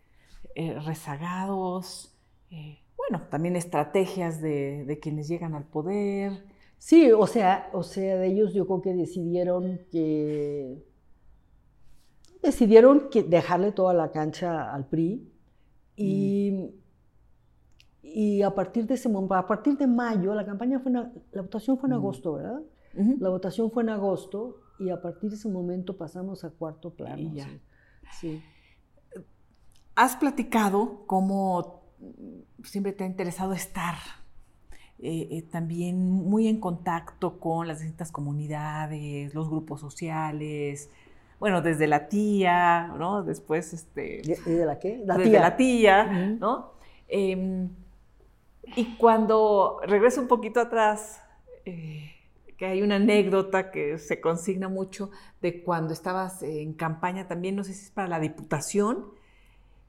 eh, 0.54 0.78
rezagados. 0.80 2.14
Eh, 2.50 2.80
bueno, 2.96 3.26
también 3.30 3.56
estrategias 3.56 4.40
de, 4.40 4.84
de, 4.84 4.98
quienes 4.98 5.28
llegan 5.28 5.54
al 5.54 5.64
poder. 5.64 6.44
Sí, 6.78 7.10
o 7.12 7.26
sea, 7.26 7.70
o 7.72 7.82
sea, 7.82 8.16
de 8.16 8.28
ellos 8.28 8.52
yo 8.52 8.66
creo 8.66 8.82
que 8.82 8.94
decidieron 8.94 9.80
que 9.90 10.87
decidieron 12.48 13.08
que 13.10 13.22
dejarle 13.22 13.72
toda 13.72 13.94
la 13.94 14.10
cancha 14.10 14.72
al 14.72 14.86
PRI 14.86 15.30
y, 15.96 16.50
mm. 16.52 16.68
y 18.02 18.42
a 18.42 18.54
partir 18.54 18.86
de 18.86 18.94
ese 18.94 19.08
momento, 19.08 19.34
a 19.34 19.46
partir 19.46 19.76
de 19.76 19.86
mayo, 19.86 20.34
la 20.34 20.44
campaña 20.44 20.80
fue, 20.80 20.92
la 20.92 21.42
votación 21.42 21.78
fue 21.78 21.88
en 21.88 21.94
mm. 21.94 21.98
agosto, 21.98 22.32
¿verdad? 22.34 22.60
La 23.20 23.28
votación 23.28 23.70
fue 23.70 23.84
en 23.84 23.90
agosto 23.90 24.60
y 24.80 24.90
a 24.90 25.00
partir 25.00 25.30
de 25.30 25.36
ese 25.36 25.48
momento 25.48 25.96
pasamos 25.96 26.42
a 26.42 26.50
cuarto 26.50 26.90
plano. 26.90 27.32
Sí. 28.18 28.42
Has 29.94 30.16
platicado 30.16 31.04
cómo 31.06 31.82
siempre 32.64 32.92
te 32.92 33.04
ha 33.04 33.06
interesado 33.06 33.52
estar 33.52 33.94
eh, 35.00 35.28
eh, 35.30 35.42
también 35.42 36.10
muy 36.10 36.48
en 36.48 36.58
contacto 36.58 37.38
con 37.38 37.68
las 37.68 37.80
distintas 37.80 38.10
comunidades, 38.10 39.32
los 39.32 39.48
grupos 39.48 39.80
sociales, 39.80 40.90
bueno, 41.38 41.62
desde 41.62 41.86
la 41.86 42.08
tía, 42.08 42.88
¿no? 42.98 43.22
Después, 43.22 43.72
este... 43.72 44.22
¿Y 44.24 44.50
de 44.50 44.66
la 44.66 44.78
qué? 44.78 45.02
La 45.04 45.16
desde 45.16 45.30
tía. 45.30 45.40
la 45.40 45.56
tía, 45.56 46.04
¿no? 46.40 46.72
Em, 47.08 47.70
y 48.76 48.96
cuando 48.96 49.80
regreso 49.86 50.20
un 50.20 50.28
poquito 50.28 50.60
atrás, 50.60 51.20
eh, 51.64 52.12
que 52.56 52.66
hay 52.66 52.82
una 52.82 52.96
anécdota 52.96 53.70
que 53.70 53.98
se 53.98 54.20
consigna 54.20 54.68
mucho 54.68 55.10
de 55.40 55.62
cuando 55.62 55.92
estabas 55.92 56.42
en 56.42 56.72
campaña 56.74 57.28
también, 57.28 57.56
no 57.56 57.64
sé 57.64 57.72
si 57.72 57.86
es 57.86 57.90
para 57.90 58.08
la 58.08 58.20
diputación, 58.20 59.06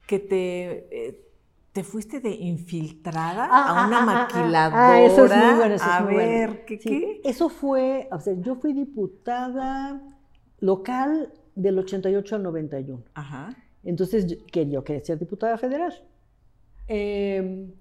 que 0.06 0.18
te 0.18 1.30
te 1.72 1.84
fuiste 1.84 2.20
de 2.20 2.30
infiltrada 2.30 3.48
ah, 3.50 3.68
a 3.68 3.84
ah, 3.84 3.86
una 3.86 3.98
ah, 3.98 4.04
maquiladora. 4.04 5.00
eso 5.02 5.24
es 5.26 5.36
muy 5.36 5.54
bueno, 5.54 5.74
eso 5.74 5.84
a 5.88 5.98
es 5.98 6.04
muy 6.04 6.14
ver, 6.14 6.64
¿qué, 6.64 6.78
¿qué? 6.78 7.20
Eso 7.24 7.48
fue, 7.48 8.08
o 8.10 8.18
sea, 8.18 8.34
yo 8.38 8.56
fui 8.56 8.72
diputada 8.72 10.00
local 10.58 11.32
del 11.62 11.78
88 11.78 12.36
al 12.36 12.42
91. 12.42 13.02
Ajá. 13.14 13.56
Entonces, 13.82 14.26
yo, 14.26 14.36
que 14.46 14.68
yo 14.68 14.84
quería 14.84 15.04
ser 15.04 15.18
diputada 15.18 15.56
federal. 15.58 15.92
Em, 16.86 17.72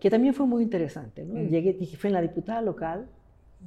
que 0.00 0.10
también 0.10 0.34
fue 0.34 0.46
muy 0.46 0.62
interesante, 0.62 1.24
¿no? 1.24 1.34
Mm. 1.34 1.48
Llegué, 1.48 1.72
dije, 1.74 1.96
fue 1.96 2.08
en 2.08 2.14
la 2.14 2.22
diputada 2.22 2.60
local. 2.60 3.08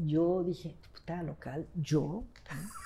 Yo 0.06 0.44
dije, 0.44 0.76
diputada 0.84 1.24
local, 1.24 1.68
yo, 1.76 2.26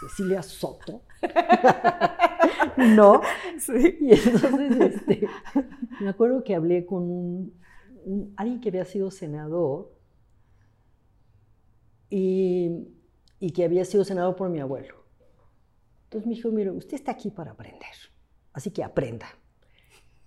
Cecilia 0.01 0.43
Soto. 0.43 1.01
no. 2.77 3.21
Sí. 3.57 3.97
Y 3.99 4.13
entonces, 4.13 4.95
este, 4.95 5.27
me 5.99 6.09
acuerdo 6.09 6.43
que 6.43 6.55
hablé 6.55 6.85
con 6.85 7.51
alguien 8.35 8.61
que 8.61 8.69
había 8.69 8.85
sido 8.85 9.11
senador 9.11 9.91
y, 12.09 12.87
que 13.53 13.63
había 13.63 13.85
sido 13.85 14.03
senador 14.03 14.35
por 14.35 14.49
mi 14.49 14.59
abuelo. 14.59 14.98
Entonces 16.09 16.27
me 16.27 16.33
dijo, 16.33 16.49
mire, 16.49 16.71
usted 16.71 16.95
está 16.95 17.11
aquí 17.11 17.29
para 17.29 17.51
aprender, 17.51 17.93
así 18.53 18.71
que 18.71 18.83
aprenda. 18.83 19.27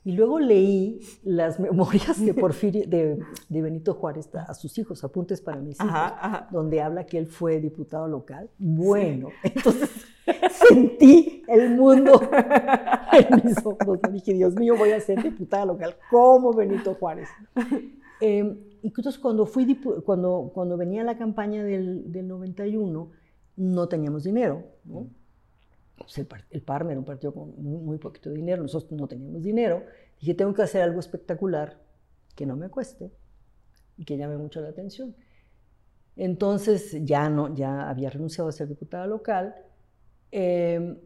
Y 0.05 0.12
luego 0.12 0.39
leí 0.39 1.01
las 1.24 1.59
memorias 1.59 2.24
de, 2.24 2.35
Porfirio, 2.35 2.85
de, 2.87 3.18
Benito 3.49 3.95
Juárez 3.95 4.30
a 4.33 4.55
sus 4.55 4.78
hijos, 4.78 5.03
apuntes 5.03 5.41
para 5.41 5.61
mis 5.61 5.80
hijos, 5.80 5.93
donde 6.53 6.80
habla 6.80 7.05
que 7.05 7.18
él 7.18 7.26
fue 7.26 7.61
diputado 7.61 8.07
local. 8.07 8.49
Bueno, 8.59 9.30
entonces 9.43 9.91
sentí 10.68 11.43
el 11.49 11.70
mundo 11.70 12.30
en 13.12 13.45
mis 13.45 13.59
ojos. 13.66 13.99
dije, 14.12 14.35
Dios 14.35 14.55
mío, 14.55 14.76
voy 14.78 14.93
a 14.93 15.01
ser 15.01 15.20
diputada 15.20 15.66
local 15.66 15.97
como 16.12 16.53
Benito 16.53 16.95
Juárez. 16.95 17.28
Eh, 18.20 18.78
y 18.83 18.87
entonces 18.87 19.18
cuando, 19.18 19.47
fui, 19.47 19.74
cuando, 20.07 20.53
cuando 20.55 20.76
venía 20.76 21.03
la 21.03 21.18
campaña 21.18 21.64
del, 21.64 22.12
del 22.12 22.28
91, 22.28 23.11
no 23.57 23.89
teníamos 23.89 24.22
dinero. 24.22 24.62
¿no? 24.85 25.09
El, 26.16 26.28
el, 26.50 26.62
PARM 26.62 26.90
era 26.90 26.98
un 26.98 27.05
partido 27.05 27.32
con 27.32 27.55
muy, 27.62 27.98
poquito 27.98 28.30
dinero, 28.30 28.62
nosotros 28.62 28.92
no 28.92 29.07
teníamos 29.09 29.42
dinero. 29.42 29.84
Dije, 30.20 30.34
tengo 30.34 30.55
que 30.55 30.62
hacer 30.62 30.82
algo 30.82 31.00
espectacular 31.00 31.80
que 32.34 32.46
no 32.46 32.57
me 32.57 32.68
cueste 32.68 33.12
y 33.96 34.05
que 34.05 34.16
llame 34.16 34.36
mucho 34.36 34.61
la 34.61 34.68
atención. 34.68 35.14
Entonces 36.16 36.96
ya, 37.05 37.28
no, 37.28 37.55
ya 37.55 37.88
había 37.88 38.11
renunciado 38.11 38.48
a 38.48 38.53
ser 38.53 38.68
diputada 38.68 39.07
local 39.07 39.55
em, 40.30 40.98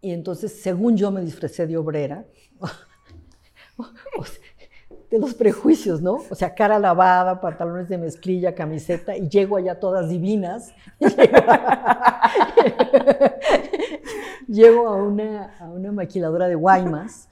y 0.00 0.10
entonces, 0.10 0.60
según 0.60 0.96
yo, 0.96 1.12
me 1.12 1.20
disfracé 1.20 1.66
de 1.66 1.76
obrera. 1.76 2.26
de 5.12 5.18
los 5.18 5.34
prejuicios, 5.34 6.00
¿no? 6.00 6.22
O 6.30 6.34
sea, 6.34 6.54
cara 6.54 6.78
lavada, 6.78 7.38
pantalones 7.38 7.90
de 7.90 7.98
mezclilla, 7.98 8.54
camiseta, 8.54 9.14
y 9.14 9.28
llego 9.28 9.58
allá 9.58 9.78
todas 9.78 10.08
divinas. 10.08 10.72
llego 14.48 14.88
a 14.88 14.96
una, 14.96 15.54
a 15.58 15.68
una 15.68 15.92
maquiladora 15.92 16.48
de 16.48 16.54
Guaymas, 16.54 17.28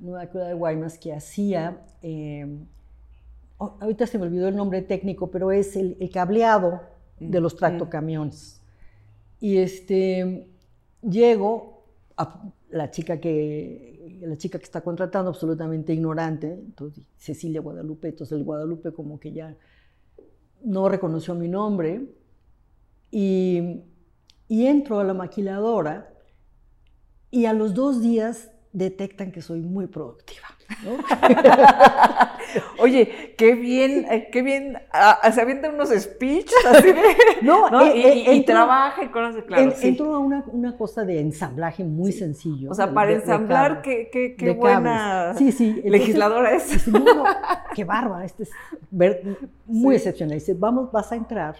una 0.00 0.18
maquiladora 0.18 0.50
de 0.50 0.54
Guaymas 0.54 0.98
que 0.98 1.12
hacía, 1.12 1.78
em, 2.00 2.64
oh, 3.58 3.74
ahorita 3.80 4.06
se 4.06 4.18
me 4.18 4.26
olvidó 4.26 4.46
el 4.46 4.54
nombre 4.54 4.80
técnico, 4.82 5.28
pero 5.28 5.50
es 5.50 5.74
el, 5.74 5.96
cableado 6.14 6.80
de 7.18 7.40
los 7.40 7.56
tractocamiones. 7.56 8.60
Y 9.40 9.56
este, 9.56 10.46
llego 11.02 11.82
a 12.16 12.52
la 12.70 12.92
chica 12.92 13.18
que 13.18 13.95
la 14.20 14.36
chica 14.36 14.58
que 14.58 14.64
está 14.64 14.80
contratando, 14.80 15.30
absolutamente 15.30 15.92
ignorante, 15.92 16.52
entonces 16.52 17.04
Cecilia 17.16 17.60
Guadalupe, 17.60 18.08
entonces 18.08 18.36
el 18.36 18.44
Guadalupe 18.44 18.92
como 18.92 19.18
que 19.18 19.32
ya 19.32 19.56
no 20.62 20.88
reconoció 20.88 21.34
mi 21.34 21.48
nombre, 21.48 22.06
y, 23.10 23.82
y 24.48 24.66
entro 24.66 24.98
a 24.98 25.04
la 25.04 25.14
maquiladora 25.14 26.12
y 27.30 27.46
a 27.46 27.52
los 27.52 27.74
dos 27.74 28.00
días 28.00 28.50
detectan 28.72 29.32
que 29.32 29.42
soy 29.42 29.60
muy 29.60 29.86
productiva. 29.86 30.55
Oye, 32.78 33.34
qué 33.36 33.54
bien, 33.54 34.06
eh, 34.10 34.28
qué 34.30 34.42
bien, 34.42 34.78
ah, 34.92 35.30
se 35.32 35.40
avientan 35.40 35.74
unos 35.74 35.90
speech 35.90 36.50
así 36.68 36.92
de, 36.92 37.02
no, 37.42 37.70
¿no? 37.70 37.82
Eh, 37.82 38.24
y, 38.26 38.30
eh, 38.30 38.44
trabaja 38.44 39.04
y 39.04 39.08
claro. 39.08 39.72
Entro 39.80 40.14
a 40.14 40.18
una, 40.18 40.44
una, 40.52 40.76
cosa 40.76 41.04
de 41.04 41.20
ensamblaje 41.20 41.84
muy 41.84 42.12
sencillo. 42.12 42.70
O 42.70 42.74
sea, 42.74 42.92
para 42.92 43.12
ensamblar, 43.12 43.82
qué, 43.82 44.08
qué, 44.12 44.36
qué 44.36 44.52
buena 44.52 45.34
sí, 45.36 45.52
sí, 45.52 45.82
legisladora 45.84 46.54
es. 46.54 46.84
qué 47.74 47.84
bárbara, 47.84 48.24
este 48.24 48.44
es 48.44 48.50
muy 49.66 49.96
excepcional. 49.96 50.38
Dice, 50.38 50.54
vamos, 50.54 50.90
vas 50.92 51.12
a 51.12 51.16
entrar 51.16 51.56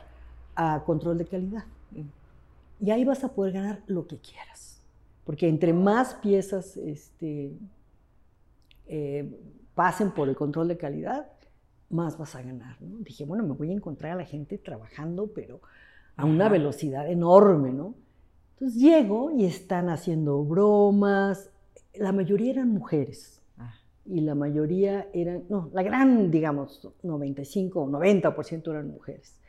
a 0.55 0.83
control 0.85 1.19
de 1.19 1.27
calidad. 1.27 1.65
Y 2.81 2.91
ahí 2.91 3.05
vas 3.05 3.25
a 3.25 3.29
poder 3.29 3.55
ganar 3.55 3.81
lo 3.87 4.07
que 4.07 4.19
quieras. 4.19 4.81
Porque 5.25 5.49
entre 5.49 5.73
más 5.73 6.15
piezas 6.15 6.77
este, 6.77 7.53
eh, 8.87 9.29
pasen 9.75 10.13
por 10.13 10.29
el 10.29 10.37
control 10.37 10.69
de 10.69 10.77
calidad, 10.77 11.31
más 11.91 12.19
vas 12.19 12.35
a 12.35 12.43
ganar. 12.43 12.77
Dije, 12.81 13.25
bueno, 13.25 13.45
me 13.45 13.55
voy 13.55 13.71
a 13.71 13.75
encontrar 13.75 14.13
a 14.13 14.17
la 14.17 14.25
gente 14.25 14.59
trabajando, 14.59 15.33
pero 15.35 15.61
a 16.17 16.25
una 16.25 16.49
velocidad 16.49 17.09
enorme, 17.11 17.73
¿no? 17.73 17.95
Entonces 18.55 18.81
llego 18.81 19.31
y 19.31 19.45
están 19.45 19.91
haciendo 19.91 20.43
bromas, 20.43 21.51
la 21.95 22.13
mayoría 22.13 22.53
eran 22.53 22.71
mujeres. 22.71 23.43
Ah. 23.59 23.75
Y 24.07 24.21
la 24.21 24.35
mayoría 24.35 25.09
eran, 25.13 25.45
no, 25.49 25.71
la 25.73 25.83
gran, 25.83 26.31
digamos, 26.31 26.89
95 27.03 27.83
o 27.83 27.89
90% 27.89 28.71
eran 28.71 28.89
mujeres. 28.89 29.41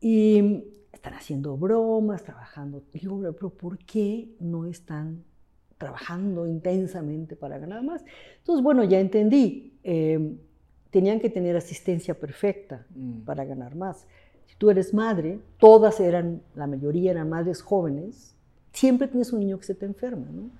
Y 0.00 0.64
están 0.92 1.14
haciendo 1.14 1.56
bromas, 1.56 2.22
trabajando. 2.22 2.82
Digo, 2.92 3.20
pero 3.34 3.50
¿por 3.50 3.78
qué 3.78 4.34
no 4.38 4.66
están 4.66 5.24
trabajando 5.82 6.46
intensamente 6.46 7.36
para 7.36 7.58
ganar 7.58 7.82
más. 7.82 8.04
Entonces, 8.38 8.62
bueno, 8.62 8.84
ya 8.84 9.00
entendí, 9.00 9.78
eh, 9.84 10.36
tenían 10.90 11.20
que 11.20 11.30
tener 11.30 11.56
asistencia 11.56 12.14
perfecta 12.14 12.86
mm. 12.94 13.20
para 13.20 13.44
ganar 13.44 13.74
más. 13.74 14.06
Si 14.46 14.56
tú 14.56 14.70
eres 14.70 14.92
madre, 14.94 15.40
todas 15.58 16.00
eran, 16.00 16.42
la 16.54 16.66
mayoría 16.66 17.12
eran 17.12 17.28
madres 17.28 17.62
jóvenes 17.62 18.32
siempre 18.72 19.08
tienes 19.08 19.32
un 19.32 19.40
niño 19.40 19.58
que 19.58 19.64
se 19.64 19.74
te 19.74 19.86
enferma, 19.86 20.26
¿no? 20.30 20.50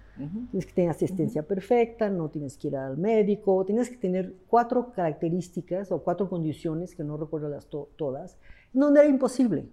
Tienes 0.50 0.66
que 0.66 0.72
tener 0.72 0.90
asistencia 0.90 1.42
perfecta, 1.42 2.08
no 2.08 2.28
tienes 2.28 2.56
que 2.56 2.68
ir 2.68 2.76
al 2.76 2.96
médico, 2.96 3.64
tienes 3.64 3.88
que 3.88 3.96
tener 3.96 4.34
cuatro 4.46 4.92
características 4.92 5.90
o 5.90 6.02
cuatro 6.02 6.28
condiciones, 6.28 6.94
que 6.94 7.02
no 7.02 7.16
recuerdo 7.16 7.48
las 7.48 7.66
todas, 7.66 8.36
donde 8.72 9.00
era 9.00 9.08
imposible, 9.08 9.66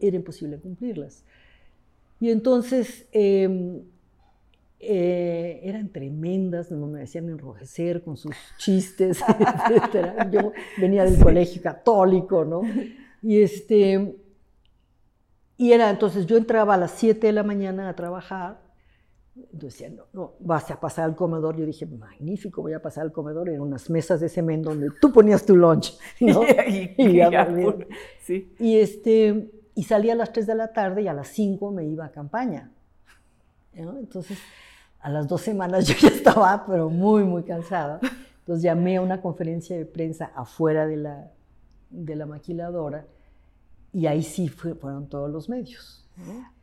era 0.00 0.16
imposible 0.16 0.58
cumplirlas. 0.58 1.22
Y 2.18 2.30
entonces 2.30 3.06
em, 3.12 3.82
eh, 4.80 5.60
eran 5.64 5.90
tremendas, 5.90 6.70
no 6.70 6.86
me 6.86 7.00
decían 7.00 7.28
enrojecer 7.28 8.02
con 8.02 8.16
sus 8.16 8.34
chistes, 8.56 9.20
etc. 9.70 10.30
Yo 10.30 10.52
venía 10.78 11.04
del 11.04 11.22
colegio 11.22 11.60
católico, 11.62 12.44
¿no? 12.44 12.62
Y 13.22 13.42
este, 13.42 14.16
y 15.56 15.72
era 15.72 15.90
entonces, 15.90 16.26
yo 16.26 16.36
entraba 16.36 16.74
a 16.74 16.76
las 16.78 16.92
7 16.92 17.26
de 17.26 17.32
la 17.32 17.42
mañana 17.42 17.88
a 17.88 17.96
trabajar 17.96 18.68
entonces 19.52 19.78
decía, 19.78 19.90
no, 19.90 20.04
no, 20.12 20.34
vas 20.40 20.70
a 20.70 20.80
pasar 20.80 21.04
al 21.04 21.14
comedor. 21.14 21.56
Yo 21.56 21.64
dije, 21.64 21.86
magnífico, 21.86 22.62
voy 22.62 22.72
a 22.72 22.82
pasar 22.82 23.04
al 23.04 23.12
comedor 23.12 23.48
en 23.48 23.60
unas 23.60 23.88
mesas 23.88 24.20
de 24.20 24.28
cemento 24.28 24.70
donde 24.70 24.90
tú 25.00 25.12
ponías 25.12 25.44
tu 25.44 25.56
lunch, 25.56 25.96
¿no? 26.20 26.42
y, 26.68 26.94
y, 26.96 27.20
y, 28.58 28.76
este, 28.76 29.50
y 29.74 29.82
salía 29.84 30.14
a 30.14 30.16
las 30.16 30.32
3 30.32 30.46
de 30.46 30.54
la 30.54 30.72
tarde 30.72 31.02
y 31.02 31.08
a 31.08 31.14
las 31.14 31.28
5 31.28 31.70
me 31.70 31.84
iba 31.84 32.06
a 32.06 32.10
campaña. 32.10 32.72
Entonces, 33.72 34.38
a 35.00 35.10
las 35.10 35.28
dos 35.28 35.42
semanas 35.42 35.86
yo 35.88 35.94
ya 35.96 36.08
estaba, 36.08 36.64
pero 36.66 36.90
muy, 36.90 37.24
muy 37.24 37.42
cansada. 37.42 38.00
Entonces 38.40 38.62
llamé 38.62 38.96
a 38.96 39.02
una 39.02 39.20
conferencia 39.20 39.76
de 39.76 39.84
prensa 39.84 40.32
afuera 40.34 40.86
de 40.86 40.96
la, 40.96 41.30
de 41.90 42.16
la 42.16 42.26
maquiladora 42.26 43.06
y 43.92 44.06
ahí 44.06 44.22
sí 44.22 44.48
fueron 44.48 45.08
todos 45.08 45.30
los 45.30 45.48
medios. 45.48 46.06
¿no? 46.16 46.58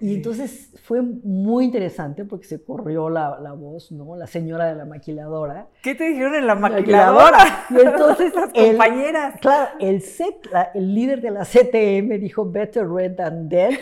Y 0.00 0.14
entonces 0.14 0.72
fue 0.82 1.02
muy 1.02 1.66
interesante 1.66 2.24
porque 2.24 2.46
se 2.46 2.62
corrió 2.62 3.10
la, 3.10 3.38
la, 3.40 3.52
voz, 3.52 3.92
¿no? 3.92 4.16
La 4.16 4.26
señora 4.26 4.66
de 4.66 4.74
la 4.74 4.84
maquiladora. 4.84 5.68
¿Qué 5.82 5.94
te 5.94 6.04
dijeron 6.04 6.34
en 6.34 6.46
la 6.46 6.54
maquiladora? 6.54 7.66
Y 7.70 7.80
entonces 7.80 8.34
las 8.34 8.52
compañeras. 8.52 9.40
Claro, 9.40 9.70
el, 9.78 10.02
set, 10.02 10.48
el 10.74 10.94
líder 10.94 11.20
de 11.20 11.30
la 11.30 11.44
CTM 11.44 12.18
dijo 12.18 12.50
better 12.50 12.88
red 12.88 13.14
than 13.14 13.48
dead. 13.48 13.74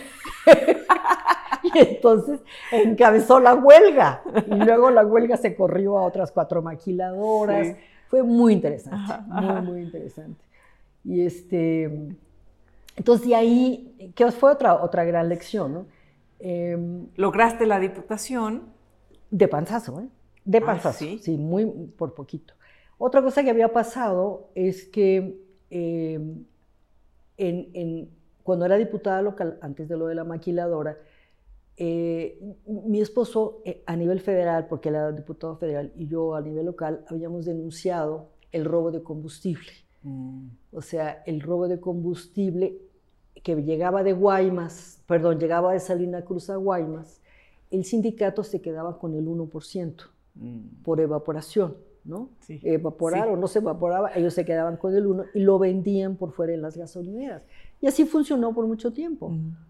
entonces 1.79 2.39
encabezó 2.71 3.39
la 3.39 3.55
huelga. 3.55 4.21
Y 4.47 4.55
luego 4.65 4.89
la 4.91 5.05
huelga 5.05 5.37
se 5.37 5.55
corrió 5.55 5.97
a 5.97 6.03
otras 6.03 6.31
cuatro 6.31 6.61
maquiladoras. 6.61 7.75
Fue 8.07 8.23
muy 8.23 8.53
interesante, 8.53 9.13
muy, 9.27 9.61
muy 9.61 9.81
interesante. 9.81 10.43
Y 11.03 11.21
este 11.21 12.15
entonces, 12.97 13.27
de 13.27 13.35
ahí, 13.35 14.11
que 14.15 14.29
fue 14.31 14.51
otra, 14.51 14.83
otra 14.83 15.05
gran 15.05 15.29
lección, 15.29 15.71
¿no? 15.71 15.85
Em, 16.39 17.07
Lograste 17.15 17.65
la 17.65 17.79
diputación. 17.79 18.75
De 19.29 19.47
panzazo, 19.47 20.01
¿eh? 20.01 20.07
De 20.45 20.57
ah, 20.57 20.65
panzazo, 20.65 21.05
¿sí? 21.21 21.37
muy 21.37 21.65
por 21.97 22.15
poquito. 22.15 22.55
Otra 22.97 23.21
cosa 23.21 23.43
que 23.43 23.51
había 23.51 23.71
pasado 23.71 24.49
es 24.55 24.85
que 24.85 25.39
em, 25.69 26.45
en, 27.37 28.09
cuando 28.41 28.65
era 28.65 28.77
diputada 28.77 29.21
local, 29.21 29.59
antes 29.61 29.87
de 29.87 29.97
lo 29.97 30.07
de 30.07 30.15
la 30.15 30.23
maquiladora, 30.23 30.97
eh, 31.77 32.39
mi 32.65 33.01
esposo 33.01 33.61
eh, 33.63 33.83
a 33.85 33.95
nivel 33.95 34.19
federal, 34.19 34.65
porque 34.67 34.89
él 34.89 34.95
era 34.95 35.11
diputado 35.11 35.57
federal, 35.57 35.93
y 35.95 36.07
yo 36.07 36.33
a 36.33 36.41
nivel 36.41 36.65
local, 36.65 37.05
habíamos 37.07 37.45
denunciado 37.45 38.29
el 38.51 38.65
robo 38.65 38.91
de 38.91 39.03
combustible. 39.03 39.71
Mm. 40.01 40.47
O 40.71 40.81
sea, 40.81 41.21
el 41.27 41.39
robo 41.41 41.67
de 41.67 41.79
combustible 41.79 42.79
que 43.43 43.55
llegaba 43.55 44.03
de 44.03 44.13
Guaymas, 44.13 45.01
perdón, 45.05 45.39
llegaba 45.39 45.73
de 45.73 45.79
Salina 45.79 46.23
Cruz 46.23 46.49
a 46.49 46.55
Guaymas, 46.55 47.21
el 47.69 47.85
sindicato 47.85 48.43
se 48.43 48.59
quedaba 48.59 48.97
con 48.97 49.13
el 49.13 49.27
1% 49.27 49.93
mm. 50.33 50.83
por 50.83 50.99
evaporación, 50.99 51.77
¿no? 52.03 52.29
Evaporar 52.47 53.27
o 53.27 53.37
no 53.37 53.47
se 53.47 53.59
evaporaba, 53.59 54.11
ellos 54.15 54.33
se 54.33 54.45
quedaban 54.45 54.77
con 54.77 54.95
el 54.95 55.05
1 55.05 55.25
y 55.35 55.41
lo 55.41 55.59
vendían 55.59 56.15
por 56.15 56.31
fuera 56.31 56.53
en 56.53 56.63
las 56.63 56.75
gasolineras. 56.75 57.43
Y 57.81 57.87
así 57.87 58.05
funcionó 58.05 58.53
por 58.55 58.65
mucho 58.65 58.93
tiempo, 58.93 59.29
mm. 59.29 59.66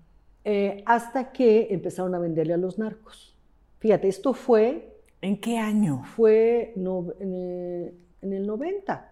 Eh, 0.49 0.81
hasta 0.85 1.33
que 1.33 1.67
empezaron 1.71 2.15
a 2.15 2.19
venderle 2.19 2.53
a 2.53 2.57
los 2.57 2.79
narcos. 2.79 3.37
Fíjate, 3.79 4.07
esto 4.07 4.33
fue... 4.33 4.97
¿En 5.19 5.41
qué 5.41 5.57
año? 5.57 6.03
Fue 6.15 6.71
en, 6.73 7.33
el, 7.33 7.93
en 8.21 8.31
el 8.31 8.47
90. 8.47 9.11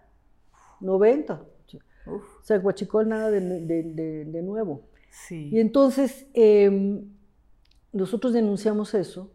90. 0.80 1.44
O 2.06 2.20
sea, 2.42 2.58
Huachicol 2.58 3.06
nada 3.06 3.30
de, 3.30 4.42
nuevo. 4.42 4.84
Sí. 5.10 5.50
Y 5.52 5.60
entonces 5.60 6.26
em, 6.32 7.04
nosotros 7.92 8.32
denunciamos 8.32 8.94
eso 8.94 9.30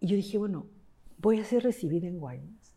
y 0.00 0.08
yo 0.08 0.16
dije, 0.16 0.38
bueno, 0.38 0.66
voy 1.18 1.38
a 1.38 1.44
ser 1.44 1.62
recibida 1.62 2.08
en 2.08 2.18
Guaymas 2.18 2.74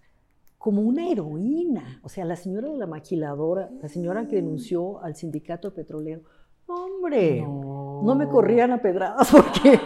como 0.60 0.84
una 0.84 1.10
heroína. 1.10 2.00
O 2.04 2.10
sea, 2.10 2.26
la 2.26 2.36
señora 2.36 2.70
de 2.70 2.78
la 2.78 2.86
maquiladora, 2.86 3.72
la 3.82 3.90
señora 3.90 4.28
que 4.28 4.36
denunció 4.36 5.02
al 5.02 5.16
sindicato 5.16 5.74
petrolero, 5.74 6.22
hombre, 6.68 7.42
no, 7.42 7.75
no 8.06 8.16
me 8.16 8.28
corrían 8.28 8.72
a 8.72 8.82
pedradas 8.82 9.32
porque 9.32 9.80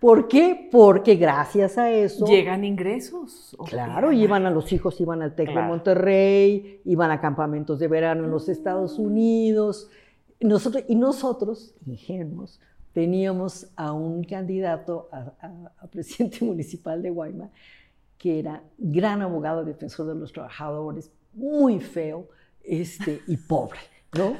¿Por 0.00 0.28
qué? 0.28 0.68
Porque 0.70 1.16
gracias 1.16 1.76
a 1.76 1.90
eso... 1.90 2.24
Llegan 2.24 2.64
ingresos. 2.64 3.56
Claro, 3.66 4.12
iban 4.12 4.46
a 4.46 4.50
los 4.50 4.72
hijos, 4.72 5.00
iban 5.00 5.22
al 5.22 5.34
TEC 5.34 5.52
de 5.52 5.60
Monterrey, 5.60 6.80
iban 6.84 7.10
a 7.10 7.20
campamentos 7.20 7.80
de 7.80 7.88
verano 7.88 8.24
en 8.24 8.30
los 8.30 8.48
Estados 8.48 8.96
Unidos. 8.96 9.90
Nosotros, 10.38 10.84
y 10.86 10.94
nosotros, 10.94 11.74
ingenuos, 11.84 12.60
teníamos 12.92 13.72
a 13.74 13.92
un 13.92 14.22
candidato 14.22 15.08
a, 15.10 15.86
presidente 15.88 16.44
municipal 16.44 17.02
de 17.02 17.10
Guaymas 17.10 17.50
que 18.18 18.40
era 18.40 18.62
gran 18.76 19.22
abogado 19.22 19.64
defensor 19.64 20.06
de 20.08 20.16
los 20.16 20.32
trabajadores, 20.32 21.12
muy 21.34 21.78
feo 21.78 22.28
este, 22.64 23.20
y 23.28 23.36
pobre, 23.36 23.78
¿no? 24.16 24.36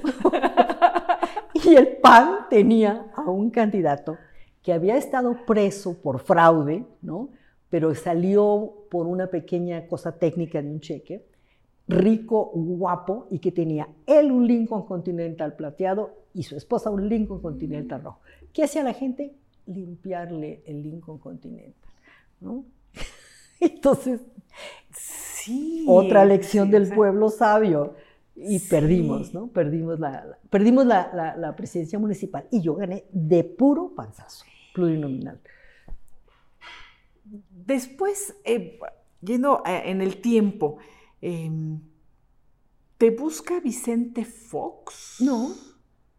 y 1.54 1.74
el 1.74 1.96
PAN 1.98 2.46
tenía 2.50 3.10
a 3.14 3.22
un 3.22 3.50
candidato 3.50 4.16
que 4.62 4.72
había 4.72 4.96
estado 4.96 5.44
preso 5.46 5.94
por 6.00 6.20
fraude, 6.20 6.84
¿no? 7.02 7.30
pero 7.70 7.94
salió 7.94 8.86
por 8.90 9.06
una 9.06 9.28
pequeña 9.28 9.86
cosa 9.86 10.12
técnica 10.12 10.62
de 10.62 10.70
un 10.70 10.80
cheque, 10.80 11.24
rico, 11.86 12.50
guapo, 12.54 13.26
y 13.30 13.38
que 13.38 13.52
tenía 13.52 13.88
él 14.06 14.30
un 14.30 14.46
Lincoln 14.46 14.86
Continental 14.86 15.54
plateado 15.54 16.14
y 16.34 16.42
su 16.42 16.56
esposa 16.56 16.90
un 16.90 17.08
Lincoln 17.08 17.40
Continental 17.40 18.02
rojo. 18.02 18.20
¿Qué 18.52 18.64
hacía 18.64 18.82
la 18.82 18.94
gente? 18.94 19.34
Limpiarle 19.66 20.62
el 20.66 20.82
Lincoln 20.82 21.18
Continental. 21.18 21.74
¿no? 22.40 22.64
Entonces, 23.60 24.20
sí, 24.92 25.84
otra 25.88 26.24
lección 26.24 26.70
del 26.70 26.88
pueblo 26.92 27.28
sabio. 27.28 27.94
Y 28.40 28.60
perdimos, 28.60 29.34
¿no? 29.34 29.48
Perdimos, 29.48 29.98
la, 29.98 30.38
perdimos 30.48 30.86
la, 30.86 31.34
la, 31.36 31.56
presidencia 31.56 31.98
municipal. 31.98 32.46
Y 32.52 32.60
yo 32.60 32.76
gané 32.76 33.04
de 33.10 33.42
puro 33.42 33.94
panzazo 33.96 34.44
plurinominal. 34.72 35.40
Después, 37.50 38.36
eh, 38.44 38.78
yendo 39.20 39.62
en 39.66 40.00
el 40.00 40.20
tiempo, 40.20 40.78
em, 41.20 41.80
¿te 42.96 43.10
busca 43.10 43.58
Vicente 43.60 44.24
Fox? 44.24 45.16
No. 45.20 45.50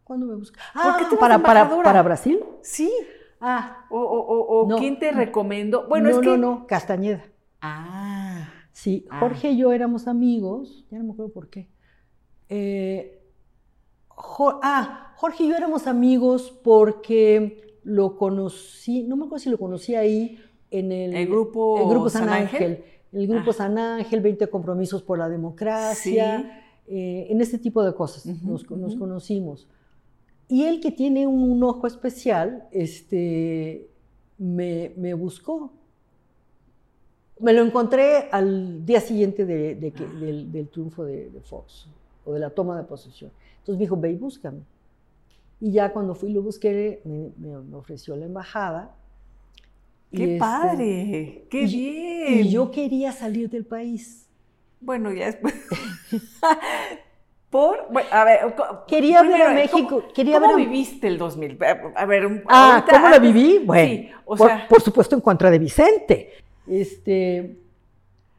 ¿Cuándo 0.04 0.26
me 0.26 0.36
busca? 0.36 0.60
Ah, 0.74 0.98
¿Por 0.98 0.98
qué 0.98 1.10
te 1.10 1.18
para, 1.18 1.42
para, 1.42 1.70
para, 1.84 2.02
Brasil? 2.04 2.40
Sí. 2.62 2.92
Ah. 3.40 3.86
O, 3.90 4.68
quién 4.78 5.00
te 5.00 5.12
recomendó. 5.12 5.88
Bueno, 5.88 6.10
no, 6.10 6.16
es 6.16 6.20
que... 6.20 6.26
No, 6.26 6.38
no, 6.38 6.68
Castañeda. 6.68 7.24
Ah. 7.62 8.50
Sí, 8.74 9.06
ah. 9.10 9.20
Jorge 9.20 9.52
y 9.52 9.58
yo 9.58 9.72
éramos 9.72 10.08
amigos, 10.08 10.86
ya 10.92 10.98
no 10.98 11.06
me 11.06 11.12
acuerdo 11.14 11.32
por 11.32 11.50
qué. 11.50 11.70
Eh, 12.50 13.22
ah, 14.62 15.14
Jorge 15.16 15.44
y 15.44 15.50
yo 15.50 15.56
éramos 15.56 15.88
amigos 15.88 16.52
porque 16.64 17.78
lo 17.84 18.18
conocí, 18.18 19.04
no 19.04 19.16
me 19.16 19.26
acuerdo 19.26 19.44
si 19.44 19.50
lo 19.50 19.58
conocí 19.58 19.96
ahí 19.96 20.40
en 20.72 20.92
el, 20.92 21.28
grupo, 21.28 21.82
el 21.82 21.90
grupo 21.90 22.10
San, 22.10 22.30
Ángel. 22.30 22.84
El 23.12 23.28
grupo 23.28 23.52
ah. 23.52 23.54
San 23.54 23.78
Ángel, 23.78 24.22
20 24.22 24.48
compromisos 24.48 25.02
por 25.02 25.18
la 25.18 25.30
democracia, 25.30 26.64
eh, 26.88 27.28
en 27.30 27.42
este 27.42 27.58
tipo 27.58 27.84
de 27.84 27.94
cosas 27.94 28.26
nos, 28.26 28.64
conocimos. 28.64 29.68
Y 30.48 30.64
él 30.64 30.80
que 30.80 30.92
tiene 30.92 31.28
un, 31.28 31.62
ojo 31.64 31.86
especial, 31.86 32.68
este, 32.72 33.88
me, 34.38 34.94
me, 34.98 35.14
buscó. 35.14 35.72
Me 37.40 37.54
lo 37.54 37.64
encontré 37.64 38.30
al 38.32 38.86
día 38.86 39.02
siguiente 39.02 39.46
de, 39.46 39.76
del, 39.76 40.70
triunfo 40.70 41.06
de, 41.06 41.32
Fox, 41.44 41.88
o 42.30 42.34
de 42.34 42.40
la 42.40 42.52
toma 42.52 42.78
de 42.78 42.84
posesión. 42.84 43.32
Entonces 43.60 43.76
me 43.76 43.82
dijo, 43.82 43.98
ve 43.98 44.12
y 44.12 44.16
búscame. 44.16 44.62
Y 45.60 45.72
ya 45.72 45.92
cuando 45.92 46.14
fui 46.14 46.32
lo 46.32 46.42
busqué, 46.42 47.02
me, 47.04 47.76
ofreció 47.76 48.16
la 48.16 48.26
embajada. 48.26 48.96
¡Qué 50.12 50.36
este, 50.36 50.40
padre! 50.40 51.46
¡Qué 51.50 51.66
bien! 51.66 52.46
Y 52.46 52.50
yo 52.50 52.72
quería 52.72 53.12
salir 53.12 53.50
del 53.50 53.66
país. 53.66 54.28
Bueno, 54.80 55.12
ya 55.12 55.26
después. 55.26 55.54
Por, 57.50 57.88
bueno, 57.92 58.08
a 58.12 58.24
ver, 58.26 58.56
quería 58.88 59.24
ver 59.24 59.42
a 59.42 59.54
México, 59.56 60.02
¿cómo, 60.02 60.14
quería 60.14 60.40
¿cómo 60.40 60.56
ver 60.56 60.68
viviste 60.68 61.08
el 61.08 61.18
2000? 61.18 61.58
A 61.96 62.06
ver, 62.06 62.44
ah, 62.48 62.86
¿cómo 62.88 63.10
la 63.10 63.18
viví? 63.18 63.58
Bueno, 63.66 63.90
sí, 63.90 64.12
o 64.24 64.36
por, 64.36 64.48
sea, 64.48 64.68
por, 64.68 64.82
supuesto 64.84 65.16
en 65.16 65.22
contra 65.22 65.50
de 65.50 65.58
Vicente. 65.58 66.34
Este, 66.68 67.58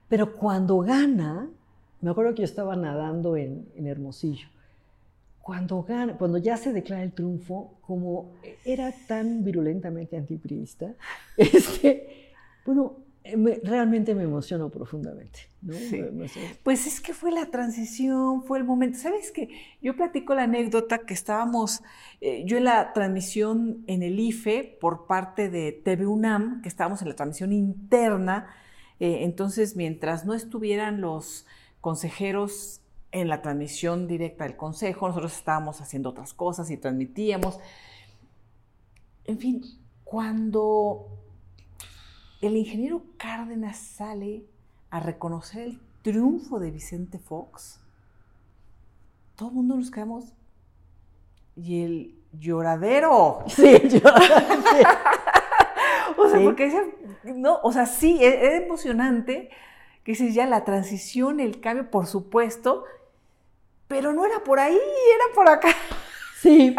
pero 0.09 0.33
cuando 0.37 0.79
gana, 0.79 1.49
me 2.01 2.11
acuerdo 2.11 2.35
que 2.35 2.41
yo 2.41 2.45
estaba 2.45 2.77
nadando 2.77 3.37
en, 3.37 3.69
en 3.75 3.87
Hermosillo. 3.87 4.49
Cuando 5.43 5.83
gana, 5.83 6.17
cuando 6.17 6.39
ya 6.39 6.57
se 6.57 6.73
declara 6.73 7.03
el 7.03 7.13
triunfo, 7.13 7.79
como 7.81 8.33
era 8.65 8.93
tan 9.09 9.43
virulentamente 9.43 10.17
antipriista, 10.17 10.95
este, 11.37 12.31
bueno, 12.65 12.97
eh, 13.23 13.37
me, 13.37 13.61
realmente 13.63 14.15
me 14.15 14.23
emocionó 14.23 14.71
profundamente. 14.71 15.41
¿no? 15.61 15.75
Sí. 15.75 16.01
Pues 16.63 16.87
es 16.87 17.01
que 17.01 17.13
fue 17.13 17.31
la 17.33 17.47
transición, 17.47 18.45
fue 18.45 18.59
el 18.59 18.65
momento. 18.65 18.99
¿Sabes 18.99 19.31
qué? 19.31 19.49
Yo 19.83 19.95
platico 19.95 20.35
la 20.35 20.45
anécdota 20.45 20.99
que 20.99 21.13
estábamos, 21.13 21.83
eh, 22.21 22.45
yo 22.47 22.57
en 22.57 22.65
la 22.65 22.93
transmisión 22.93 23.85
en 23.87 24.03
el 24.03 24.19
IFE 24.19 24.79
por 24.81 25.07
parte 25.07 25.51
de 25.51 25.73
TV 25.73 26.07
UNAM, 26.07 26.63
que 26.63 26.69
estábamos 26.69 27.03
en 27.03 27.09
la 27.09 27.17
transmisión 27.17 27.53
interna, 27.53 28.49
eh, 29.01 29.25
entonces 29.25 29.77
mientras 29.77 30.25
no 30.25 30.35
estuvieran 30.35 31.01
los 31.01 31.47
consejeros 31.81 32.81
en 33.13 33.29
la 33.29 33.43
transmisión 33.43 34.07
directa 34.07 34.45
del 34.45 34.57
consejo, 34.57 35.09
nosotros 35.09 35.33
estábamos 35.37 35.81
haciendo 35.81 36.11
otras 36.11 36.33
cosas 36.35 36.71
y 36.71 36.77
transmitíamos. 36.77 37.59
En 39.25 39.39
fin, 39.39 39.63
cuando 40.05 41.07
el 42.41 42.57
ingeniero 42.57 43.03
Cárdenas 43.17 43.79
sale 43.79 44.45
a 44.91 45.01
reconocer 45.01 45.63
el 45.69 45.81
triunfo 46.03 46.59
de 46.61 46.71
Vicente 46.71 47.19
Fox, 47.19 47.81
todo 49.37 49.49
el 49.51 49.55
mundo 49.57 49.77
nos 49.77 49.91
quedamos. 49.91 50.33
Y 51.57 51.83
el 51.83 52.15
lloradero. 52.33 53.41
Sí, 53.49 53.77
sí. 53.91 54.03
O 56.17 56.29
sea, 56.29 56.39
Sí. 56.39 56.45
porque 56.45 56.93
no, 57.35 57.59
o 57.63 57.73
sea, 57.73 57.87
sí, 57.87 58.19
e- 58.23 58.45
era 58.47 58.57
emocionante 58.57 59.51
que 60.05 60.13
dices 60.13 60.35
ya 60.35 60.47
la 60.47 60.65
transición, 60.65 61.41
el 61.41 61.61
cambio, 61.61 61.91
por 61.91 62.07
supuesto, 62.07 62.85
pero 63.89 64.13
no 64.13 64.25
era 64.25 64.43
por 64.45 64.59
ahí, 64.61 64.75
era 64.77 65.35
por 65.35 65.49
acá, 65.49 65.69
Sí, 66.41 66.75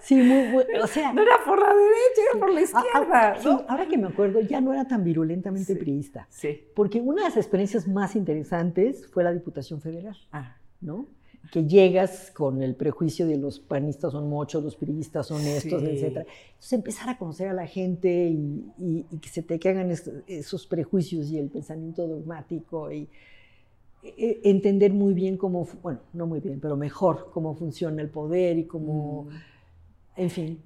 sí, 0.00 0.16
muy 0.16 0.50
bueno. 0.50 0.82
O 0.82 0.86
sea, 0.88 1.12
no 1.12 1.22
era 1.22 1.36
por 1.44 1.60
la 1.60 1.72
derecha, 1.72 2.22
era 2.32 2.40
por 2.40 2.50
la 2.50 2.56
a- 2.56 2.62
a- 2.62 2.64
izquierda. 2.64 3.36
sí, 3.40 3.64
ahora 3.68 3.86
que 3.86 3.96
me 3.96 4.08
acuerdo, 4.08 4.40
ya 4.40 4.60
no 4.60 4.72
era 4.72 4.88
tan 4.88 5.04
virulentamente 5.04 5.74
Sí. 5.74 5.78
priista. 5.78 6.26
Sí. 6.30 6.66
Porque 6.74 7.00
una 7.00 7.22
de 7.22 7.28
las 7.28 7.36
experiencias 7.36 7.86
más 7.86 8.16
interesantes 8.16 9.06
fue 9.06 9.22
la 9.22 9.32
Diputación 9.32 9.80
Federal, 9.80 10.16
Ah, 10.32 10.56
¿no? 10.80 11.06
Que 11.52 11.64
llegas 11.66 12.30
con 12.30 12.62
el 12.62 12.74
prejuicio 12.74 13.26
de 13.26 13.36
los 13.36 13.60
panistas 13.60 14.12
son 14.12 14.28
mochos, 14.28 14.64
los 14.64 14.76
priistas 14.76 15.26
son 15.26 15.42
estos, 15.42 15.82
Sí. 15.82 15.88
etc. 15.88 16.26
Entonces 16.26 16.72
empezar 16.72 17.08
a 17.10 17.18
conocer 17.18 17.48
a 17.48 17.52
la 17.52 17.66
gente 17.66 18.28
y, 18.28 18.64
y- 18.78 19.06
y 19.10 19.18
que 19.18 19.28
se 19.28 19.42
te 19.42 19.58
caigan 19.58 19.90
esos 20.26 20.66
prejuicios 20.66 21.28
y 21.30 21.38
el 21.38 21.48
pensamiento 21.50 22.06
dogmático 22.08 22.90
y 22.90 23.08
e- 24.02 24.40
entender 24.44 24.92
muy 24.92 25.12
bien 25.14 25.36
cómo, 25.36 25.66
bueno, 25.82 26.00
no 26.12 26.26
muy 26.26 26.40
bien, 26.40 26.60
pero 26.60 26.76
mejor 26.76 27.30
cómo 27.32 27.54
funciona 27.54 28.00
el 28.02 28.08
poder 28.10 28.58
y 28.58 28.64
cómo, 28.64 29.24
mm. 29.24 30.20
en 30.20 30.30
fin. 30.30 30.62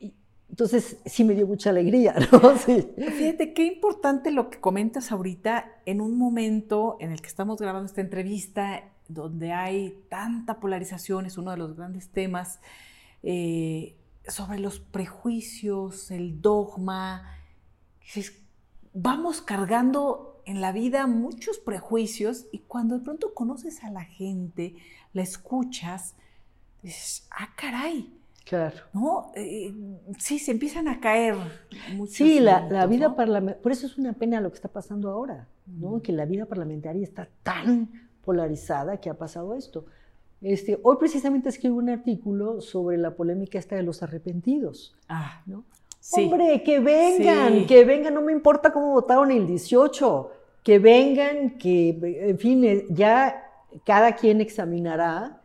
Y- 0.00 0.12
Entonces 0.50 0.98
sí 1.04 1.24
me 1.24 1.34
dio 1.34 1.48
mucha 1.48 1.70
alegría, 1.70 2.14
¿no? 2.32 2.56
Sí. 2.58 2.86
Fíjate 2.96 3.52
qué 3.54 3.66
importante 3.66 4.30
lo 4.30 4.50
que 4.50 4.60
comentas 4.60 5.10
ahorita 5.10 5.64
en 5.84 6.00
un 6.00 6.16
momento 6.16 6.96
en 7.00 7.10
el 7.10 7.20
que 7.20 7.26
estamos 7.26 7.58
grabando 7.60 7.86
esta 7.86 8.00
entrevista, 8.02 8.84
donde 9.08 9.52
hay 9.52 10.02
tanta 10.08 10.60
polarización, 10.60 11.26
es 11.26 11.38
uno 11.38 11.50
de 11.50 11.56
los 11.56 11.76
grandes 11.76 12.08
temas, 12.08 12.60
eh, 13.22 13.96
sobre 14.26 14.58
los 14.58 14.80
prejuicios, 14.80 16.10
el 16.10 16.40
dogma. 16.40 17.38
Vamos 18.92 19.42
cargando 19.42 20.42
en 20.46 20.60
la 20.60 20.72
vida 20.72 21.06
muchos 21.06 21.58
prejuicios 21.58 22.46
y 22.52 22.60
cuando 22.60 22.98
de 22.98 23.04
pronto 23.04 23.34
conoces 23.34 23.82
a 23.82 23.90
la 23.90 24.04
gente, 24.04 24.76
la 25.12 25.22
escuchas, 25.22 26.14
dices, 26.82 27.26
ah, 27.30 27.50
caray, 27.56 28.12
Claro. 28.44 28.76
¿no? 28.92 29.32
Eh, 29.34 29.72
sí, 30.18 30.38
se 30.38 30.50
empiezan 30.50 30.86
a 30.86 31.00
caer 31.00 31.34
muchos 31.94 32.14
Sí, 32.14 32.40
la, 32.40 32.68
la 32.68 32.86
vida 32.86 33.08
¿no? 33.08 33.16
parlamentaria, 33.16 33.62
por 33.62 33.72
eso 33.72 33.86
es 33.86 33.96
una 33.96 34.12
pena 34.12 34.40
lo 34.40 34.50
que 34.50 34.56
está 34.56 34.68
pasando 34.68 35.10
ahora, 35.10 35.48
¿no? 35.66 35.92
Mm. 35.92 36.00
Que 36.02 36.12
la 36.12 36.26
vida 36.26 36.44
parlamentaria 36.44 37.02
está 37.02 37.28
tan 37.42 38.03
polarizada 38.24 38.96
que 38.98 39.10
ha 39.10 39.14
pasado 39.14 39.54
esto. 39.54 39.84
Este, 40.42 40.78
hoy 40.82 40.96
precisamente 40.98 41.48
escribo 41.48 41.76
un 41.78 41.88
artículo 41.88 42.60
sobre 42.60 42.98
la 42.98 43.14
polémica 43.14 43.58
esta 43.58 43.76
de 43.76 43.82
los 43.82 44.02
arrepentidos, 44.02 44.94
Ah, 45.08 45.42
¿no? 45.46 45.64
sí. 46.00 46.24
Hombre, 46.24 46.62
que 46.62 46.80
vengan, 46.80 47.60
Sí. 47.60 47.66
que 47.66 47.84
vengan, 47.84 48.12
no 48.14 48.20
me 48.22 48.32
importa 48.32 48.72
cómo 48.72 48.92
votaron 48.92 49.30
el 49.30 49.46
18, 49.46 50.30
que 50.62 50.78
vengan, 50.78 51.56
que, 51.58 51.90
en 52.30 52.38
fin, 52.38 52.64
eh, 52.64 52.84
ya 52.90 53.42
cada 53.86 54.16
quien 54.16 54.40
examinará 54.40 55.40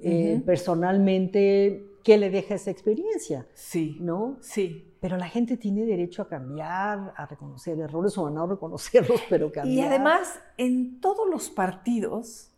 eh, 0.00 0.40
personalmente 0.46 1.84
qué 2.04 2.16
le 2.18 2.30
deja 2.30 2.54
esa 2.54 2.70
experiencia, 2.70 3.46
Sí, 3.54 3.96
¿no? 4.00 4.36
sí. 4.40 4.84
Pero 5.00 5.16
la 5.16 5.28
gente 5.28 5.56
tiene 5.56 5.84
derecho 5.84 6.22
a 6.22 6.28
cambiar, 6.28 7.14
a 7.16 7.26
reconocer 7.26 7.78
errores 7.78 8.18
o 8.18 8.26
a 8.26 8.30
no 8.30 8.46
reconocerlos, 8.46 9.20
pero 9.28 9.52
cambiar. 9.52 9.76
Y 9.76 9.80
además, 9.80 10.40
en 10.56 11.00
todos 11.00 11.28
los 11.30 11.50
partidos 11.50 12.50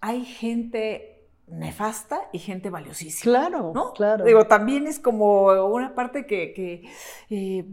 hay 0.00 0.24
gente 0.24 1.16
nefasta 1.46 2.20
y 2.32 2.38
gente 2.38 2.70
valiosísima. 2.70 3.32
Claro, 3.32 3.72
¿no? 3.74 3.92
claro. 3.94 4.24
Digo, 4.24 4.46
también 4.46 4.86
es 4.86 4.98
como 4.98 5.44
una 5.72 5.94
parte 5.94 6.26
que, 6.26 6.52
que, 6.52 6.88
eh, 7.30 7.64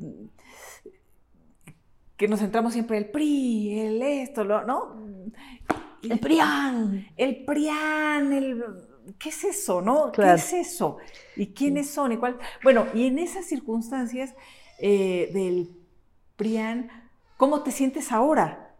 que 2.15 2.27
nos 2.27 2.39
centramos 2.39 2.73
siempre 2.73 2.97
el 2.97 3.09
PRI, 3.11 3.79
el 3.79 4.01
esto, 4.01 4.43
lo- 4.43 4.63
¿no? 4.65 4.95
El 6.01 6.19
PRIAN. 6.19 7.07
El 7.17 7.43
PRIAN, 7.45 8.33
el... 8.33 8.63
¿Qué 9.19 9.29
es 9.29 9.43
eso, 9.43 9.81
no? 9.81 10.11
Claro. 10.11 10.19
¿Qué 10.19 10.35
es 10.37 10.53
eso? 10.53 10.97
¿Y 11.35 11.47
quiénes 11.53 11.89
son? 11.89 12.11
¿Y 12.11 12.17
cuál? 12.17 12.37
Bueno, 12.63 12.87
y 12.93 13.07
en 13.07 13.19
esas 13.19 13.45
circunstancias 13.45 14.35
eh, 14.79 15.29
del 15.33 15.69
PRIAN, 16.35 16.89
¿cómo 17.37 17.63
te 17.63 17.71
sientes 17.71 18.11
ahora? 18.11 18.75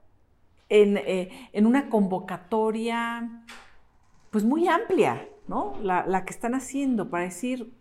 En, 0.70 0.98
eh, 0.98 1.50
en 1.54 1.66
una 1.66 1.90
convocatoria, 1.90 3.46
pues 4.32 4.44
muy 4.44 4.68
amplia, 4.68 5.28
¿no? 5.48 5.76
La, 5.82 6.06
la 6.08 6.26
que 6.26 6.34
están 6.34 6.56
haciendo 6.56 7.10
para 7.10 7.26
decir, 7.26 7.74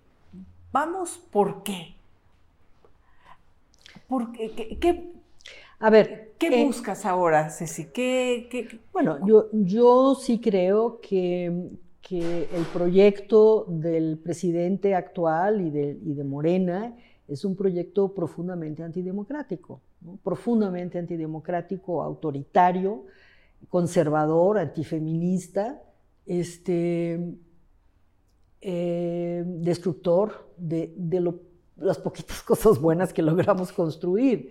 vamos, 0.72 1.18
¿por 1.32 1.62
qué? 1.64 1.96
¿Por 4.08 4.32
qué, 4.32 4.50
qué, 4.56 4.78
qué- 4.78 5.12
A 5.80 5.90
ver, 5.90 6.34
qué 6.38 6.50
eh, 6.50 6.64
buscas 6.64 7.04
ahora, 7.06 7.50
Ceci? 7.50 7.86
¿Qué, 7.92 8.48
qué- 8.50 8.80
bueno, 8.92 9.18
yo, 9.26 9.48
yo 9.52 10.14
sí 10.14 10.40
creo 10.40 11.00
que, 11.00 11.52
que 12.08 12.48
el 12.54 12.64
proyecto 12.72 13.64
del 13.68 14.18
presidente 14.18 14.94
actual 14.94 15.60
y 15.60 15.70
de, 15.70 15.98
y 16.04 16.14
de 16.14 16.24
Morena 16.24 16.96
es 17.26 17.44
un 17.44 17.56
proyecto 17.56 18.14
profundamente 18.14 18.84
antidemocrático, 18.84 19.80
profundamente 20.22 20.98
antidemocrático, 20.98 22.02
autoritario, 22.02 23.06
conservador, 23.68 24.58
antifeminista, 24.58 25.82
este, 26.26 27.34
eh, 28.60 29.42
destructor 29.46 30.48
de, 30.56 30.92
de 30.96 31.20
lo- 31.20 31.40
las 31.76 31.98
poquitas 31.98 32.42
cosas 32.46 32.80
buenas 32.80 33.12
que 33.12 33.22
logramos 33.22 33.72
construir. 33.72 34.50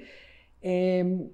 Eh, 0.62 1.30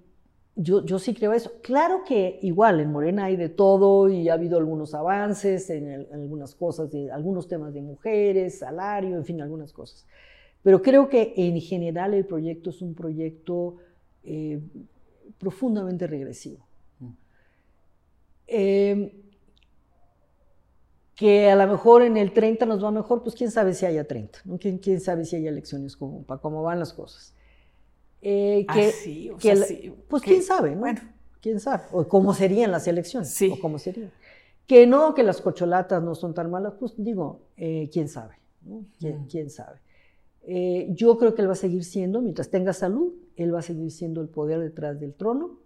yo, 0.56 0.86
yo 0.86 1.00
sí 1.00 1.14
creo 1.14 1.34
eso. 1.34 1.52
Claro 1.62 2.04
que 2.06 2.40
igual 2.42 2.80
en 2.82 2.92
Morena 2.92 3.26
hay 3.26 3.36
de 3.36 3.50
todo 3.50 4.10
y 4.10 4.30
ha 4.30 4.34
habido 4.34 4.58
algunos 4.58 4.94
avances 4.94 5.70
en, 5.70 5.88
el- 5.90 6.08
en 6.12 6.22
algunas 6.22 6.56
cosas, 6.56 6.90
algunos 7.14 7.48
temas 7.48 7.74
de 7.74 7.82
mujeres, 7.82 8.60
salario, 8.60 9.16
en 9.18 9.26
fin, 9.26 9.42
algunas 9.42 9.74
cosas. 9.74 10.06
Pero 10.64 10.82
creo 10.82 11.10
que 11.10 11.34
en 11.38 11.60
general 11.62 12.14
el 12.14 12.26
proyecto 12.26 12.70
es 12.72 12.82
un 12.82 12.96
proyecto 12.96 13.78
eh, 14.24 14.62
profundamente 15.40 16.08
regresivo. 16.08 16.66
Eh, 18.48 19.12
que 21.16 21.50
a 21.52 21.56
lo 21.56 21.68
mejor 21.68 22.02
en 22.02 22.18
el 22.18 22.34
30 22.34 22.66
nos 22.66 22.84
va 22.84 22.92
mejor, 22.92 23.22
pues 23.24 23.36
quién 23.36 23.52
sabe 23.52 23.74
si 23.74 23.86
haya 23.86 24.06
30, 24.08 24.40
¿no? 24.46 24.58
¿Quién, 24.58 24.78
quién 24.80 25.00
sabe 25.00 25.26
si 25.26 25.36
hay 25.36 25.48
elecciones, 25.48 25.96
como, 25.96 26.24
para 26.24 26.42
cómo 26.42 26.64
van 26.64 26.80
las 26.80 26.94
cosas. 26.94 27.34
Eh, 28.22 28.66
que, 28.72 28.88
Ah, 28.88 28.92
sí, 28.92 29.30
o 29.30 29.38
que 29.38 29.56
sea, 29.56 29.66
sí, 29.66 29.94
pues 30.08 30.22
quién 30.24 30.44
sabe, 30.44 30.72
¿no? 30.76 30.80
Bueno, 30.82 31.02
quién 31.42 31.60
sabe, 31.60 31.84
o 31.92 32.08
cómo 32.08 32.34
serían 32.34 32.72
las 32.72 32.88
elecciones, 32.88 33.30
Sí. 33.34 33.50
o 33.52 33.60
cómo 33.60 33.80
serían. 33.80 34.12
Que 34.68 34.86
no, 34.88 35.14
que 35.14 35.24
las 35.24 35.42
cocholatas 35.42 36.02
no 36.04 36.14
son 36.16 36.34
tan 36.34 36.50
malas, 36.52 36.74
pues 36.80 36.94
digo, 36.98 37.42
eh, 37.58 37.90
quién 37.92 38.08
sabe, 38.08 38.36
¿no? 38.62 38.86
¿Quién, 39.00 39.22
Mm. 39.24 39.28
quién 39.28 39.50
sabe? 39.50 39.80
Eh, 40.44 40.88
yo 40.92 41.18
creo 41.18 41.34
que 41.36 41.42
él 41.42 41.48
va 41.48 41.54
a 41.54 41.56
seguir 41.56 41.84
siendo, 41.84 42.22
mientras 42.22 42.50
tenga 42.50 42.74
salud, 42.74 43.14
él 43.36 43.54
va 43.54 43.60
a 43.60 43.64
seguir 43.64 43.92
siendo 43.92 44.22
el 44.22 44.28
poder 44.30 44.60
detrás 44.60 45.00
del 45.00 45.14
trono. 45.14 45.60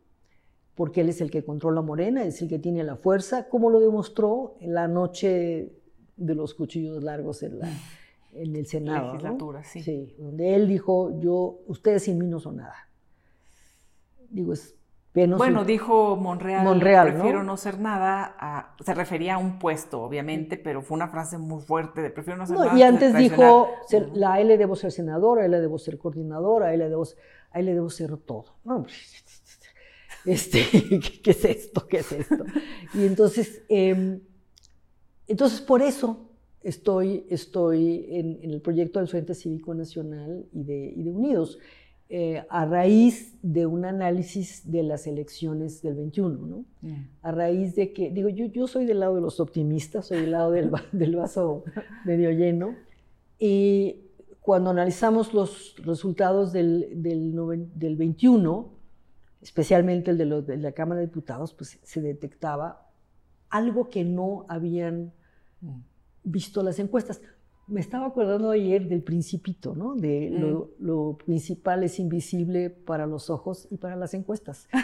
porque 0.75 0.99
él 0.99 1.07
es 1.07 1.21
el 1.21 1.31
que 1.31 1.41
controla 1.45 1.81
Morena, 1.81 2.25
es 2.25 2.41
el 2.41 2.49
que 2.49 2.59
tiene 2.59 2.83
la 2.83 2.97
fuerza, 2.97 3.47
como 3.47 3.69
lo 3.69 3.79
demostró 3.79 4.57
en 4.59 4.73
la 4.73 4.89
noche 4.89 5.71
de 6.17 6.35
los 6.35 6.53
cuchillos 6.53 7.01
largos 7.01 7.43
en, 7.43 7.59
la, 7.59 7.69
en 8.35 8.55
el 8.55 8.65
Senado. 8.67 9.13
Legislatura, 9.13 9.63
sí. 9.63 9.81
Sí, 9.83 10.15
donde 10.19 10.55
él 10.55 10.67
dijo, 10.67 11.19
yo, 11.19 11.59
ustedes 11.67 12.03
sin 12.03 12.17
mí 12.17 12.27
no 12.27 12.39
son 12.39 12.57
nada. 12.57 12.75
Digo, 14.29 14.53
es 14.53 14.75
penoso. 15.11 15.37
Bueno, 15.37 15.63
dijo 15.63 16.15
Monreal, 16.17 16.63
Monreal, 16.65 17.07
¿no? 17.07 17.13
prefiero 17.13 17.43
¿no? 17.43 17.55
ser 17.57 17.79
nada, 17.79 18.35
a- 18.37 18.75
se 18.83 18.93
refería 18.93 19.35
a 19.35 19.37
un 19.37 19.59
puesto, 19.59 20.01
obviamente, 20.01 20.57
pero 20.57 20.81
fue 20.81 20.95
una 20.95 21.07
frase 21.07 21.37
muy 21.37 21.61
fuerte 21.61 22.01
de 22.01 22.09
prefiero 22.09 22.37
no 22.37 22.45
ser 22.45 22.57
No, 22.57 22.65
nada. 22.65 22.77
y 22.77 22.83
antes 22.83 23.11
traicionar". 23.11 23.39
dijo, 23.39 23.69
ser- 23.87 24.09
la, 24.13 24.33
a 24.33 24.41
él 24.41 24.49
le 24.49 24.57
debo 24.57 24.75
ser 24.75 24.91
senadora, 24.91 25.43
a 25.43 25.45
él 25.45 25.51
le 25.51 25.61
debo 25.61 25.77
ser 25.77 25.97
coordinadora, 25.97 26.67
a 26.67 26.73
él 26.73 26.79
le 26.79 26.89
debo, 26.89 27.03
a 27.51 27.59
él 27.59 27.65
le 27.67 27.73
debo 27.75 27.89
ser 27.89 28.17
todo. 28.17 28.57
No, 28.65 28.75
hombre, 28.77 28.91
este, 30.25 30.65
¿qué, 30.99 31.21
qué 31.23 31.31
es 31.31 31.45
esto? 31.45 31.87
¿Qué 31.87 31.97
es 31.99 32.11
esto? 32.11 32.43
Y 32.93 33.05
entonces, 33.05 33.61
eh, 33.69 34.19
entonces 35.27 35.61
por 35.61 35.81
eso 35.81 36.29
estoy, 36.65 37.25
estoy 37.29 38.05
en, 38.09 38.39
en 38.41 38.51
el 38.51 38.59
proyecto 38.61 38.99
del 38.99 39.07
Frente 39.07 39.33
Cívico 39.35 39.73
Nacional 39.73 40.45
y 40.51 40.63
de, 40.63 40.93
y 40.95 41.03
de 41.03 41.11
Unidos, 41.11 41.59
eh, 42.09 42.43
a 42.49 42.65
raíz 42.65 43.33
de 43.41 43.65
un 43.65 43.83
análisis 43.85 44.69
de 44.71 44.83
las 44.83 45.07
elecciones 45.07 45.81
del 45.81 45.95
21, 45.95 46.45
¿no? 46.45 46.65
Mm. 46.81 46.93
a 47.23 47.31
raíz 47.31 47.75
de 47.75 47.93
que, 47.93 48.11
digo, 48.11 48.29
yo, 48.29 48.45
yo 48.45 48.67
soy 48.67 48.85
del 48.85 48.99
lado 48.99 49.15
de 49.15 49.21
los 49.21 49.39
optimistas, 49.39 50.07
soy 50.07 50.21
del 50.21 50.31
lado 50.31 50.51
del, 50.51 50.69
del 50.91 51.15
vaso 51.15 51.63
medio 52.05 52.29
lleno, 52.31 52.75
y 53.39 54.01
cuando 54.41 54.69
analizamos 54.69 55.33
los 55.33 55.75
resultados 55.83 56.53
del, 56.53 57.01
del, 57.01 57.33
noven- 57.33 57.71
del 57.73 57.95
21, 57.95 58.69
especialmente 59.41 60.11
el 60.11 60.17
de, 60.19 60.25
los- 60.25 60.45
de 60.45 60.57
la 60.57 60.71
Cámara 60.73 60.99
de 61.01 61.07
Diputados, 61.07 61.53
pues 61.53 61.79
se 61.81 62.01
detectaba 62.01 62.87
algo 63.49 63.89
que 63.89 64.03
no 64.03 64.45
habían 64.47 65.11
Mm. 65.61 65.79
Visto 66.25 66.61
las 66.63 66.79
encuestas. 66.79 67.21
Me 67.67 67.79
estaba 67.79 68.05
acordando 68.05 68.51
ayer 68.51 68.87
del 68.87 69.01
principito, 69.01 69.73
¿no? 69.75 69.95
De 69.95 70.29
lo, 70.29 70.69
lo 70.79 71.17
principal 71.25 71.83
es 71.83 71.99
invisible 71.99 72.69
para 72.69 73.07
los 73.07 73.31
ojos 73.31 73.67
y 73.71 73.77
para 73.77 73.95
las 73.95 74.13
encuestas. 74.13 74.67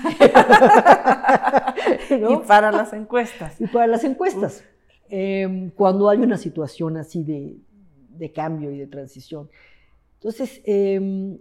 ¿No? 2.20 2.34
Y 2.34 2.38
para 2.48 2.72
las 2.72 2.94
encuestas. 2.94 3.60
Y 3.62 3.68
para 3.68 3.88
las 3.88 4.04
encuestas, 4.04 4.64
eh, 5.10 5.72
cuando 5.76 6.10
hay 6.10 6.20
una 6.20 6.38
situación 6.38 6.98
así 6.98 7.24
de, 7.24 7.58
de 8.18 8.32
cambio 8.32 8.72
y 8.72 8.78
de 8.78 8.88
transición. 8.88 9.50
Entonces, 10.16 10.62
eh, 10.66 11.38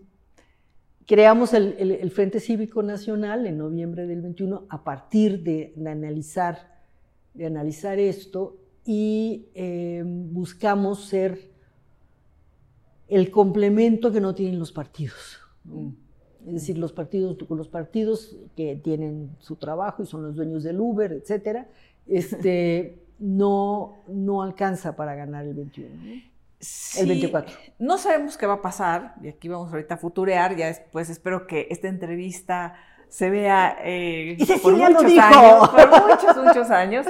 creamos 1.06 1.52
el, 1.54 1.74
el- 1.78 1.92
el 1.92 2.10
Frente 2.10 2.40
Cívico 2.40 2.82
Nacional 2.82 3.46
en 3.46 3.58
noviembre 3.58 4.06
del 4.06 4.22
21 4.22 4.66
a 4.68 4.84
partir 4.84 5.42
de, 5.42 5.72
de 5.76 5.90
analizar, 5.90 6.78
de 7.34 7.46
analizar 7.46 7.98
esto 7.98 8.56
y 8.84 9.46
eh, 9.54 10.02
buscamos 10.04 11.04
ser 11.06 11.50
el 13.08 13.30
complemento 13.30 14.12
que 14.12 14.20
no 14.20 14.34
tienen 14.34 14.58
los 14.58 14.72
partidos. 14.72 15.38
Mm. 15.64 15.88
Es 16.46 16.54
decir, 16.54 16.78
los 16.78 16.92
partidos, 16.92 17.36
con 17.46 17.58
los 17.58 17.68
partidos 17.68 18.36
que 18.56 18.76
tienen 18.76 19.36
su 19.40 19.56
trabajo 19.56 20.02
y 20.02 20.06
son 20.06 20.22
los 20.22 20.36
dueños 20.36 20.62
del 20.62 20.80
Uber, 20.80 21.12
etcétera, 21.12 21.68
este, 22.06 23.02
no, 23.18 23.98
no 24.08 24.42
alcanza 24.42 24.96
para 24.96 25.14
ganar 25.14 25.44
el 25.44 25.54
21. 25.54 25.94
¿no? 25.94 26.30
Sí, 26.58 27.00
El 27.00 27.08
24. 27.08 27.56
No 27.78 27.98
sabemos 27.98 28.36
qué 28.36 28.46
va 28.46 28.54
a 28.54 28.62
pasar, 28.62 29.14
y 29.22 29.28
aquí 29.28 29.48
vamos 29.48 29.72
ahorita 29.72 29.94
a 29.94 29.98
futurear, 29.98 30.56
ya 30.56 30.66
después 30.66 31.08
espero 31.08 31.46
que 31.46 31.66
esta 31.70 31.88
entrevista 31.88 32.74
se 33.10 33.28
vea 33.28 33.76
eh, 33.82 34.36
Y 34.38 34.46
lo 34.46 34.78
muchos 34.78 35.04
dijo. 35.06 35.22
años, 35.22 35.68
por 35.68 36.08
muchos, 36.08 36.36
muchos 36.44 36.70
años, 36.70 37.06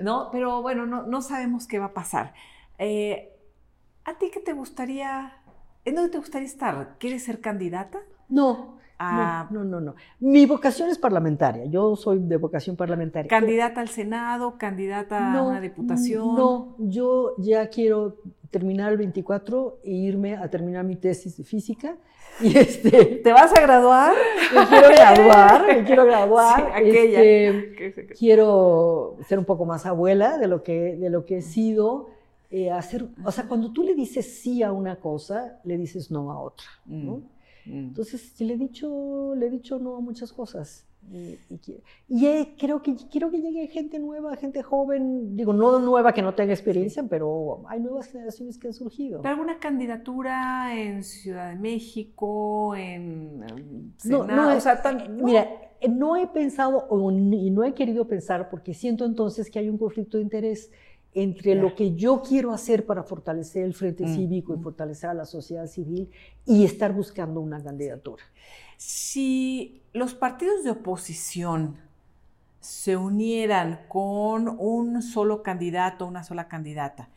¿no? 0.00 0.30
Pero 0.32 0.62
bueno, 0.62 0.86
no, 0.86 1.04
no 1.04 1.22
sabemos 1.22 1.66
qué 1.68 1.78
va 1.78 1.86
a 1.86 1.94
pasar. 1.94 2.34
Eh, 2.78 3.28
¿A 4.04 4.14
ti 4.14 4.30
qué 4.32 4.40
te 4.40 4.52
gustaría, 4.52 5.32
en 5.84 5.94
dónde 5.94 6.10
te 6.10 6.18
gustaría 6.18 6.46
estar? 6.48 6.96
¿Quieres 6.98 7.22
ser 7.24 7.40
candidata? 7.40 8.00
No, 8.32 8.78
a 8.98 9.48
no, 9.50 9.62
no, 9.64 9.70
no, 9.72 9.80
no. 9.80 9.94
Mi 10.20 10.46
vocación 10.46 10.88
es 10.90 10.98
parlamentaria. 10.98 11.64
Yo 11.66 11.96
soy 11.96 12.18
de 12.20 12.36
vocación 12.36 12.76
parlamentaria. 12.76 13.28
candidata 13.28 13.80
al 13.80 13.88
Senado, 13.88 14.56
candidata 14.58 15.34
a 15.34 15.42
una 15.42 15.60
diputación. 15.60 16.34
No, 16.36 16.74
yo 16.78 17.34
ya 17.38 17.68
quiero 17.68 18.16
terminar 18.50 18.92
el 18.92 18.98
24 18.98 19.78
e 19.84 19.90
irme 19.92 20.36
a 20.36 20.48
terminar 20.48 20.84
mi 20.84 20.96
tesis 20.96 21.36
de 21.36 21.44
física. 21.44 21.96
Y 22.40 22.56
este, 22.64 23.20
¿Te 23.24 23.32
vas 23.32 23.52
a 23.56 23.60
graduar? 23.60 24.14
me 24.54 24.66
quiero 24.66 24.88
graduar, 24.88 25.66
me 25.66 25.84
quiero 25.88 26.04
graduar. 26.06 26.56
Sí, 26.56 26.72
aquella. 26.74 27.22
este, 27.22 28.06
quiero 28.18 29.16
ser 29.28 29.38
un 29.38 29.44
poco 29.44 29.64
más 29.66 29.84
abuela 29.86 30.38
de 30.38 30.48
lo 30.48 30.62
que, 30.62 30.96
de 30.96 31.10
lo 31.10 31.26
que 31.26 31.38
he 31.38 31.42
sido. 31.42 32.08
eh, 32.50 32.70
hacer, 32.70 33.06
o 33.24 33.30
sea, 33.32 33.44
cuando 33.48 33.72
tú 33.72 33.82
le 33.82 33.94
dices 33.94 34.40
sí 34.42 34.62
a 34.62 34.72
una 34.72 34.96
cosa, 34.96 35.58
le 35.64 35.76
dices 35.78 36.10
no 36.10 36.30
a 36.30 36.38
otra. 36.38 36.66
¿no? 36.84 37.16
Mm, 37.16 37.22
mm. 37.66 37.78
Entonces, 37.88 38.40
le 38.40 38.54
he 38.54 38.56
dicho, 38.56 39.34
le 39.36 39.46
he 39.46 39.50
dicho 39.50 39.78
no 39.78 39.96
a 39.96 40.00
muchas 40.00 40.32
cosas. 40.32 40.86
Y, 41.10 41.36
y 41.50 41.60
y, 42.08 42.26
eh, 42.26 42.54
creo 42.58 42.80
que 42.80 42.94
quiero 43.10 43.30
que 43.30 43.40
llegue 43.40 43.66
gente 43.66 43.98
nueva, 43.98 44.36
gente 44.36 44.62
joven, 44.62 45.36
digo, 45.36 45.52
no 45.52 45.80
nueva 45.80 46.12
que 46.12 46.22
no 46.22 46.34
tenga 46.34 46.52
experiencia, 46.52 47.02
pero 47.08 47.64
hay 47.68 47.80
nuevas 47.80 48.06
generaciones 48.06 48.56
que 48.56 48.68
han 48.68 48.72
surgido. 48.74 49.20
¿Alguna 49.24 49.58
candidatura 49.58 50.78
en 50.80 51.02
Ciudad 51.02 51.50
de 51.50 51.56
México, 51.58 52.76
en 52.76 53.42
em, 53.48 53.92
No, 54.04 54.22
Senado? 54.22 54.50
no, 54.50 54.56
o 54.56 54.60
sea, 54.60 54.80
tan- 54.80 55.16
no. 55.16 55.24
Mira, 55.24 55.48
eh, 55.80 55.88
no 55.88 56.16
he 56.16 56.28
pensado 56.28 56.86
o 56.88 57.10
y 57.10 57.50
no 57.50 57.64
he 57.64 57.74
querido 57.74 58.06
pensar 58.06 58.48
porque 58.48 58.72
siento 58.72 59.04
entonces 59.04 59.50
que 59.50 59.58
hay 59.58 59.68
un 59.68 59.78
conflicto 59.78 60.18
de 60.18 60.22
interés 60.22 60.70
entre 61.14 61.54
lo 61.54 61.74
que 61.74 61.94
yo 61.94 62.22
quiero 62.22 62.52
hacer 62.52 62.86
para 62.86 63.02
fortalecer 63.02 63.64
el 63.64 63.74
Frente 63.74 64.04
Mm. 64.04 64.14
Cívico 64.14 64.54
y 64.54 64.62
fortalecer 64.62 65.10
a 65.10 65.14
la 65.14 65.26
sociedad 65.26 65.66
civil 65.66 66.10
y 66.46 66.64
estar 66.64 66.92
buscando 66.92 67.40
una 67.40 67.62
candidatura. 67.62 68.22
Si 68.76 69.82
los 69.92 70.14
partidos 70.14 70.64
de 70.64 70.70
oposición 70.70 71.76
se 72.60 72.96
unieran 72.96 73.80
con 73.88 74.48
un 74.58 75.02
solo 75.02 75.42
candidato, 75.42 76.06
una 76.06 76.24
sola 76.24 76.48
candidata, 76.48 77.08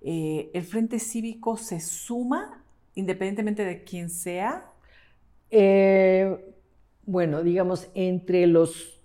eh, 0.00 0.50
¿el 0.54 0.64
Frente 0.64 0.98
Cívico 0.98 1.56
se 1.56 1.80
suma 1.80 2.62
independientemente 2.94 3.64
de 3.64 3.84
quién 3.84 4.10
sea? 4.10 4.70
Eh, 5.50 6.54
bueno, 7.04 7.42
digamos, 7.42 7.88
entre 7.94 8.46
los. 8.46 9.01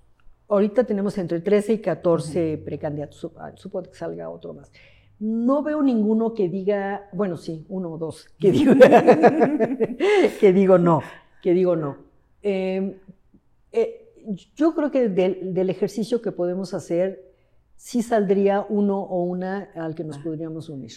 Ahorita 0.49 0.83
tenemos 0.85 1.17
entre 1.17 1.39
13 1.41 1.73
y 1.73 1.79
14 1.79 2.57
precandidatos. 2.63 3.17
Sup- 3.19 3.37
ah, 3.37 3.51
Supongo 3.55 3.89
que 3.89 3.95
salga 3.97 4.29
otro 4.29 4.53
más. 4.53 4.71
No 5.19 5.63
veo 5.63 5.81
ninguno 5.81 6.33
que 6.33 6.47
diga, 6.47 7.09
bueno, 7.11 7.37
sí, 7.37 7.65
uno 7.69 7.91
o 7.93 7.97
dos, 7.97 8.27
que 8.39 8.51
digo, 8.51 8.73
que 10.39 10.53
digo 10.53 10.77
no, 10.77 11.01
que 11.41 11.53
digo 11.53 11.75
no. 11.75 11.97
Eh, 12.43 12.99
eh, 13.71 14.09
yo 14.55 14.73
creo 14.75 14.91
que 14.91 15.09
del, 15.09 15.53
del 15.53 15.69
ejercicio 15.69 16.21
que 16.21 16.31
podemos 16.31 16.73
hacer, 16.73 17.23
sí 17.75 18.01
saldría 18.03 18.65
uno 18.69 18.99
o 19.01 19.23
una 19.23 19.69
al 19.75 19.95
que 19.95 20.03
nos 20.03 20.17
podríamos 20.19 20.69
unir. 20.69 20.91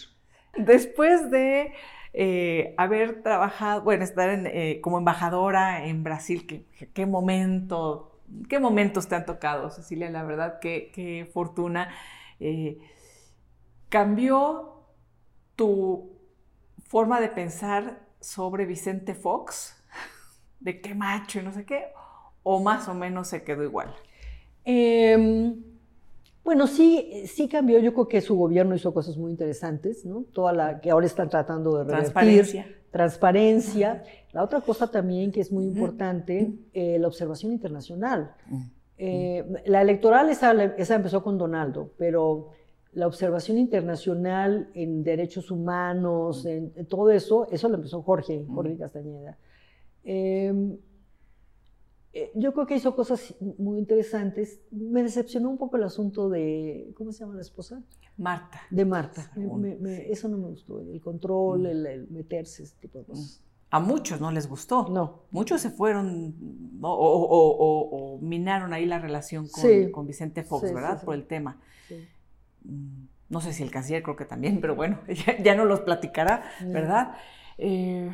Después 0.57 1.31
de 1.31 1.71
eh, 2.13 2.73
haber 2.77 3.23
trabajado, 3.23 3.81
bueno, 3.83 4.03
estar 4.03 4.29
en, 4.29 4.45
eh, 4.47 4.81
como 4.81 4.97
embajadora 4.97 5.85
en 5.87 6.03
Brasil, 6.03 6.45
¿qué, 6.45 6.65
qué 6.93 7.05
momento, 7.05 8.10
qué 8.47 8.59
momentos 8.59 9.07
te 9.07 9.15
han 9.15 9.25
tocado, 9.25 9.69
Cecilia? 9.69 10.09
La 10.09 10.23
verdad, 10.23 10.59
qué, 10.59 10.91
qué 10.93 11.29
fortuna. 11.33 11.89
Eh, 12.39 12.79
¿Cambió 13.89 14.85
tu 15.55 16.11
forma 16.87 17.19
de 17.19 17.29
pensar 17.29 18.07
sobre 18.19 18.65
Vicente 18.65 19.15
Fox? 19.15 19.75
¿De 20.59 20.81
qué 20.81 20.95
macho 20.95 21.39
y 21.39 21.43
no 21.43 21.51
sé 21.51 21.65
qué? 21.65 21.85
¿O 22.43 22.59
más 22.61 22.87
o 22.87 22.93
menos 22.93 23.27
se 23.27 23.43
quedó 23.43 23.63
igual? 23.63 23.93
Eh, 24.65 25.55
bueno, 26.43 26.67
sí, 26.67 27.23
sí 27.27 27.47
cambió. 27.47 27.79
Yo 27.79 27.93
creo 27.93 28.07
que 28.07 28.21
su 28.21 28.35
gobierno 28.35 28.75
hizo 28.75 28.93
cosas 28.93 29.17
muy 29.17 29.31
interesantes, 29.31 30.05
¿no? 30.05 30.23
Toda 30.33 30.53
la 30.53 30.81
que 30.81 30.89
ahora 30.89 31.05
están 31.05 31.29
tratando 31.29 31.77
de 31.77 31.83
revertir. 31.83 31.97
Transparencia. 32.01 32.80
Transparencia. 32.91 34.03
La 34.33 34.43
otra 34.43 34.61
cosa 34.61 34.87
también 34.87 35.31
que 35.31 35.41
es 35.41 35.51
muy 35.51 35.65
importante, 35.65 36.53
eh, 36.73 36.97
la 36.99 37.07
observación 37.07 37.51
internacional. 37.51 38.35
Eh, 38.97 39.43
la 39.65 39.81
electoral, 39.81 40.29
esa, 40.29 40.51
esa 40.77 40.95
empezó 40.95 41.23
con 41.23 41.37
Donaldo, 41.37 41.91
pero 41.97 42.49
la 42.93 43.07
observación 43.07 43.57
internacional 43.57 44.69
en 44.73 45.03
derechos 45.03 45.49
humanos, 45.49 46.45
en, 46.45 46.73
en 46.75 46.85
todo 46.85 47.09
eso, 47.09 47.47
eso 47.49 47.69
lo 47.69 47.75
empezó 47.75 48.01
Jorge, 48.03 48.45
Jorge 48.47 48.77
Castañeda. 48.77 49.37
Eh, 50.03 50.53
eh, 52.13 52.31
yo 52.35 52.53
creo 52.53 52.65
que 52.67 52.75
hizo 52.75 52.95
cosas 52.95 53.33
muy 53.57 53.79
interesantes. 53.79 54.59
Me 54.71 55.01
decepcionó 55.03 55.49
un 55.49 55.57
poco 55.57 55.77
el 55.77 55.83
asunto 55.83 56.29
de, 56.29 56.91
¿cómo 56.95 57.11
se 57.11 57.19
llama 57.21 57.35
la 57.35 57.41
esposa? 57.41 57.81
Marta. 58.17 58.61
De 58.69 58.85
Marta. 58.85 59.31
Me- 59.35 59.41
Según, 59.43 59.61
me- 59.61 59.75
me- 59.77 60.11
eso 60.11 60.27
no 60.27 60.37
me 60.37 60.47
gustó, 60.49 60.79
el 60.81 60.99
control, 61.01 61.65
el, 61.65 61.85
el 61.85 62.07
meterse, 62.09 62.63
ese 62.63 62.75
tipo 62.79 62.99
de 62.99 63.05
cosas. 63.05 63.41
a 63.69 63.79
muchos 63.79 64.19
no 64.19 64.31
les 64.31 64.47
gustó. 64.49 64.89
No. 64.89 65.21
Muchos 65.31 65.61
se 65.61 65.69
fueron 65.69 66.35
o, 66.81 68.19
minaron 68.21 68.73
ahí 68.73 68.85
la 68.85 68.99
relación 68.99 69.47
con, 69.91 70.05
Vicente 70.05 70.43
Fox, 70.43 70.73
¿verdad? 70.73 71.01
Por 71.03 71.15
el 71.15 71.25
tema. 71.25 71.59
Mm, 72.65 73.05
no 73.29 73.39
sé 73.39 73.53
si 73.53 73.63
el 73.63 73.71
canciller 73.71 74.03
creo 74.03 74.17
que 74.17 74.25
también, 74.25 74.59
pero 74.59 74.75
bueno, 74.75 74.99
ya, 75.43 75.55
no 75.55 75.63
los 75.63 75.79
platicará, 75.79 76.43
¿verdad? 76.65 77.15
Eh, 77.57 78.11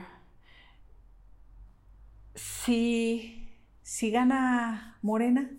si, 2.35 3.36
si 3.87 4.11
gana 4.11 4.97
Morena, 5.01 5.49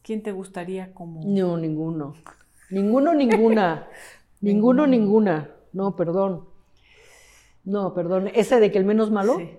¿quién 0.00 0.22
te 0.22 0.32
gustaría 0.32 0.94
como...? 0.94 1.20
No, 1.26 1.58
ninguno. 1.58 2.14
Ninguno, 2.70 3.12
ninguna. 3.12 3.86
ninguno, 4.40 4.86
ninguna. 4.86 5.50
No, 5.74 5.94
perdón. 5.94 6.48
No, 7.64 7.92
perdón. 7.92 8.30
¿Ese 8.34 8.60
de 8.60 8.72
que 8.72 8.78
el 8.78 8.86
menos 8.86 9.10
malo? 9.10 9.36
Sí. 9.36 9.58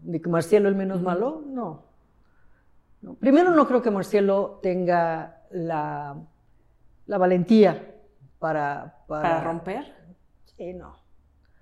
¿De 0.00 0.22
que 0.22 0.30
Marcielo 0.30 0.70
el 0.70 0.76
menos 0.76 1.02
malo? 1.02 1.44
No. 1.46 1.84
Primero, 3.18 3.50
no 3.50 3.68
creo 3.68 3.82
que 3.82 3.90
Marcielo 3.90 4.58
tenga 4.62 5.42
la, 5.50 6.16
valentía 7.06 7.96
para, 8.38 9.04
para, 9.06 9.44
romper? 9.44 9.94
Sí, 10.56 10.72
no. 10.72 10.96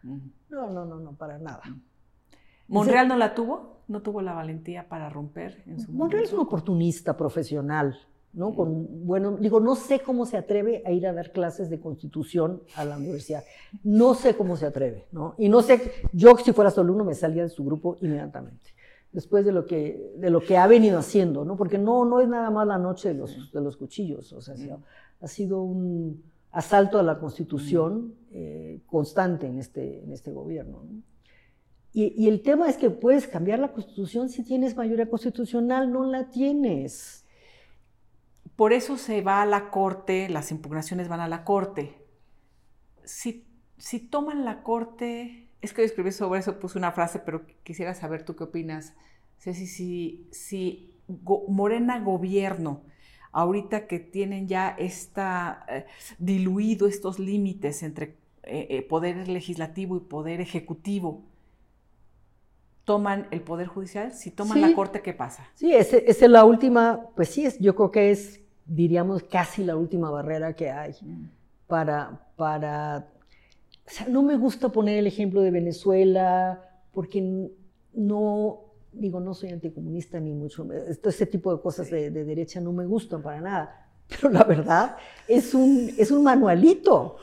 No, 0.05 0.71
no, 0.71 0.85
no, 0.85 1.01
no, 1.01 1.13
para 1.15 1.37
nada. 1.39 1.63
¿Monreal 2.69 3.09
no 3.09 3.17
la 3.17 3.35
tuvo? 3.35 3.78
¿No 3.89 4.03
tuvo 4.03 4.23
la 4.23 4.35
valentía 4.35 4.89
para 4.89 5.09
romper 5.09 5.63
en 5.67 5.81
su 5.81 5.91
Monreal 5.93 6.25
es 6.25 6.33
un 6.33 6.41
oportunista 6.41 7.17
profesional. 7.17 7.99
¿no? 8.33 8.55
Con, 8.55 9.07
bueno, 9.07 9.37
digo, 9.37 9.61
no 9.61 9.75
sé 9.75 10.01
cómo 10.01 10.27
se 10.27 10.37
atreve 10.37 10.83
a 10.87 10.93
ir 10.93 11.07
a 11.07 11.13
dar 11.13 11.33
clases 11.33 11.71
de 11.71 11.81
constitución 11.81 12.63
a 12.77 12.85
la 12.85 12.97
universidad. 12.97 13.43
No 13.83 14.15
sé 14.15 14.37
cómo 14.37 14.57
se 14.57 14.67
atreve, 14.67 15.07
¿no? 15.13 15.35
Y 15.39 15.49
no 15.49 15.63
sé, 15.63 15.93
yo 16.13 16.37
si 16.37 16.53
fuera 16.53 16.71
su 16.71 16.81
alumno 16.81 17.05
me 17.05 17.15
salía 17.15 17.43
de 17.43 17.49
su 17.49 17.65
grupo 17.65 17.97
inmediatamente, 18.01 18.71
después 19.13 19.45
de 19.45 19.53
lo 19.53 19.67
que, 19.67 20.13
de 20.17 20.31
lo 20.31 20.41
que 20.41 20.57
ha 20.57 20.67
venido 20.67 20.99
haciendo, 20.99 21.45
¿no? 21.45 21.57
Porque 21.57 21.79
no, 21.79 22.05
no 22.05 22.21
es 22.21 22.29
nada 22.29 22.51
más 22.51 22.67
la 22.67 22.79
noche 22.79 23.09
de 23.09 23.15
los, 23.15 23.51
de 23.51 23.61
los 23.61 23.77
cuchillos, 23.77 24.33
o 24.33 24.41
sea, 24.41 24.55
ha 25.21 25.27
sido 25.27 25.63
un 25.63 26.23
asalto 26.53 26.99
a 26.99 27.03
la 27.03 27.19
constitución 27.19 28.15
eh, 28.31 28.81
constante 28.87 29.47
en 29.47 29.59
este, 29.59 30.03
en 30.05 30.13
este 30.13 30.33
gobierno, 30.33 30.83
Y, 32.01 32.29
el 32.29 32.43
tema 32.43 32.69
es 32.69 32.77
que 32.77 32.91
puedes 32.91 33.27
cambiar 33.27 33.59
la 33.59 33.73
constitución 33.73 34.29
si 34.29 34.45
tienes 34.45 34.77
mayoría 34.77 35.11
constitucional, 35.11 35.93
no 35.93 36.05
la 36.05 36.31
tienes. 36.31 37.27
Por 38.55 38.73
eso 38.73 38.97
se 38.97 39.21
va 39.21 39.43
a 39.43 39.47
la 39.47 39.71
corte, 39.71 40.29
las 40.29 40.53
impugnaciones 40.53 41.09
van 41.09 41.19
a 41.19 41.27
la 41.27 41.43
corte. 41.43 42.07
Si, 43.03 43.45
si 43.79 43.99
toman 43.99 44.45
la 44.45 44.63
corte, 44.63 45.49
es 45.61 45.73
que 45.73 45.83
yo 45.83 45.87
escribí 45.87 46.13
sobre 46.13 46.39
eso, 46.39 46.61
puse 46.61 46.79
una 46.79 46.93
frase, 46.93 47.19
pero 47.19 47.45
quisiera 47.65 47.95
saber 47.95 48.25
tú 48.25 48.37
qué 48.37 48.45
opinas. 48.45 48.95
Ceci, 49.41 49.67
si, 49.67 50.29
si 50.31 50.95
Morena 51.49 51.99
gobierno, 51.99 52.83
ahorita 53.33 53.89
que 53.89 53.99
tienen 53.99 54.47
ya 54.47 54.69
esta, 54.69 55.67
eh, 55.69 55.87
diluido 56.21 56.87
estos 56.87 57.19
límites 57.19 57.83
entre 57.83 58.15
eh, 58.45 58.69
eh, 58.71 58.83
poder 58.83 59.27
legislativo 59.27 59.97
y 59.97 60.01
poder 60.01 60.41
ejecutivo, 60.41 61.25
toman 62.89 63.27
el 63.31 63.43
poder 63.43 63.67
judicial, 63.67 64.13
si 64.13 64.31
toman 64.31 64.63
la 64.63 64.75
corte, 64.75 65.03
¿qué 65.03 65.13
pasa? 65.13 65.47
Sí, 65.55 65.75
esa 65.75 65.99
es 65.99 66.23
la 66.23 66.47
última, 66.47 67.11
pues 67.15 67.29
sí, 67.29 67.45
es, 67.45 67.59
yo 67.59 67.77
creo 67.77 67.91
que 67.91 68.11
es 68.11 68.41
diríamos, 68.65 69.23
casi 69.25 69.63
la 69.63 69.77
última 69.77 70.11
barrera 70.11 70.55
que 70.55 70.71
hay 70.71 70.95
para, 71.67 72.19
para... 72.35 73.11
O 73.87 73.91
sea, 73.91 74.07
no 74.09 74.23
me 74.23 74.39
gusta 74.39 74.71
poner 74.71 74.99
el 74.99 75.07
ejemplo 75.07 75.43
de 75.43 75.51
Venezuela 75.51 76.63
porque 76.95 77.51
no, 77.93 78.61
digo, 78.91 79.21
no 79.21 79.35
soy 79.35 79.51
anticomunista 79.51 80.19
ni 80.19 80.33
mucho, 80.33 80.67
este 80.73 81.27
tipo 81.27 81.55
de 81.55 81.61
cosas 81.61 81.91
de, 81.91 82.11
derecha 82.11 82.59
no 82.59 82.73
me 82.73 82.87
gustan 82.87 83.21
para 83.21 83.43
nada, 83.43 83.91
pero 84.09 84.31
la 84.31 84.45
verdad 84.45 84.97
es 85.27 85.53
un, 85.53 85.91
es 85.99 86.11
un 86.11 86.23
manualito, 86.23 87.17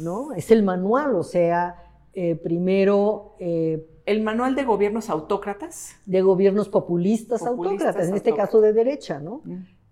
¿no? 0.00 0.32
Es 0.32 0.50
el 0.50 0.64
manual, 0.64 1.14
o 1.14 1.22
sea, 1.22 1.76
eh, 2.12 2.34
primero... 2.34 3.36
Eh, 3.38 3.88
¿El 4.04 4.22
manual 4.22 4.54
de 4.54 4.64
gobiernos 4.64 5.10
autócratas? 5.10 5.96
De 6.06 6.22
gobiernos 6.22 6.68
populistas, 6.68 7.42
autócratas, 7.42 8.08
en 8.08 8.14
este 8.14 8.34
caso 8.34 8.60
de 8.60 8.72
derecha, 8.72 9.20
¿no? 9.20 9.42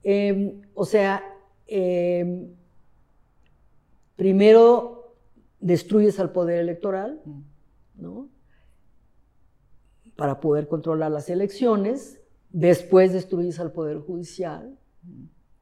Em, 0.02 0.62
o 0.74 0.84
sea, 0.84 1.22
em, 1.66 2.48
primero 4.16 5.14
destruyes 5.60 6.18
al 6.18 6.32
poder 6.32 6.58
electoral, 6.60 7.20
¿no? 7.96 8.28
Para 10.16 10.40
poder 10.40 10.68
controlar 10.68 11.10
las 11.10 11.30
elecciones, 11.30 12.20
después 12.50 13.12
destruyes 13.12 13.60
al 13.60 13.72
poder 13.72 13.98
judicial 13.98 14.76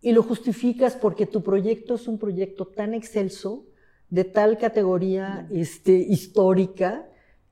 y 0.00 0.12
lo 0.12 0.22
justificas 0.22 0.96
porque 0.96 1.26
tu 1.26 1.42
proyecto 1.42 1.94
es 1.94 2.06
un 2.08 2.18
proyecto 2.18 2.66
tan 2.66 2.94
excelso, 2.94 3.64
de 4.10 4.24
tal 4.24 4.56
categoría 4.56 5.46
este, 5.50 5.92
histórica, 5.92 7.08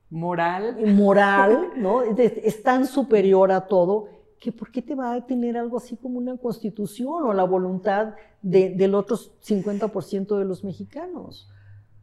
moral, 0.09 0.77
moral, 0.95 1.71
¿no? 1.77 2.01
es 2.01 2.63
tan 2.63 2.85
superior 2.85 3.51
a 3.51 3.67
todo 3.67 4.07
que 4.39 4.51
por 4.51 4.71
qué 4.71 4.81
te 4.81 4.95
va 4.95 5.13
a 5.13 5.25
tener 5.25 5.57
algo 5.57 5.77
así 5.77 5.97
como 5.97 6.19
una 6.19 6.37
constitución 6.37 7.23
o 7.23 7.33
la 7.33 7.43
voluntad 7.43 8.13
del 8.41 8.95
otro 8.95 9.17
50% 9.17 10.37
de 10.37 10.45
los 10.45 10.63
mexicanos. 10.63 11.49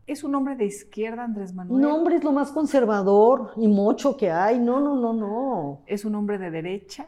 ¿Es 0.07 0.23
un 0.23 0.35
hombre 0.35 0.57
de 0.57 0.67
izquierda, 0.67 1.25
Andrés 1.25 1.55
Manuel? 1.55 1.81
No, 1.81 1.97
hombre, 1.97 2.17
es 2.17 2.25
lo 2.25 2.33
más 2.33 2.51
conservador 2.51 3.53
y 3.57 3.69
mocho 3.69 4.17
que 4.17 4.31
hay. 4.31 4.59
No, 4.59 4.81
no, 4.81 4.97
no, 4.97 5.15
no. 5.15 5.81
¿Es 5.87 6.05
un 6.05 6.15
hombre 6.15 6.37
de 6.37 6.51
derecha? 6.51 7.07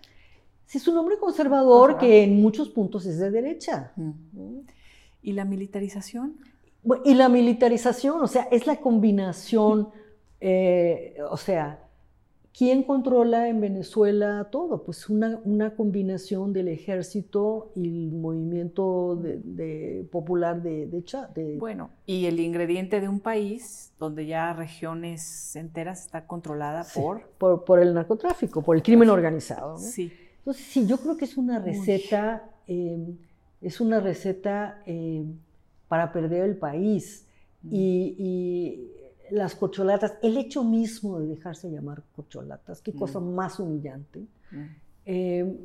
Sí, 0.65 0.79
es 0.79 0.89
un 0.89 0.97
hombre 0.97 1.19
conservador, 1.19 1.99
que 1.99 2.25
en 2.25 2.41
muchos 2.41 2.71
puntos 2.71 3.05
es 3.05 3.19
de 3.19 3.31
derecha. 3.31 3.93
¿Y 5.23 5.33
la 5.33 5.45
militarización? 5.45 6.39
y 7.05 7.15
la 7.15 7.29
militarización, 7.29 8.23
o 8.23 8.29
sea, 8.29 8.43
es 8.53 8.69
la 8.69 8.77
combinación, 8.77 9.89
eh, 10.41 11.17
o 11.31 11.37
sea, 11.37 11.87
¿Quién 12.57 12.85
controla 12.85 13.51
en 13.51 13.61
Venezuela 13.61 14.49
todo? 14.51 14.83
Pues 14.83 15.11
una, 15.11 15.43
una 15.45 15.77
combinación 15.77 16.55
del 16.55 16.69
ejército 16.69 17.71
y 17.77 18.07
el 18.07 18.13
movimiento 18.13 19.15
de, 19.15 20.09
popular 20.11 20.63
de, 20.63 20.87
de, 20.87 21.57
Bueno, 21.59 21.91
y 22.07 22.25
el 22.25 22.41
ingrediente 22.41 22.99
de 23.03 23.11
un 23.11 23.21
país 23.21 23.93
donde 23.99 24.25
ya 24.25 24.55
regiones 24.55 25.55
enteras 25.55 26.07
está 26.07 26.27
controlada 26.27 26.87
por... 26.95 27.29
por... 27.39 27.79
el 27.79 27.93
narcotráfico, 27.93 28.63
por 28.63 28.75
el 28.75 28.83
crimen 28.83 29.11
organizado. 29.11 29.77
Sí. 29.77 30.11
Entonces, 30.39 30.65
sí, 30.65 30.87
yo 30.87 30.97
creo 30.97 31.19
que 31.19 31.27
es 31.27 31.37
una 31.37 31.59
receta, 31.59 32.51
em, 32.67 33.19
es 33.61 33.83
una 33.83 34.01
receta 34.01 34.81
em, 34.87 35.37
para 35.89 36.11
perder 36.11 36.45
el 36.45 36.57
país. 36.57 37.23
Mm. 37.63 37.69
y 37.73 38.96
las 39.31 39.55
cocholatas, 39.55 40.15
el 40.23 40.37
hecho 40.37 40.65
mismo 40.65 41.21
de 41.21 41.27
dejarse 41.27 41.71
llamar 41.71 42.03
cocholatas, 42.15 42.81
qué 42.81 42.93
cosa 42.93 43.21
mm. 43.21 43.35
más 43.35 43.59
humillante, 43.61 44.27
mm. 44.51 44.65
eh, 45.07 45.59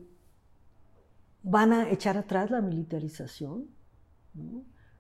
van 1.44 1.74
a 1.74 1.90
echar 1.90 2.18
atrás 2.18 2.52
la 2.52 2.62
militarización, 2.62 3.66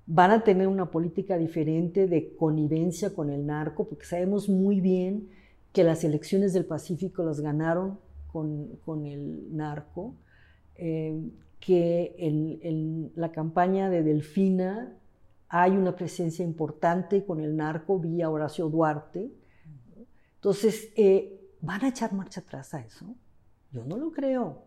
van 0.05 0.31
a 0.31 0.43
tener 0.43 0.67
una 0.67 0.89
política 0.89 1.37
diferente 1.37 2.07
de 2.07 2.35
connivencia 2.35 3.13
con 3.13 3.29
el 3.29 3.45
narco, 3.45 3.87
porque 3.87 4.05
sabemos 4.05 4.49
muy 4.49 4.81
bien 4.81 5.29
que 5.71 5.83
las 5.83 6.03
elecciones 6.03 6.53
del 6.53 6.65
Pacífico 6.65 7.23
las 7.23 7.39
ganaron 7.39 7.99
con, 8.31 9.05
el 9.05 9.55
narco, 9.55 10.15
eh, 10.75 11.17
que 11.59 12.15
en 12.17 13.11
la 13.15 13.31
campaña 13.31 13.89
de 13.89 14.03
Delfina 14.03 14.97
hay 15.53 15.71
una 15.71 15.93
presencia 15.93 16.45
importante 16.45 17.25
con 17.25 17.41
el 17.41 17.57
narco 17.57 17.99
vía 17.99 18.29
Horacio 18.29 18.69
Duarte. 18.69 19.29
Entonces, 20.35 20.93
eh, 20.95 21.57
¿van 21.59 21.83
a 21.83 21.89
echar 21.89 22.13
marcha 22.13 22.39
atrás 22.39 22.73
a 22.73 22.79
eso? 22.79 23.05
Yo 23.69 23.83
no 23.83 23.97
lo 23.97 24.13
creo. 24.13 24.63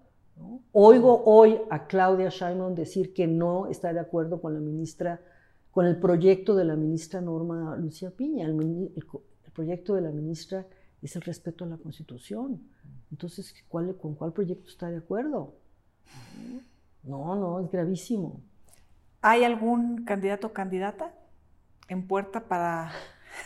Oigo 0.73 1.23
hoy 1.25 1.59
a 1.71 1.87
Claudia 1.87 2.29
Sheinbaum 2.29 2.75
decir 2.75 3.15
que 3.15 3.27
no 3.27 3.67
está 3.67 3.95
de 3.95 4.01
acuerdo 4.01 4.43
con 4.43 4.53
la 4.53 4.61
ministra, 4.61 5.23
con 5.71 5.87
el 5.87 5.99
proyecto 5.99 6.55
de 6.55 6.67
la 6.67 6.77
ministra 6.77 7.23
Norma 7.23 7.77
Lucía 7.77 8.11
Piña. 8.11 8.47
El, 8.47 8.91
proyecto 9.55 9.95
de 9.95 10.03
la 10.03 10.11
ministra 10.11 10.67
es 11.01 11.17
el 11.17 11.23
respeto 11.23 11.65
a 11.65 11.69
la 11.69 11.79
Constitución. 11.79 12.61
Entonces, 13.11 13.55
¿cuál, 13.69 13.97
¿con 13.97 14.17
cuál 14.17 14.35
proyecto 14.35 14.69
está 14.69 14.91
de 14.91 14.99
acuerdo? 14.99 15.55
No, 17.05 17.37
no, 17.37 17.61
es 17.61 17.71
gravísimo. 17.71 18.43
¿Hay 19.27 19.43
algún 19.43 20.05
candidato 20.05 20.49
o 20.49 20.53
candidata 20.53 21.11
en 21.89 22.07
puerta 22.07 22.41
para, 22.41 22.93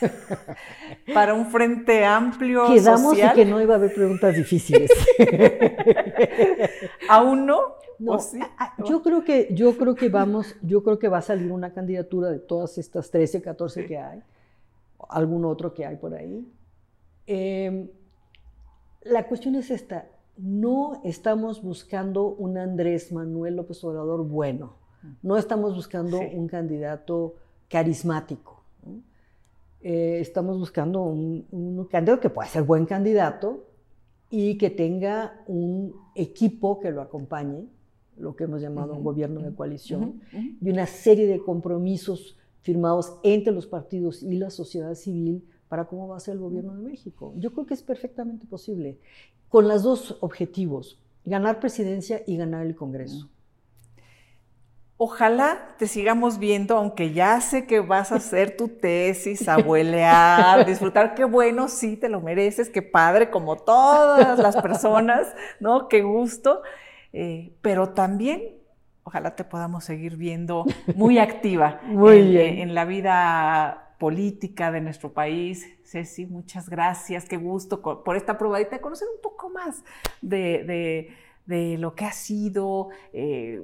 para 1.13 1.33
un 1.33 1.45
frente 1.45 2.03
amplio 2.03 2.67
Quedamos 2.67 3.17
y 3.17 3.21
que 3.33 3.45
no 3.45 3.61
iba 3.61 3.75
a 3.75 3.77
haber 3.77 3.93
preguntas 3.93 4.35
difíciles. 4.35 4.91
¿Aún 7.09 7.45
no? 7.45 7.75
No, 7.97 8.17
yo 8.85 9.01
creo 9.01 9.23
que 9.23 9.47
yo 9.51 9.77
creo 9.77 9.95
que 9.95 10.09
vamos, 10.09 10.53
yo 10.61 10.83
creo 10.83 10.99
que 10.99 11.07
va 11.07 11.19
a 11.19 11.21
salir 11.21 11.49
una 11.49 11.71
candidatura 11.71 12.29
de 12.29 12.39
todas 12.39 12.77
estas 12.77 13.09
13, 13.09 13.41
14 13.41 13.85
que 13.85 13.97
hay, 13.97 14.21
algún 15.07 15.45
otro 15.45 15.73
que 15.73 15.85
hay 15.85 15.95
por 15.95 16.13
ahí. 16.13 16.45
Em, 17.25 17.87
la 19.03 19.27
cuestión 19.27 19.55
es 19.55 19.71
esta, 19.71 20.07
no 20.35 20.99
estamos 21.05 21.63
buscando 21.63 22.27
un 22.27 22.57
Andrés 22.57 23.13
Manuel 23.13 23.55
López 23.55 23.81
Obrador 23.85 24.25
bueno, 24.25 24.78
no 25.21 25.37
estamos 25.37 25.75
buscando 25.75 26.19
un 26.19 26.47
candidato 26.47 27.35
carismático, 27.67 28.63
eh, 29.81 30.19
estamos 30.19 30.59
buscando 30.59 31.03
un, 31.03 31.87
candidato 31.89 32.19
que 32.19 32.29
pueda 32.29 32.49
ser 32.49 32.63
buen 32.63 32.85
candidato 32.85 33.65
y 34.29 34.57
que 34.57 34.69
tenga 34.69 35.41
un 35.47 35.95
equipo 36.15 36.79
que 36.79 36.91
lo 36.91 37.01
acompañe, 37.01 37.65
lo 38.17 38.35
que 38.35 38.43
hemos 38.43 38.61
llamado 38.61 38.93
un 38.93 39.03
gobierno 39.03 39.41
de 39.41 39.53
coalición, 39.53 40.21
y 40.33 40.69
una 40.69 40.85
serie 40.85 41.27
de 41.27 41.39
compromisos 41.39 42.37
firmados 42.61 43.17
entre 43.23 43.53
los 43.53 43.67
partidos 43.67 44.21
y 44.21 44.37
la 44.37 44.49
sociedad 44.49 44.93
civil 44.95 45.47
para 45.69 45.85
cómo 45.85 46.07
va 46.07 46.17
a 46.17 46.19
ser 46.19 46.33
el 46.33 46.41
gobierno 46.41 46.75
de 46.75 46.81
México. 46.81 47.33
Yo 47.37 47.53
creo 47.53 47.65
que 47.65 47.73
es 47.73 47.83
perfectamente 47.83 48.45
posible, 48.45 48.97
con 49.47 49.67
los 49.67 49.83
dos 49.83 50.17
objetivos, 50.19 50.99
ganar 51.25 51.59
presidencia 51.59 52.21
y 52.27 52.35
ganar 52.35 52.65
el 52.65 52.75
Congreso. 52.75 53.29
Ojalá 55.01 55.75
te 55.77 55.87
sigamos 55.87 56.39
viendo, 56.39 56.75
aunque 56.75 57.13
ya 57.13 57.39
sé 57.39 57.65
que 57.65 57.79
vas 57.79 58.11
a 58.11 58.15
hacer 58.15 58.57
tu 58.57 58.67
tesis, 58.67 59.47
abuelear, 59.47 60.65
disfrutar. 60.65 61.15
Qué 61.15 61.23
bueno, 61.23 61.69
sí, 61.69 61.95
te 61.95 62.09
lo 62.09 62.19
mereces, 62.19 62.69
qué 62.69 62.81
padre, 62.81 63.29
como 63.29 63.55
todas 63.55 64.37
las 64.37 64.57
personas, 64.61 65.33
¿no? 65.61 65.87
Qué 65.87 66.01
gusto. 66.01 66.63
Eh, 67.13 67.53
pero 67.61 67.91
también, 67.91 68.57
ojalá 69.03 69.37
te 69.37 69.45
podamos 69.45 69.85
seguir 69.85 70.17
viendo 70.17 70.65
muy 70.95 71.17
activa 71.17 71.79
muy 71.85 72.37
en, 72.37 72.75
la 72.75 72.83
vida 72.83 73.95
política 73.99 74.69
de 74.69 74.81
nuestro 74.81 75.13
país. 75.13 75.65
Ceci, 75.85 76.25
muchas 76.25 76.67
gracias, 76.67 77.23
qué 77.23 77.37
gusto 77.37 77.81
por 77.81 78.17
esta 78.17 78.37
probadita 78.37 78.71
de 78.71 78.81
conocer 78.81 79.07
un 79.15 79.21
poco 79.21 79.49
más 79.49 79.81
de, 80.21 81.15
lo 81.49 81.95
que 81.95 82.05
ha 82.05 82.11
sido. 82.11 82.89
Eh, 83.13 83.61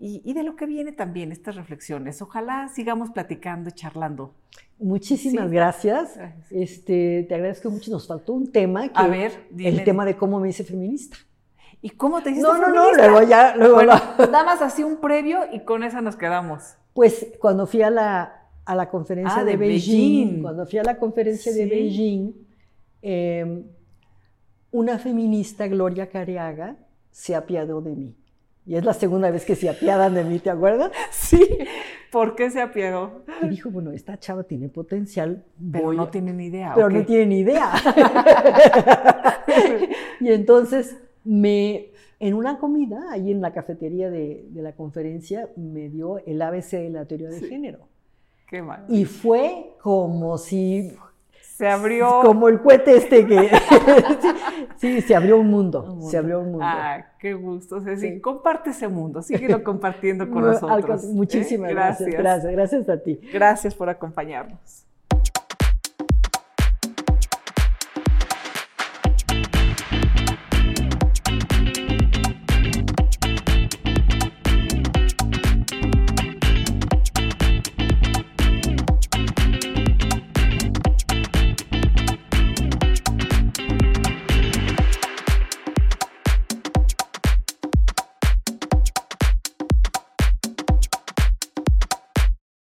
y, 0.00 0.32
de 0.32 0.44
lo 0.44 0.54
que 0.54 0.66
viene 0.66 0.92
también, 0.92 1.32
estas 1.32 1.56
reflexiones. 1.56 2.22
Ojalá 2.22 2.68
sigamos 2.68 3.10
platicando 3.10 3.68
y 3.68 3.72
charlando. 3.72 4.32
Muchísimas 4.78 5.50
gracias. 5.50 6.16
Este, 6.50 7.26
te 7.28 7.34
agradezco 7.34 7.68
mucho. 7.68 7.90
Nos 7.90 8.06
faltó 8.06 8.32
un 8.32 8.52
tema. 8.52 8.88
Que, 8.88 8.92
A 8.94 9.08
ver, 9.08 9.48
El 9.58 9.82
tema 9.82 10.04
de 10.04 10.16
cómo 10.16 10.38
me 10.38 10.48
hice 10.50 10.62
feminista. 10.62 11.16
¿Y 11.82 11.90
cómo 11.90 12.20
te 12.22 12.30
hiciste 12.30 12.48
no, 12.48 12.54
feminista? 12.54 12.80
No, 12.80 12.92
no, 12.92 12.96
luego 12.96 13.28
ya, 13.28 13.56
luego 13.56 13.74
bueno, 13.74 13.92
Nada 14.18 14.44
más 14.44 14.62
así 14.62 14.84
un 14.84 14.98
previo 14.98 15.40
y 15.52 15.60
con 15.60 15.82
esa 15.82 16.00
nos 16.00 16.16
quedamos. 16.16 16.76
Pues 16.92 17.32
cuando 17.40 17.66
fui 17.66 17.82
a 17.82 17.90
la, 17.90 18.48
a 18.64 18.74
la 18.74 18.90
conferencia 18.90 19.40
ah, 19.40 19.44
de, 19.44 19.56
Beijing, 19.56 20.42
cuando 20.42 20.66
fui 20.66 20.78
a 20.78 20.82
la 20.82 20.96
conferencia 20.96 21.52
de 21.52 21.66
Beijing, 21.66 22.32
em, 23.02 23.64
una 24.70 24.98
feminista, 24.98 25.66
Gloria 25.68 26.08
Cariaga, 26.08 26.76
se 27.10 27.34
apiadó 27.34 27.80
de 27.80 27.94
mí. 27.94 28.16
Y 28.68 28.76
es 28.76 28.84
la 28.84 28.92
segunda 28.92 29.30
vez 29.30 29.46
que 29.46 29.56
se 29.56 29.70
apiadan 29.70 30.12
de 30.12 30.24
mí, 30.24 30.38
¿te 30.40 30.50
acuerdas? 30.50 30.92
Sí. 31.10 31.42
¿Por 32.12 32.34
qué 32.34 32.50
se 32.50 32.60
apiadó? 32.60 33.24
Y 33.42 33.48
dijo, 33.48 33.70
bueno, 33.70 33.92
esta 33.92 34.18
chava 34.18 34.42
tiene 34.42 34.68
potencial. 34.68 35.44
Pero 35.72 35.92
no 35.92 36.08
tiene 36.08 36.32
ni 36.32 36.46
idea. 36.46 36.72
Pero 36.74 36.90
no 36.90 37.04
tiene 37.04 37.26
ni 37.26 37.38
idea. 37.40 37.72
y 40.20 40.30
entonces 40.30 40.98
me, 41.24 41.92
en 42.20 42.34
una 42.34 42.58
comida, 42.58 43.10
ahí 43.10 43.30
en 43.30 43.40
la 43.40 43.52
cafetería 43.52 44.10
de, 44.10 44.46
la 44.54 44.72
conferencia, 44.72 45.48
me 45.56 45.88
dio 45.88 46.18
el 46.26 46.40
ABC 46.42 46.72
de 46.72 46.90
la 46.90 47.04
teoría 47.06 47.28
de 47.28 47.40
género. 47.40 47.88
Qué 48.48 48.62
mal. 48.62 48.84
Y 48.88 49.04
fue 49.04 49.74
como 49.80 50.38
si 50.38 50.92
se 51.58 51.68
abrió. 51.68 52.20
Como 52.22 52.48
el 52.48 52.60
cohete 52.60 52.96
este 52.96 53.26
que. 53.26 53.50
sí, 54.76 55.00
se 55.00 55.16
abrió 55.16 55.38
un 55.38 55.48
mundo, 55.48 55.98
Se 56.08 56.16
abrió 56.16 56.38
un 56.38 56.52
mundo. 56.52 56.64
Ah, 56.64 57.04
qué 57.18 57.34
gusto. 57.34 57.80
Ceci. 57.80 58.20
comparte 58.20 58.70
ese 58.70 58.86
mundo. 58.86 59.22
Síguelo 59.22 59.64
compartiendo 59.64 60.30
con 60.30 60.44
nosotros. 60.44 61.04
Muchísimas 61.06 61.72
¿eh? 61.72 61.74
gracias. 61.74 62.10
Gracias, 62.10 62.52
gracias 62.52 62.88
a 62.88 63.02
ti. 63.02 63.20
Gracias 63.32 63.74
por 63.74 63.88
acompañarnos. 63.88 64.86